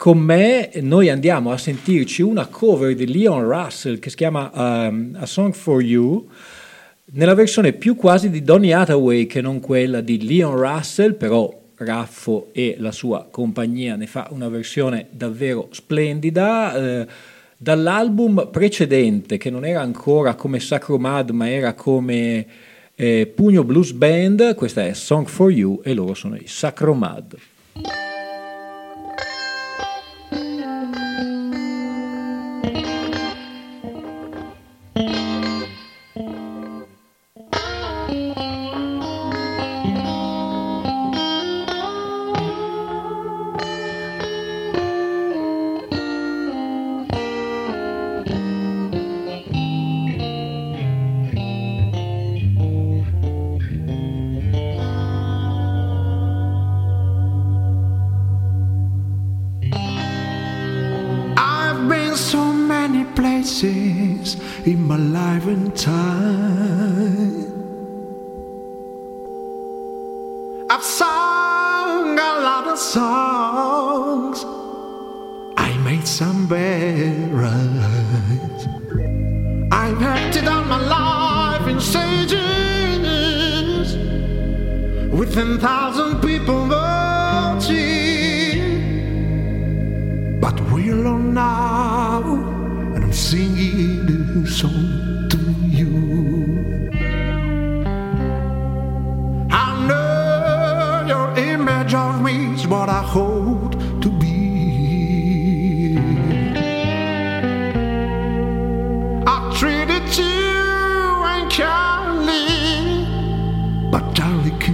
con 0.00 0.16
me. 0.16 0.70
Noi 0.80 1.10
andiamo 1.10 1.52
a 1.52 1.58
sentirci 1.58 2.22
una 2.22 2.46
cover 2.46 2.94
di 2.94 3.06
Leon 3.06 3.46
Russell 3.46 3.98
che 3.98 4.08
si 4.08 4.16
chiama 4.16 4.50
um, 4.54 5.14
A 5.20 5.26
Song 5.26 5.52
for 5.52 5.82
You. 5.82 6.26
Nella 7.12 7.34
versione 7.34 7.74
più 7.74 7.96
quasi 7.96 8.30
di 8.30 8.42
Donny 8.42 8.72
Hathaway 8.72 9.26
che 9.26 9.42
non 9.42 9.60
quella 9.60 10.00
di 10.00 10.26
Leon 10.26 10.56
Russell, 10.56 11.16
però 11.16 11.54
Raffo 11.74 12.48
e 12.52 12.76
la 12.78 12.92
sua 12.92 13.28
compagnia 13.30 13.94
ne 13.96 14.06
fa 14.06 14.28
una 14.30 14.48
versione 14.48 15.08
davvero 15.10 15.68
splendida. 15.70 16.74
eh, 16.74 17.06
dall'album 17.58 18.48
precedente, 18.50 19.36
che 19.36 19.50
non 19.50 19.66
era 19.66 19.82
ancora 19.82 20.34
come 20.34 20.60
Sacromad, 20.60 21.28
ma 21.28 21.50
era 21.50 21.74
come 21.74 22.46
eh, 22.94 23.30
Pugno 23.34 23.64
Blues 23.64 23.92
Band, 23.92 24.54
questa 24.54 24.86
è 24.86 24.94
Song 24.94 25.26
for 25.26 25.52
You 25.52 25.82
e 25.84 25.92
loro 25.92 26.14
sono 26.14 26.36
i 26.36 26.46
Sacromad. 26.46 27.36
I've 27.74 28.09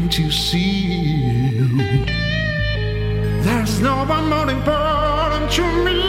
can't 0.07 0.19
you 0.21 0.31
see? 0.31 1.51
There's 3.43 3.81
no 3.81 4.05
one 4.05 4.29
more 4.29 4.49
important 4.49 5.51
to 5.51 5.63
me. 5.85 6.01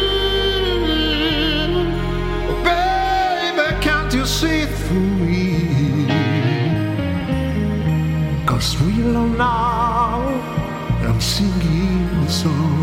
Oh, 2.48 2.62
baby, 2.64 3.68
can't 3.82 4.14
you 4.14 4.24
see 4.28 4.66
through 4.66 5.16
me? 5.26 6.06
Cause 8.46 8.80
we 8.82 9.02
alone 9.02 9.36
now, 9.36 10.28
I'm 11.02 11.20
singing 11.20 12.24
the 12.24 12.30
song 12.30 12.77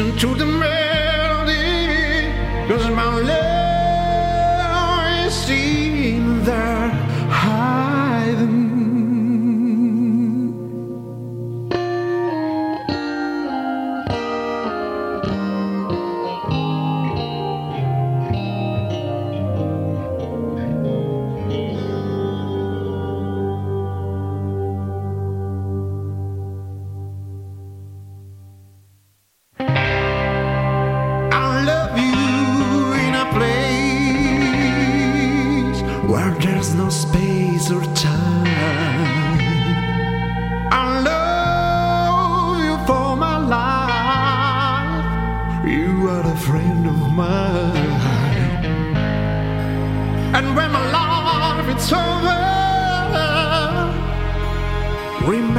listen 0.00 0.16
to 0.16 0.34
the 0.34 0.49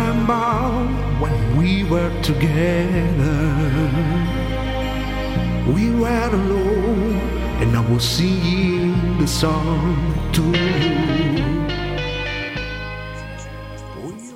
remember 0.02 0.90
when 1.20 1.58
we 1.58 1.84
were 1.84 2.12
together. 2.22 3.40
We 5.68 5.92
were 5.92 6.30
alone, 6.34 7.20
and 7.62 7.76
I 7.76 7.82
was 7.92 8.04
singing 8.04 9.18
the 9.20 9.28
song 9.28 10.14
to 10.34 10.42
you. 10.42 11.10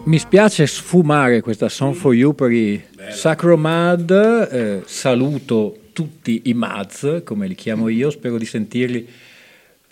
Mi 0.08 0.20
spiace 0.20 0.68
sfumare 0.68 1.42
questa 1.42 1.68
Song 1.68 1.96
for 1.96 2.14
You 2.14 2.34
per 2.34 2.52
i 2.52 2.80
Sacro 3.10 3.58
Mad, 3.58 4.12
eh, 4.12 4.84
saluto 4.86 5.78
tutti 5.94 6.44
i 6.46 6.54
Mads, 6.54 7.22
come 7.24 7.48
li 7.48 7.56
chiamo 7.56 7.88
io, 7.88 8.12
spero 8.12 8.38
di 8.38 8.46
sentirli 8.46 9.08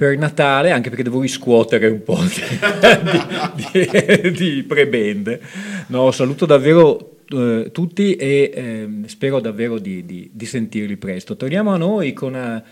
per 0.03 0.17
Natale, 0.17 0.71
anche 0.71 0.89
perché 0.89 1.03
devo 1.03 1.21
riscuotere 1.21 1.87
un 1.87 2.03
po' 2.03 2.19
di, 3.55 3.71
di- 3.71 4.31
di 4.31 4.63
prebende. 4.63 5.39
No, 5.87 6.11
saluto 6.11 6.45
davvero 6.45 7.19
eh, 7.29 7.69
tutti 7.71 8.15
e 8.17 8.51
ehm, 8.53 9.05
spero 9.05 9.39
davvero 9.39 9.79
di, 9.79 10.05
di- 10.05 10.29
di 10.33 10.45
sentirli 10.45 10.97
presto. 10.97 11.37
Torniamo 11.37 11.71
a 11.71 11.77
noi 11.77 12.11
con 12.11 12.35
eh, 12.35 12.63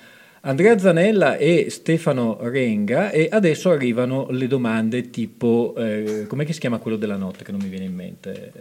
Andrea 0.41 0.77
Zanella 0.77 1.37
e 1.37 1.67
Stefano 1.69 2.37
Renga 2.41 3.11
e 3.11 3.29
adesso 3.31 3.69
arrivano 3.69 4.27
le 4.31 4.47
domande 4.47 5.09
tipo, 5.09 5.73
eh, 5.77 6.25
com'è 6.27 6.43
che 6.43 6.51
si 6.51 6.59
chiama 6.59 6.79
quello 6.79 6.97
della 6.97 7.15
notte 7.15 7.45
che 7.45 7.51
non 7.53 7.61
mi 7.61 7.69
viene 7.69 7.85
in 7.85 7.95
mente? 7.95 8.51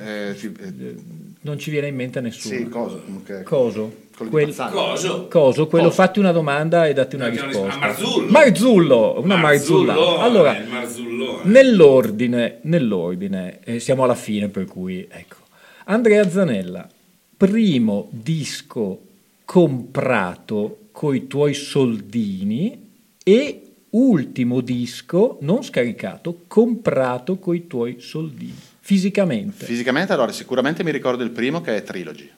Eh, 0.00 0.04
Eh, 0.04 0.30
eh, 0.30 0.94
non 1.42 1.56
ci 1.56 1.70
viene 1.70 1.86
in 1.86 1.94
mente 1.94 2.18
a 2.18 2.22
nessuno. 2.22 2.56
sì, 2.56 2.68
coso 2.68 3.00
comunque. 3.04 3.42
Coso? 3.44 4.06
Quel-. 4.26 4.54
Coso? 4.70 5.28
Coso, 5.28 5.66
quello 5.66 5.86
Coso. 5.88 5.96
fatti 5.96 6.18
una 6.18 6.32
domanda 6.32 6.86
e 6.86 6.92
datti 6.92 7.14
una 7.14 7.26
una 7.26 7.34
risposta. 7.40 7.74
Ah, 7.74 7.78
Marzullo. 7.78 8.30
Marzullo, 8.30 9.20
una. 9.22 9.36
Marzullo, 9.36 10.18
Allora, 10.18 10.56
nell'ordine, 11.44 12.58
nell'ordine 12.62 13.58
eh, 13.64 13.80
siamo 13.80 14.04
alla 14.04 14.14
fine 14.14 14.48
per 14.48 14.64
cui, 14.66 15.06
ecco. 15.10 15.36
Andrea 15.84 16.28
Zanella, 16.28 16.86
primo 17.36 18.08
disco 18.10 19.00
comprato 19.44 20.78
coi 20.92 21.26
tuoi 21.26 21.54
soldini 21.54 22.90
e 23.22 23.62
ultimo 23.90 24.60
disco 24.60 25.38
non 25.40 25.62
scaricato, 25.62 26.42
comprato 26.46 27.38
coi 27.38 27.66
tuoi 27.66 27.96
soldini, 28.00 28.54
fisicamente. 28.80 29.64
Fisicamente, 29.64 30.12
allora, 30.12 30.32
sicuramente 30.32 30.84
mi 30.84 30.90
ricordo 30.90 31.22
il 31.22 31.30
primo 31.30 31.60
che 31.62 31.76
è 31.76 31.82
Trilogy. 31.82 32.30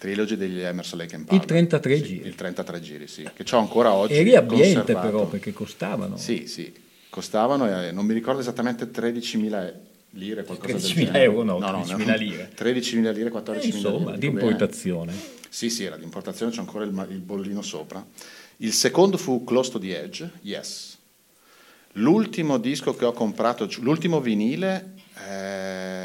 Trilogy 0.00 0.36
degli 0.36 0.60
Emerson 0.60 0.98
Lake 0.98 1.14
and 1.14 1.26
Palmer. 1.26 1.42
Il 1.42 1.46
33 1.46 1.96
Sì, 1.98 2.02
giri. 2.02 2.26
Il 2.26 2.34
33 2.34 2.80
giri, 2.80 3.06
sì. 3.06 3.28
Che 3.34 3.44
ho 3.54 3.58
ancora 3.58 3.92
oggi. 3.92 4.14
Eri 4.14 4.34
abbiente 4.34 4.94
però 4.94 5.26
perché 5.26 5.52
costavano. 5.52 6.16
Sì, 6.16 6.46
sì. 6.46 6.72
Costavano, 7.10 7.68
eh, 7.82 7.92
non 7.92 8.06
mi 8.06 8.14
ricordo 8.14 8.40
esattamente 8.40 8.90
13.000 8.90 9.72
lire, 10.12 10.44
qualcosa 10.44 10.72
del 10.72 10.80
13.000 10.80 10.94
genere. 10.94 11.22
euro, 11.24 11.42
no, 11.42 11.58
13.000 11.58 12.16
lire. 12.16 12.50
13.000 12.56 13.12
lire, 13.12 13.30
14.000 13.30 13.60
Eh, 13.60 13.66
insomma, 13.66 14.04
lire. 14.06 14.18
di 14.18 14.26
importazione. 14.26 15.12
Sì, 15.50 15.68
sì, 15.68 15.84
era 15.84 15.96
di 15.98 16.04
importazione, 16.04 16.50
c'è 16.50 16.60
ancora 16.60 16.84
il, 16.84 17.06
il 17.10 17.18
bollino 17.18 17.60
sopra. 17.60 18.02
Il 18.58 18.72
secondo 18.72 19.18
fu 19.18 19.44
Close 19.44 19.70
to 19.70 19.78
the 19.78 20.02
Edge, 20.02 20.30
Yes. 20.40 20.96
L'ultimo 21.94 22.56
disco 22.58 22.94
che 22.94 23.04
ho 23.04 23.12
comprato, 23.12 23.68
l'ultimo 23.80 24.20
vinile, 24.20 24.92
eh, 25.28 25.99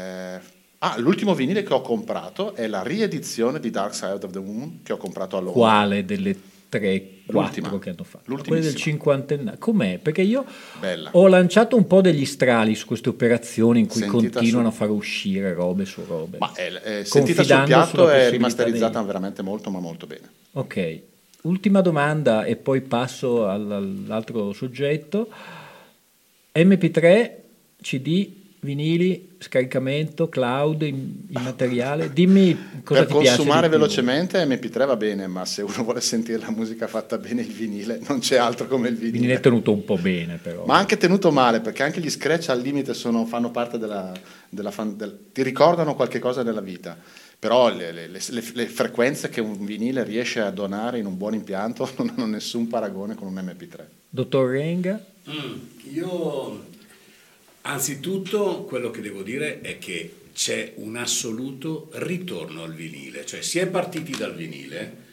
ah, 0.78 0.98
l'ultimo 0.98 1.34
vinile 1.34 1.62
che 1.62 1.72
ho 1.72 1.80
comprato 1.80 2.54
è 2.54 2.66
la 2.66 2.82
riedizione 2.82 3.60
di 3.60 3.70
Dark 3.70 3.94
Side 3.94 4.24
of 4.24 4.30
the 4.30 4.40
Moon 4.40 4.80
che 4.82 4.92
ho 4.92 4.96
comprato 4.96 5.36
a 5.36 5.40
Londra. 5.40 5.60
Quale 5.60 6.04
delle 6.04 6.36
tre, 6.68 7.10
quattro 7.26 7.78
che 7.78 7.90
hanno 7.90 8.04
fatto? 8.04 8.36
Quelle 8.46 8.60
del 8.60 8.74
cinquantenario. 8.74 9.58
Com'è? 9.58 9.98
Perché 9.98 10.22
io 10.22 10.44
Bella. 10.80 11.10
ho 11.12 11.26
lanciato 11.28 11.76
un 11.76 11.86
po' 11.86 12.00
degli 12.00 12.24
strali 12.24 12.74
su 12.74 12.86
queste 12.86 13.08
operazioni 13.08 13.80
in 13.80 13.86
cui 13.86 14.00
Sentita 14.00 14.38
continuano 14.40 14.70
su- 14.70 14.74
a 14.74 14.78
far 14.78 14.90
uscire 14.90 15.54
robe 15.54 15.84
su 15.84 16.02
robe. 16.06 16.38
Ma 16.38 16.52
è, 16.54 16.70
è- 16.72 17.04
sentita 17.04 17.42
sul 17.42 17.62
piatto 17.64 18.08
è 18.08 18.30
rimasterizzata 18.30 18.98
dei- 18.98 19.06
veramente 19.06 19.42
molto, 19.42 19.70
ma 19.70 19.78
molto 19.80 20.06
bene. 20.06 20.28
Ok, 20.52 21.00
ultima 21.42 21.80
domanda 21.80 22.44
e 22.44 22.56
poi 22.56 22.80
passo 22.80 23.46
al- 23.46 23.70
all'altro 23.70 24.52
soggetto. 24.52 25.28
MP3, 26.54 27.30
CD, 27.82 28.28
vinili, 28.60 29.25
scaricamento, 29.38 30.28
cloud, 30.28 30.82
im- 30.82 31.26
immateriale. 31.30 32.12
Dimmi 32.12 32.56
cosa 32.84 33.00
per 33.04 33.12
ti 33.12 33.18
piace 33.18 33.36
consumare 33.36 33.62
di 33.68 33.68
più. 33.68 33.78
velocemente 33.78 34.44
MP3 34.44 34.86
va 34.86 34.96
bene, 34.96 35.26
ma 35.26 35.44
se 35.44 35.62
uno 35.62 35.82
vuole 35.84 36.00
sentire 36.00 36.38
la 36.38 36.50
musica 36.50 36.86
fatta 36.86 37.18
bene 37.18 37.42
il 37.42 37.52
vinile, 37.52 38.00
non 38.08 38.18
c'è 38.20 38.36
altro 38.36 38.66
come 38.66 38.88
il 38.88 38.94
Il 38.94 38.98
vinile. 39.00 39.18
vinile 39.18 39.34
è 39.34 39.40
tenuto 39.40 39.72
un 39.72 39.84
po' 39.84 39.96
bene 39.96 40.38
però. 40.42 40.64
Ma 40.66 40.76
anche 40.76 40.96
tenuto 40.96 41.30
male, 41.30 41.60
perché 41.60 41.82
anche 41.82 42.00
gli 42.00 42.10
scratch 42.10 42.48
al 42.48 42.60
limite 42.60 42.94
sono- 42.94 43.24
fanno 43.26 43.50
parte 43.50 43.78
della, 43.78 44.12
della 44.48 44.70
fan- 44.70 44.96
del- 44.96 45.18
ti 45.32 45.42
ricordano 45.42 45.94
qualche 45.94 46.18
cosa 46.18 46.42
nella 46.42 46.60
vita. 46.60 46.96
Però 47.38 47.68
le, 47.68 47.92
le- 47.92 48.08
le- 48.08 48.20
le- 48.30 48.44
le 48.54 48.66
frequenze 48.66 49.28
che 49.28 49.42
un 49.42 49.62
vinile 49.64 50.02
riesce 50.04 50.40
a 50.40 50.50
donare 50.50 50.98
in 50.98 51.04
un 51.06 51.16
buon 51.18 51.34
impianto 51.34 51.88
non 51.98 52.12
hanno 52.16 52.26
nessun 52.26 52.66
paragone 52.66 53.14
con 53.14 53.28
un 53.28 53.34
MP3. 53.34 53.80
Dottor 54.08 54.48
Renga? 54.50 54.98
Mm, 55.28 55.54
io 55.92 56.64
anzitutto 57.66 58.64
quello 58.64 58.90
che 58.90 59.00
devo 59.00 59.22
dire 59.22 59.60
è 59.60 59.78
che 59.78 60.24
c'è 60.32 60.74
un 60.76 60.96
assoluto 60.96 61.90
ritorno 61.94 62.62
al 62.62 62.74
vinile, 62.74 63.24
cioè 63.24 63.42
si 63.42 63.58
è 63.58 63.66
partiti 63.66 64.12
dal 64.12 64.34
vinile, 64.34 65.04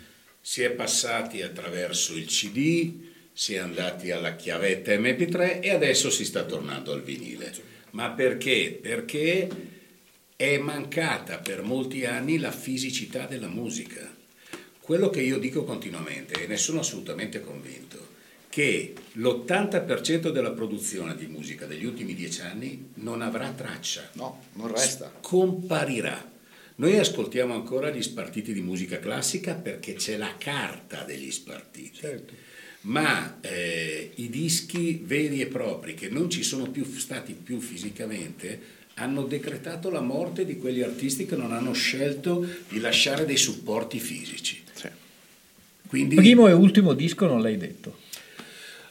si 0.41 0.61
è 0.61 0.71
passati 0.71 1.41
attraverso 1.41 2.15
il 2.15 2.25
CD, 2.25 3.11
si 3.31 3.53
è 3.53 3.57
andati 3.57 4.11
alla 4.11 4.35
chiavetta 4.35 4.91
MP3 4.91 5.61
e 5.61 5.69
adesso 5.71 6.09
si 6.09 6.25
sta 6.25 6.43
tornando 6.43 6.91
al 6.91 7.01
vinile. 7.01 7.53
Ma 7.91 8.11
perché? 8.11 8.77
Perché 8.79 9.49
è 10.35 10.57
mancata 10.57 11.37
per 11.37 11.63
molti 11.63 12.05
anni 12.05 12.37
la 12.37 12.51
fisicità 12.51 13.25
della 13.25 13.47
musica. 13.47 14.13
Quello 14.79 15.09
che 15.09 15.21
io 15.21 15.39
dico 15.39 15.63
continuamente, 15.63 16.43
e 16.43 16.47
ne 16.47 16.57
sono 16.57 16.81
assolutamente 16.81 17.39
convinto, 17.39 18.02
che 18.53 18.93
l'80% 19.13 20.29
della 20.29 20.51
produzione 20.51 21.15
di 21.15 21.25
musica 21.25 21.65
degli 21.65 21.85
ultimi 21.85 22.13
dieci 22.13 22.41
anni 22.41 22.89
non 22.97 23.23
avrà 23.23 23.49
traccia. 23.49 24.11
No, 24.11 24.43
non 24.53 24.71
resta. 24.71 25.11
Comparirà. 25.21 26.31
Noi 26.75 26.99
ascoltiamo 26.99 27.55
ancora 27.55 27.89
gli 27.89 28.03
spartiti 28.03 28.53
di 28.53 28.61
musica 28.61 28.99
classica 28.99 29.55
perché 29.55 29.95
c'è 29.95 30.17
la 30.17 30.35
carta 30.37 31.01
degli 31.01 31.31
spartiti. 31.31 32.01
Ma 32.81 33.39
eh, 33.41 34.11
i 34.13 34.29
dischi 34.29 35.01
veri 35.03 35.41
e 35.41 35.47
propri 35.47 35.95
che 35.95 36.09
non 36.09 36.29
ci 36.29 36.43
sono 36.43 36.69
più 36.69 36.85
stati 36.85 37.33
più 37.33 37.59
fisicamente 37.59 38.81
hanno 38.95 39.23
decretato 39.23 39.89
la 39.89 40.01
morte 40.01 40.45
di 40.45 40.59
quegli 40.59 40.83
artisti 40.83 41.25
che 41.25 41.35
non 41.35 41.53
hanno 41.53 41.73
scelto 41.73 42.47
di 42.69 42.79
lasciare 42.79 43.25
dei 43.25 43.37
supporti 43.37 43.97
fisici. 43.97 44.61
Sì. 44.73 44.89
Quindi, 45.87 46.13
Primo 46.13 46.47
e 46.47 46.51
ultimo 46.51 46.93
disco 46.93 47.25
non 47.25 47.41
l'hai 47.41 47.57
detto. 47.57 48.02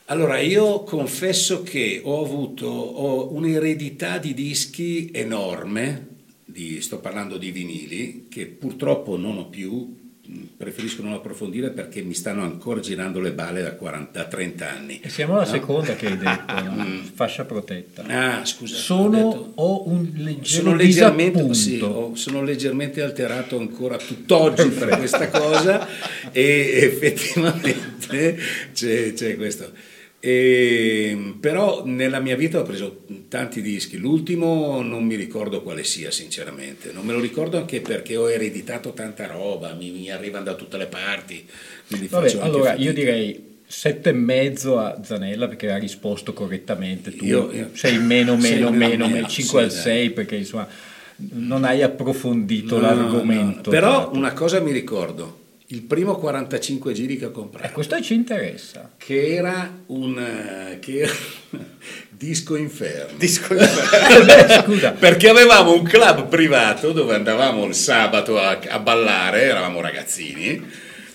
Allora, 0.07 0.39
io 0.41 0.83
confesso 0.83 1.63
che 1.63 2.01
ho 2.05 2.23
avuto 2.25 2.67
ho 2.67 3.33
un'eredità 3.33 4.19
di 4.19 4.35
dischi 4.35 5.11
enorme, 5.13 6.09
di- 6.45 6.81
sto 6.83 6.99
parlando 6.99 7.39
di 7.39 7.51
vinili, 7.51 8.27
che 8.29 8.47
purtroppo 8.47 9.17
non 9.17 9.39
ho 9.39 9.47
più, 9.49 10.01
preferisco 10.57 11.03
non 11.03 11.13
approfondire 11.15 11.71
perché 11.71 12.01
mi 12.03 12.15
stanno 12.15 12.43
ancora 12.43 12.81
girando 12.81 13.21
le 13.21 13.33
balle 13.33 13.61
da, 13.63 13.75
40, 13.75 14.23
da 14.23 14.29
30 14.29 14.71
anni. 14.71 15.01
E 15.03 15.09
siamo 15.09 15.35
alla 15.35 15.45
No? 15.45 15.51
seconda 15.51 15.95
che 15.95 16.07
hai 16.07 16.17
detto, 16.19 16.55
no? 16.63 16.85
Mm. 16.85 16.99
fascia 17.15 17.45
protetta. 17.45 18.05
Ah, 18.07 18.45
scusa. 18.45 18.77
ho 18.77 18.79
Sono, 18.79 19.53
ho 19.55 19.89
un 19.89 20.11
leggero 20.15 20.45
sono 20.45 20.75
leggermente, 20.77 21.45
disappunto. 21.45 21.55
sì, 21.55 21.81
ho- 21.81 22.15
sono 22.15 22.43
leggermente 22.43 23.03
alterato 23.03 23.59
ancora 23.59 23.97
tutt'oggi 23.97 24.69
per 24.69 24.97
questa 24.97 25.29
cosa 25.29 25.87
e 26.33 26.71
effettivamente 26.83 28.39
c'è, 28.73 29.13
c'è 29.13 29.37
questo. 29.37 29.71
E, 30.25 31.35
però 31.41 31.83
nella 31.85 32.21
mia 32.21 32.37
vita 32.37 32.61
ho 32.61 32.63
preso 32.63 32.99
tanti 33.29 33.61
dischi, 33.61 33.97
l'ultimo 33.97 34.81
non 34.81 35.03
mi 35.05 35.17
ricordo 35.17 35.63
quale 35.63 35.83
sia 35.83 36.13
sinceramente, 36.13 36.93
non 36.93 37.05
me 37.05 37.13
lo 37.13 37.19
ricordo 37.19 37.57
anche 37.57 37.81
perché 37.81 38.15
ho 38.17 38.31
ereditato 38.31 38.93
tanta 38.93 39.27
roba, 39.27 39.75
mi, 39.75 39.91
mi 39.91 40.13
arrivano 40.13 40.45
da 40.45 40.55
tutte 40.55 40.77
le 40.77 40.87
parti, 40.87 41.45
Vabbè, 41.89 42.39
allora 42.39 42.71
fatica. 42.71 42.83
io 42.85 42.93
direi 42.93 43.51
sette 43.67 44.11
e 44.11 44.13
mezzo 44.13 44.79
a 44.79 45.01
Zanella 45.03 45.49
perché 45.49 45.73
ha 45.73 45.77
risposto 45.79 46.33
correttamente 46.33 47.17
tu. 47.17 47.25
Io- 47.25 47.51
io- 47.53 47.71
sei 47.73 47.99
meno 47.99 48.39
Sei 48.41 48.53
meno 48.61 48.71
meno, 48.71 48.87
meno, 49.07 49.09
meno, 49.09 49.27
5 49.27 49.59
sì, 49.59 49.65
al 49.65 49.71
dai. 49.73 49.83
6 49.83 50.11
perché 50.11 50.37
insomma 50.37 50.69
non 51.33 51.65
hai 51.65 51.83
approfondito 51.83 52.77
No, 52.77 52.83
l'argomento 52.83 53.71
no, 53.71 53.77
Però 53.77 53.99
dato. 54.05 54.17
una 54.17 54.33
cosa 54.35 54.61
mi 54.61 54.71
ricordo, 54.71 55.41
il 55.73 55.83
primo 55.83 56.17
45 56.17 56.93
giri 56.93 57.17
che 57.17 57.27
ho 57.27 57.31
comprato. 57.31 57.67
Eh, 57.67 57.73
questo 57.73 58.01
ci 58.03 58.13
interessa 58.13 58.93
che 58.99 59.35
era 59.35 59.83
un 59.87 60.19
eh, 60.19 60.79
che 60.79 60.99
era- 60.99 61.13
disco 62.11 62.57
inferno. 62.57 63.17
Disco 63.17 63.55
Eh, 63.57 64.63
scusa 64.65 64.93
Perché 64.93 65.29
avevamo 65.31 65.73
un 65.73 65.83
club 65.83 66.29
privato 66.29 66.93
dove 66.93 67.15
andavamo 67.15 67.65
il 67.65 67.75
sabato 67.75 68.39
a, 68.39 68.59
a 68.69 68.79
ballare, 68.79 69.43
eravamo 69.45 69.81
ragazzini, 69.81 70.63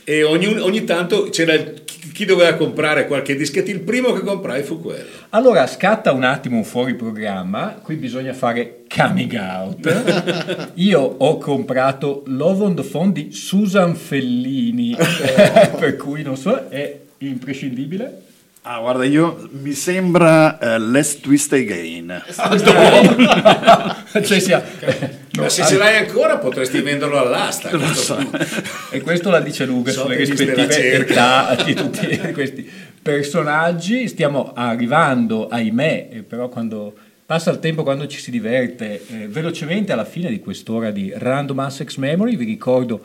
e 0.10 0.24
ogni, 0.24 0.48
ogni 0.58 0.86
tanto 0.86 1.24
c'era 1.30 1.52
il- 1.54 1.82
chi, 2.14 2.24
doveva 2.24 2.54
comprare 2.54 3.08
qualche 3.08 3.36
dischetto. 3.36 3.70
Il 3.72 3.82
primo 3.82 4.14
che 4.14 4.22
comprai 4.22 4.64
fu 4.64 4.80
quello. 4.82 5.04
allora 5.32 5.68
scatta 5.68 6.14
un 6.14 6.24
attimo 6.24 6.56
un 6.56 6.64
fuori 6.64 6.96
programma 6.96 7.78
qui 7.84 7.96
bisogna 7.96 8.32
fare 8.34 8.84
coming 8.88 9.34
out 9.38 10.72
io 10.76 11.02
ho 11.02 11.38
comprato 11.38 12.24
Love 12.28 12.64
on 12.64 12.76
the 12.76 12.84
Phone 12.84 13.12
di 13.12 13.32
Susan 13.34 13.96
Fellini 13.96 14.96
per 15.78 15.98
cui 15.98 16.24
non 16.24 16.38
so 16.38 16.70
è 16.70 16.98
imprescindibile 17.20 18.22
Ah, 18.70 18.80
guarda, 18.80 19.06
io 19.06 19.48
mi 19.62 19.72
sembra 19.72 20.60
eh, 20.60 20.78
Let's 20.78 21.22
Twist 21.22 21.54
Again. 21.54 22.22
cioè 24.24 24.40
sia, 24.40 24.62
Ma 25.38 25.48
se 25.48 25.64
ce 25.64 25.78
l'hai 25.78 25.96
ancora 25.96 26.38
potresti 26.38 26.82
venderlo 26.82 27.18
all'asta. 27.18 27.70
questo- 27.70 28.18
E 28.92 29.00
questo 29.00 29.30
la 29.30 29.40
dice 29.40 29.64
lunga 29.66 29.92
So 29.92 30.02
sulle 30.02 30.18
rispettive 30.18 30.96
età 30.98 31.56
di 31.64 31.74
tutti 31.76 32.18
questi. 32.34 32.70
personaggi, 33.02 34.06
stiamo 34.10 34.52
arrivando, 34.54 35.48
ahimè, 35.48 36.10
eh, 36.12 36.24
però 36.24 36.50
quando 36.50 36.94
passa 37.26 37.52
il 37.52 37.60
tempo, 37.60 37.84
quando 37.84 38.06
ci 38.08 38.20
si 38.20 38.32
diverte, 38.32 39.02
eh, 39.08 39.28
velocemente 39.30 39.94
alla 39.94 40.04
fine 40.04 40.30
di 40.30 40.40
quest'ora 40.42 40.92
di 40.92 41.14
Random 41.16 41.60
Assex 41.60 41.96
Memory, 41.96 42.36
vi 42.36 42.44
ricordo 42.44 43.00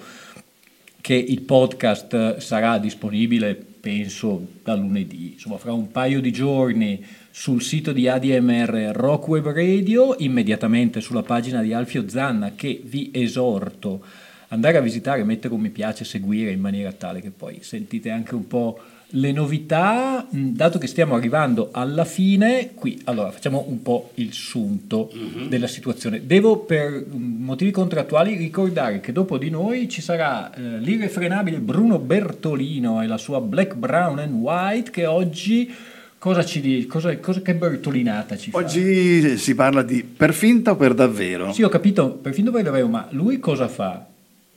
che 1.03 1.15
il 1.15 1.43
podcast 1.43 2.39
sarà 2.39 2.79
disponibile, 2.79 3.55
penso, 3.57 4.47
da 4.63 4.75
lunedì, 4.77 5.33
insomma, 5.33 5.59
fra 5.59 5.73
un 5.73 5.91
paio 5.91 6.21
di 6.21 6.31
giorni 6.33 7.05
sul 7.31 7.61
sito 7.61 7.93
di 7.93 8.07
ADMR 8.07 8.93
Rock 8.95 9.43
Radio, 9.45 10.15
immediatamente 10.19 11.01
sulla 11.01 11.25
pagina 11.25 11.61
di 11.61 11.73
Alfio 11.73 12.09
Zanna 12.09 12.53
che 12.55 12.81
vi 12.85 13.11
esorto 13.13 14.05
andare 14.49 14.79
a 14.79 14.81
visitare, 14.81 15.25
mettere 15.25 15.53
un 15.53 15.61
mi 15.61 15.71
piace, 15.71 16.05
seguire 16.05 16.53
in 16.53 16.61
maniera 16.61 16.93
tale 16.93 17.21
che 17.21 17.31
poi 17.31 17.59
sentite 17.63 18.11
anche 18.11 18.37
un 18.37 18.47
po' 18.47 18.79
le 19.15 19.33
novità, 19.33 20.27
mh, 20.29 20.49
dato 20.53 20.79
che 20.79 20.87
stiamo 20.87 21.15
arrivando 21.15 21.69
alla 21.73 22.05
fine, 22.05 22.71
qui 22.75 23.01
allora 23.05 23.31
facciamo 23.31 23.65
un 23.69 23.83
po' 23.83 24.11
il 24.15 24.33
sunto 24.33 25.11
della 25.49 25.67
situazione. 25.67 26.27
Devo 26.27 26.59
per 26.59 27.05
motivi 27.11 27.71
contrattuali 27.71 28.37
ricordare 28.37 29.01
che 29.01 29.13
dopo 29.13 29.37
di 29.39 29.51
noi 29.51 29.89
ci 29.89 30.01
sarà 30.01 30.53
eh, 30.55 30.79
l'irrefrenabile 30.79 31.59
Bruno 31.59 31.99
Bertolino 31.99 33.03
e 33.03 33.07
la 33.07 33.19
sua 33.19 33.41
Black, 33.41 33.75
Brown 33.75 34.19
and 34.19 34.35
White 34.35 34.91
che 34.91 35.07
oggi 35.07 35.73
cosa 36.19 36.45
ci 36.45 36.61
dice, 36.61 36.87
cosa, 36.87 37.17
cosa- 37.19 37.43
che 37.43 37.55
bertolinata 37.55 38.37
ci 38.37 38.51
fa? 38.51 38.59
Oggi 38.59 39.37
si 39.37 39.55
parla 39.55 39.83
di 39.83 40.05
per 40.05 40.33
finta 40.33 40.71
o 40.71 40.77
per 40.77 40.95
davvero? 40.95 41.53
Sì, 41.53 41.63
ho 41.63 41.69
capito, 41.69 42.11
per 42.11 42.33
fin 42.33 42.45
dove 42.45 42.63
davvero, 42.63 42.89
ma 42.89 43.09
lui 43.11 43.39
cosa 43.39 43.69
fa? 43.69 44.07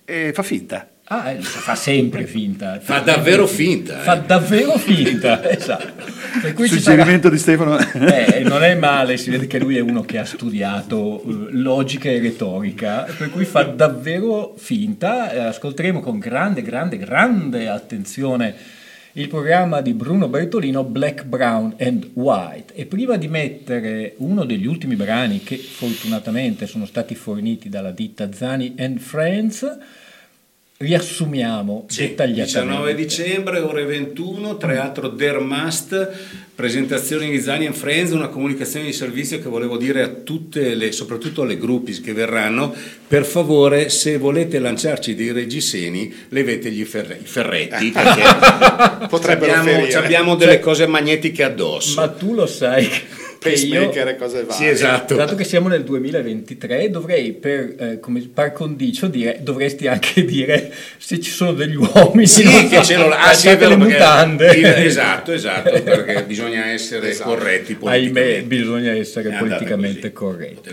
E 0.06 0.32
fa 0.34 0.44
finta. 0.44 0.88
Ah, 1.08 1.32
eh, 1.32 1.42
fa 1.42 1.76
sempre 1.76 2.26
finta. 2.28 2.80
Fa 2.80 3.00
davvero 3.00 3.46
finta. 3.46 4.00
eh. 4.00 4.04
Fa 4.04 4.16
davvero 4.16 4.78
finta, 4.80 5.48
esatto. 5.50 6.04
Sarà- 6.42 6.66
Suggerimento 6.68 7.30
di 7.30 7.38
Stefano. 7.38 7.78
Eh, 7.78 8.42
non 8.44 8.64
è 8.64 8.76
male, 8.76 9.18
si 9.18 9.30
vede 9.30 9.46
che 9.48 9.60
lui 9.60 9.78
è 9.78 9.82
uno 9.82 10.02
che 10.02 10.18
ha 10.18 10.26
studiato 10.26 11.22
eh, 11.22 11.48
logica 11.52 12.10
e 12.10 12.20
retorica, 12.20 13.06
per 13.18 13.30
cui 13.30 13.46
fa 13.46 13.64
davvero 13.64 14.56
finta. 14.58 15.32
Eh, 15.32 15.40
ascolteremo 15.40 16.00
con 16.02 16.18
grande, 16.18 16.62
grande, 16.64 16.98
grande 16.98 17.68
attenzione 17.70 18.56
il 19.18 19.30
programma 19.30 19.80
di 19.82 19.94
Bruno 19.94 20.28
Bertolino 20.28 20.84
Black, 20.84 21.24
Brown 21.24 21.76
and 21.80 22.10
White. 22.16 22.74
E 22.74 22.86
prima 22.86 23.16
di 23.16 23.28
mettere 23.30 24.16
uno 24.18 24.44
degli 24.44 24.66
ultimi 24.66 24.96
brani 24.96 25.42
che 25.44 25.56
fortunatamente 25.56 26.66
sono 26.68 26.86
stati 26.86 27.16
forniti 27.16 27.70
dalla 27.70 27.92
ditta 27.92 28.30
Zani 28.34 28.74
and 28.78 29.00
Friends, 29.00 29.78
riassumiamo 30.78 31.86
Sì, 31.88 32.02
dettagliatamente. 32.02 32.60
19 32.60 32.96
dicembre, 32.96 33.60
ore 33.60 33.86
21, 33.86 34.58
Teatro 34.58 35.08
Dermast, 35.08 36.12
presentazione 36.54 37.30
di 37.30 37.40
Zani 37.40 37.68
and 37.68 37.76
Friends, 37.76 38.12
una 38.12 38.28
comunicazione 38.28 38.86
di 38.86 38.92
servizio 38.92 39.40
che 39.40 39.48
volevo 39.48 39.78
dire 39.78 40.02
a 40.02 40.10
tutte 40.10 40.76
le, 40.76 40.92
soprattutto 40.92 41.44
alle 41.44 41.58
gruppi 41.58 42.02
che 42.02 42.12
verranno, 42.12 42.74
per 43.08 43.24
favore 43.24 43.88
se 43.90 44.18
volete 44.18 44.60
lanciarci 44.60 45.16
dei 45.16 45.32
reggiseni, 45.32 46.14
levetegli 46.30 46.82
i, 46.82 46.86
ferre- 46.86 47.20
i 47.24 47.28
ferretti, 47.28 47.92
perché 47.96 49.08
Potrebbero 49.08 49.54
abbiamo, 49.54 49.98
abbiamo 49.98 50.36
delle 50.36 50.60
cose 50.60 50.88
magnetiche 50.88 51.44
addosso. 51.44 52.02
Ma 52.02 52.10
tu 52.10 52.34
lo 52.34 52.46
sai 52.46 52.90
Pacemaker 53.52 54.08
e 54.10 54.16
cose 54.16 54.44
varie. 54.44 54.54
Sì, 54.54 54.66
esatto. 54.68 55.16
dato 55.16 55.36
che 55.36 55.44
siamo 55.44 55.68
nel 55.68 55.84
2023, 55.84 56.90
dovrei 56.90 57.32
per, 57.34 57.76
eh, 57.78 58.00
come, 58.00 58.28
par 58.34 58.52
condicio 58.54 59.08
dire, 59.08 59.40
dovresti 59.42 59.88
anche 59.88 60.24
dire 60.26 60.72
se 60.98 61.20
ci 61.20 61.30
sono 61.32 61.54
degli 61.54 61.76
uomini 61.76 62.28
Sì, 62.28 62.44
non 62.44 62.68
che 62.68 62.84
ce 62.84 62.98
l'ho. 62.98 63.10
Ah, 63.10 63.34
sì, 63.34 63.48
è 63.48 63.58
vero, 63.58 63.72
le 63.72 63.78
perché- 63.78 63.94
mutande. 63.94 64.84
esatto, 64.86 65.32
esatto, 65.32 65.70
perché 65.84 66.24
bisogna 66.24 66.66
essere 66.72 67.10
Esatto. 67.10 67.30
corretti 67.30 67.72
Ahimè, 67.72 67.80
politicamente. 67.80 68.42
bisogna 68.44 68.92
essere 68.92 69.30
È 69.30 69.38
politicamente 69.38 70.12
così. 70.12 70.32
corretti. 70.38 70.70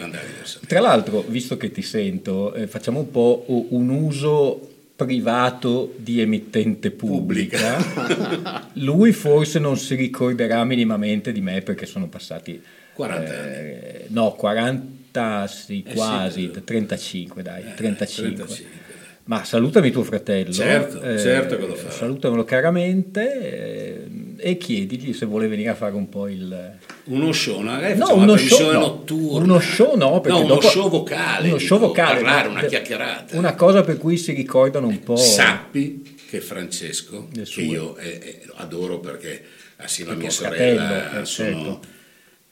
Tra 0.66 0.80
l'altro, 0.80 1.24
visto 1.26 1.56
che 1.56 1.70
ti 1.70 1.82
sento, 1.82 2.54
eh, 2.54 2.66
facciamo 2.66 3.00
un 3.00 3.10
po' 3.10 3.44
un 3.70 3.88
uso 3.88 4.68
privato 4.94 5.94
di 5.96 6.20
emittente 6.20 6.90
pubblica. 6.90 8.70
Lui 8.74 9.12
forse 9.12 9.58
non 9.58 9.76
si 9.76 9.94
ricorderà 9.94 10.64
minimamente 10.64 11.32
di 11.32 11.40
me 11.40 11.60
perché 11.62 11.86
sono 11.86 12.08
passati 12.08 12.60
40 12.94 13.32
eh, 13.54 14.04
no, 14.08 14.32
40 14.34 15.46
sì, 15.46 15.82
Eh 15.86 15.94
quasi, 15.94 16.40
sì, 16.40 16.50
credo. 16.50 16.64
35 16.64 17.42
dai, 17.42 17.62
35. 17.74 18.34
35. 18.34 18.80
Ma 19.24 19.44
salutami 19.44 19.90
tuo 19.92 20.02
fratello. 20.02 20.50
eh, 20.50 20.52
Certo, 20.52 21.18
certo 21.18 21.56
che 21.56 21.66
lo 21.66 21.74
farò. 21.74 21.90
Salutamelo 21.94 22.44
caramente 22.44 23.40
eh, 24.01 24.01
e 24.42 24.56
chiedigli 24.58 25.12
se 25.12 25.24
vuole 25.26 25.46
venire 25.46 25.68
a 25.70 25.74
fare 25.74 25.94
un 25.94 26.08
po' 26.08 26.26
il... 26.28 26.78
Uno 27.04 27.32
show, 27.32 27.60
magari 27.60 27.94
No, 27.96 28.06
facciamo 28.06 28.22
uno 28.22 28.32
una 28.32 28.40
show, 28.40 28.72
no. 28.72 28.78
notturna. 28.80 29.44
Uno 29.44 29.60
show 29.60 29.96
no, 29.96 30.20
perché 30.20 30.38
No, 30.38 30.44
uno 30.44 30.54
dopo- 30.54 30.68
show 30.68 30.88
vocale. 30.90 31.48
Uno 31.48 31.58
show 31.58 31.78
dico, 31.78 31.88
vocale, 31.88 32.20
Parlare, 32.20 32.48
una 32.48 32.62
chiacchierata. 32.64 33.36
Una 33.38 33.54
cosa 33.54 33.82
per 33.82 33.98
cui 33.98 34.16
si 34.16 34.32
ricordano 34.32 34.88
un 34.88 35.00
po'... 35.00 35.16
Sappi 35.16 36.16
che 36.28 36.40
Francesco, 36.40 37.28
che 37.32 37.60
io 37.60 37.96
eh, 37.96 38.08
eh, 38.08 38.40
adoro 38.56 38.98
perché 38.98 39.42
assieme 39.76 40.12
a 40.12 40.14
mia 40.14 40.30
sorella 40.30 40.86
fratello, 41.00 41.24
sono, 41.24 41.48
perfetto. 41.50 41.80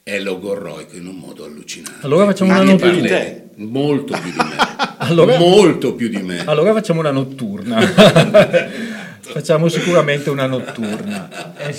è 0.03 0.19
logorroico 0.19 0.95
in 0.95 1.07
un 1.07 1.15
modo 1.15 1.45
allucinante. 1.45 2.05
Allora 2.05 2.25
facciamo 2.25 2.53
Quindi 2.53 2.71
una 2.83 2.89
notturna. 2.89 3.39
Molto 3.55 4.17
più 4.19 4.31
di 4.31 4.37
me. 4.37 4.55
Allora- 5.01 5.37
molto 5.39 5.95
più 5.95 6.09
di 6.09 6.21
me. 6.21 6.45
Allora 6.45 6.73
facciamo 6.73 6.99
una 6.99 7.09
notturna. 7.11 7.79
facciamo 9.31 9.69
sicuramente 9.69 10.29
una 10.29 10.45
notturna. 10.45 11.55
È, 11.55 11.71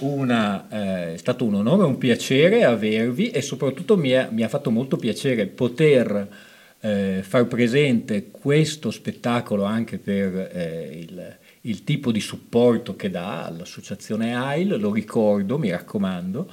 una, 0.00 0.66
eh, 0.68 1.14
è 1.14 1.16
stato 1.16 1.44
un 1.44 1.54
onore, 1.54 1.84
un 1.84 1.98
piacere 1.98 2.64
avervi 2.64 3.30
e 3.30 3.40
soprattutto 3.42 3.96
mi, 3.96 4.10
è- 4.10 4.28
mi 4.30 4.42
ha 4.42 4.48
fatto 4.48 4.70
molto 4.70 4.96
piacere 4.96 5.46
poter 5.46 6.28
eh, 6.80 7.20
far 7.22 7.46
presente 7.46 8.30
questo 8.30 8.90
spettacolo 8.90 9.62
anche 9.62 9.98
per 9.98 10.50
eh, 10.52 11.06
il, 11.08 11.36
il 11.62 11.84
tipo 11.84 12.10
di 12.10 12.20
supporto 12.20 12.96
che 12.96 13.08
dà 13.08 13.44
all'associazione 13.44 14.34
AIL, 14.36 14.78
lo 14.78 14.92
ricordo, 14.92 15.58
mi 15.58 15.70
raccomando. 15.70 16.46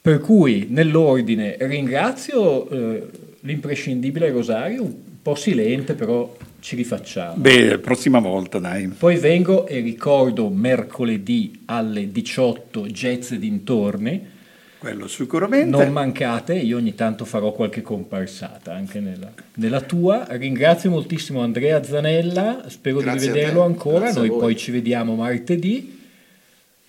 Per 0.00 0.20
cui 0.20 0.68
nell'ordine 0.70 1.56
ringrazio 1.58 2.70
eh, 2.70 3.06
l'imprescindibile 3.40 4.30
Rosario, 4.30 4.84
un 4.84 4.94
po' 5.20 5.34
silente, 5.34 5.94
però 5.94 6.34
ci 6.60 6.76
rifacciamo. 6.76 7.36
Beh, 7.36 7.78
prossima 7.78 8.18
volta, 8.18 8.58
dai. 8.58 8.88
Poi 8.88 9.16
vengo 9.16 9.66
e 9.66 9.80
ricordo 9.80 10.48
mercoledì 10.48 11.62
alle 11.66 12.10
18 12.10 12.86
jazz 12.86 13.32
dintorni. 13.32 14.36
Quello 14.78 15.08
sicuramente. 15.08 15.76
Non 15.76 15.90
mancate, 15.90 16.54
io 16.54 16.76
ogni 16.76 16.94
tanto 16.94 17.24
farò 17.24 17.52
qualche 17.52 17.82
comparsata 17.82 18.72
anche 18.72 19.00
nella, 19.00 19.32
nella 19.54 19.80
tua. 19.80 20.24
Ringrazio 20.30 20.90
moltissimo 20.90 21.42
Andrea 21.42 21.82
Zanella, 21.82 22.64
spero 22.68 22.98
Grazie 22.98 23.32
di 23.32 23.38
vederlo 23.38 23.62
ancora. 23.62 24.10
grazie 24.10 24.20
Noi 24.20 24.38
poi 24.38 24.56
ci 24.56 24.70
vediamo 24.70 25.16
martedì. 25.16 25.96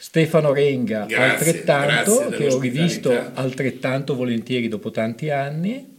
Stefano 0.01 0.53
Renga 0.53 1.05
Grazie, 1.05 1.17
altrettanto, 1.17 2.19
grazie 2.19 2.37
che 2.37 2.53
ho 2.53 2.59
rivisto 2.59 3.31
altrettanto 3.33 4.15
volentieri 4.15 4.67
dopo 4.67 4.91
tanti 4.91 5.29
anni. 5.29 5.97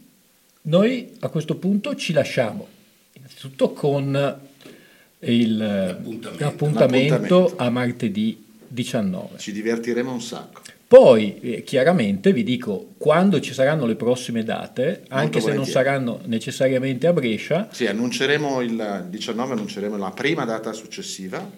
Noi 0.63 1.11
a 1.19 1.29
questo 1.29 1.55
punto 1.55 1.95
ci 1.95 2.13
lasciamo, 2.13 2.67
innanzitutto 3.41 3.71
con 3.73 4.39
il 5.23 5.57
L'appuntamento. 5.57 6.43
l'appuntamento 6.43 7.53
a 7.57 7.69
martedì 7.69 8.43
19. 8.67 9.37
Ci 9.37 9.51
divertiremo 9.51 10.11
un 10.11 10.21
sacco. 10.21 10.61
Poi 10.87 11.39
eh, 11.39 11.63
chiaramente 11.63 12.33
vi 12.33 12.43
dico 12.43 12.93
quando 12.97 13.39
ci 13.39 13.53
saranno 13.53 13.85
le 13.85 13.95
prossime 13.95 14.43
date, 14.43 15.03
anche 15.09 15.39
se 15.39 15.47
non 15.47 15.57
volentieri. 15.63 15.71
saranno 15.71 16.19
necessariamente 16.25 17.07
a 17.07 17.13
Brescia, 17.13 17.69
Sì, 17.71 17.87
annunceremo 17.87 18.61
il 18.61 19.05
19, 19.09 19.53
annunceremo 19.53 19.95
la 19.97 20.11
prima 20.11 20.43
data 20.43 20.73
successiva, 20.73 21.49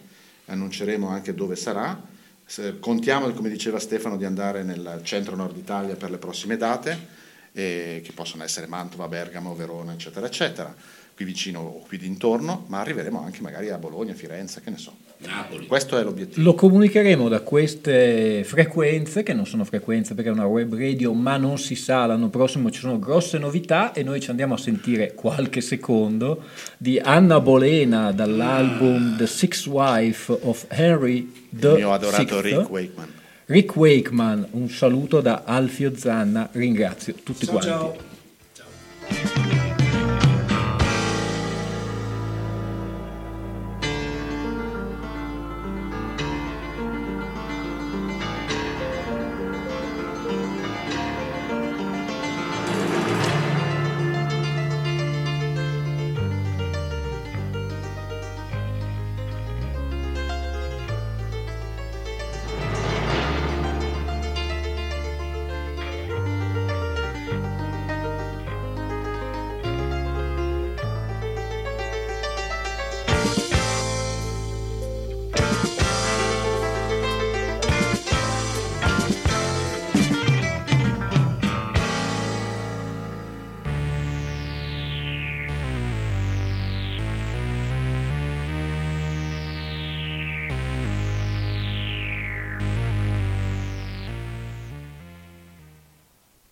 annunceremo 0.45 1.07
anche 1.07 1.33
dove 1.33 1.55
sarà. 1.55 1.99
Se- 2.45 2.77
Contiamo, 2.79 3.29
come 3.31 3.49
diceva 3.49 3.79
Stefano, 3.79 4.17
di 4.17 4.25
andare 4.25 4.61
nel 4.63 4.99
centro 5.03 5.35
nord 5.35 5.57
Italia 5.57 5.95
per 5.95 6.11
le 6.11 6.17
prossime 6.17 6.55
date, 6.57 7.21
eh, 7.53 8.01
che 8.03 8.11
possono 8.13 8.43
essere 8.43 8.67
Mantova, 8.67 9.07
Bergamo, 9.07 9.55
Verona, 9.55 9.93
eccetera, 9.93 10.27
eccetera, 10.27 10.75
qui 11.15 11.25
vicino 11.25 11.59
o 11.59 11.83
qui 11.87 11.97
dintorno, 11.97 12.65
ma 12.67 12.79
arriveremo 12.79 13.21
anche 13.23 13.41
magari 13.41 13.69
a 13.69 13.77
Bologna, 13.77 14.13
Firenze, 14.13 14.61
che 14.61 14.69
ne 14.69 14.77
so. 14.77 14.93
Napoli. 15.25 15.67
Questo 15.67 15.97
è 15.97 16.03
l'obiettivo. 16.03 16.43
lo 16.43 16.53
comunicheremo 16.53 17.29
da 17.29 17.39
queste 17.39 18.43
frequenze, 18.43 19.23
che 19.23 19.33
non 19.33 19.45
sono 19.45 19.63
frequenze 19.63 20.15
perché 20.15 20.29
è 20.29 20.33
una 20.33 20.45
web 20.47 20.75
radio, 20.75 21.13
ma 21.13 21.37
non 21.37 21.57
si 21.57 21.75
sa, 21.75 22.05
l'anno 22.05 22.27
prossimo 22.29 22.69
ci 22.69 22.81
sono 22.81 22.99
grosse 22.99 23.37
novità 23.37 23.93
e 23.93 24.03
noi 24.03 24.19
ci 24.19 24.31
andiamo 24.31 24.55
a 24.55 24.57
sentire 24.57 25.13
qualche 25.13 25.61
secondo 25.61 26.43
di 26.77 26.99
Anna 26.99 27.39
Bolena 27.39 28.11
dall'album 28.11 29.15
The 29.15 29.27
Sixth 29.27 29.67
Wife 29.67 30.37
of 30.41 30.65
Henry 30.67 31.31
the 31.49 31.67
Il 31.69 31.75
mio 31.75 31.93
adorato 31.93 32.21
Sixth. 32.21 32.41
Rick 32.41 32.69
Wakeman. 32.69 33.13
Rick 33.45 33.75
Wakeman, 33.75 34.47
un 34.51 34.69
saluto 34.69 35.21
da 35.21 35.43
Alfio 35.45 35.95
Zanna, 35.95 36.49
ringrazio 36.51 37.13
tutti 37.23 37.45
Ciao, 37.45 37.53
quanti. 37.57 37.69
ciao. 37.69 37.95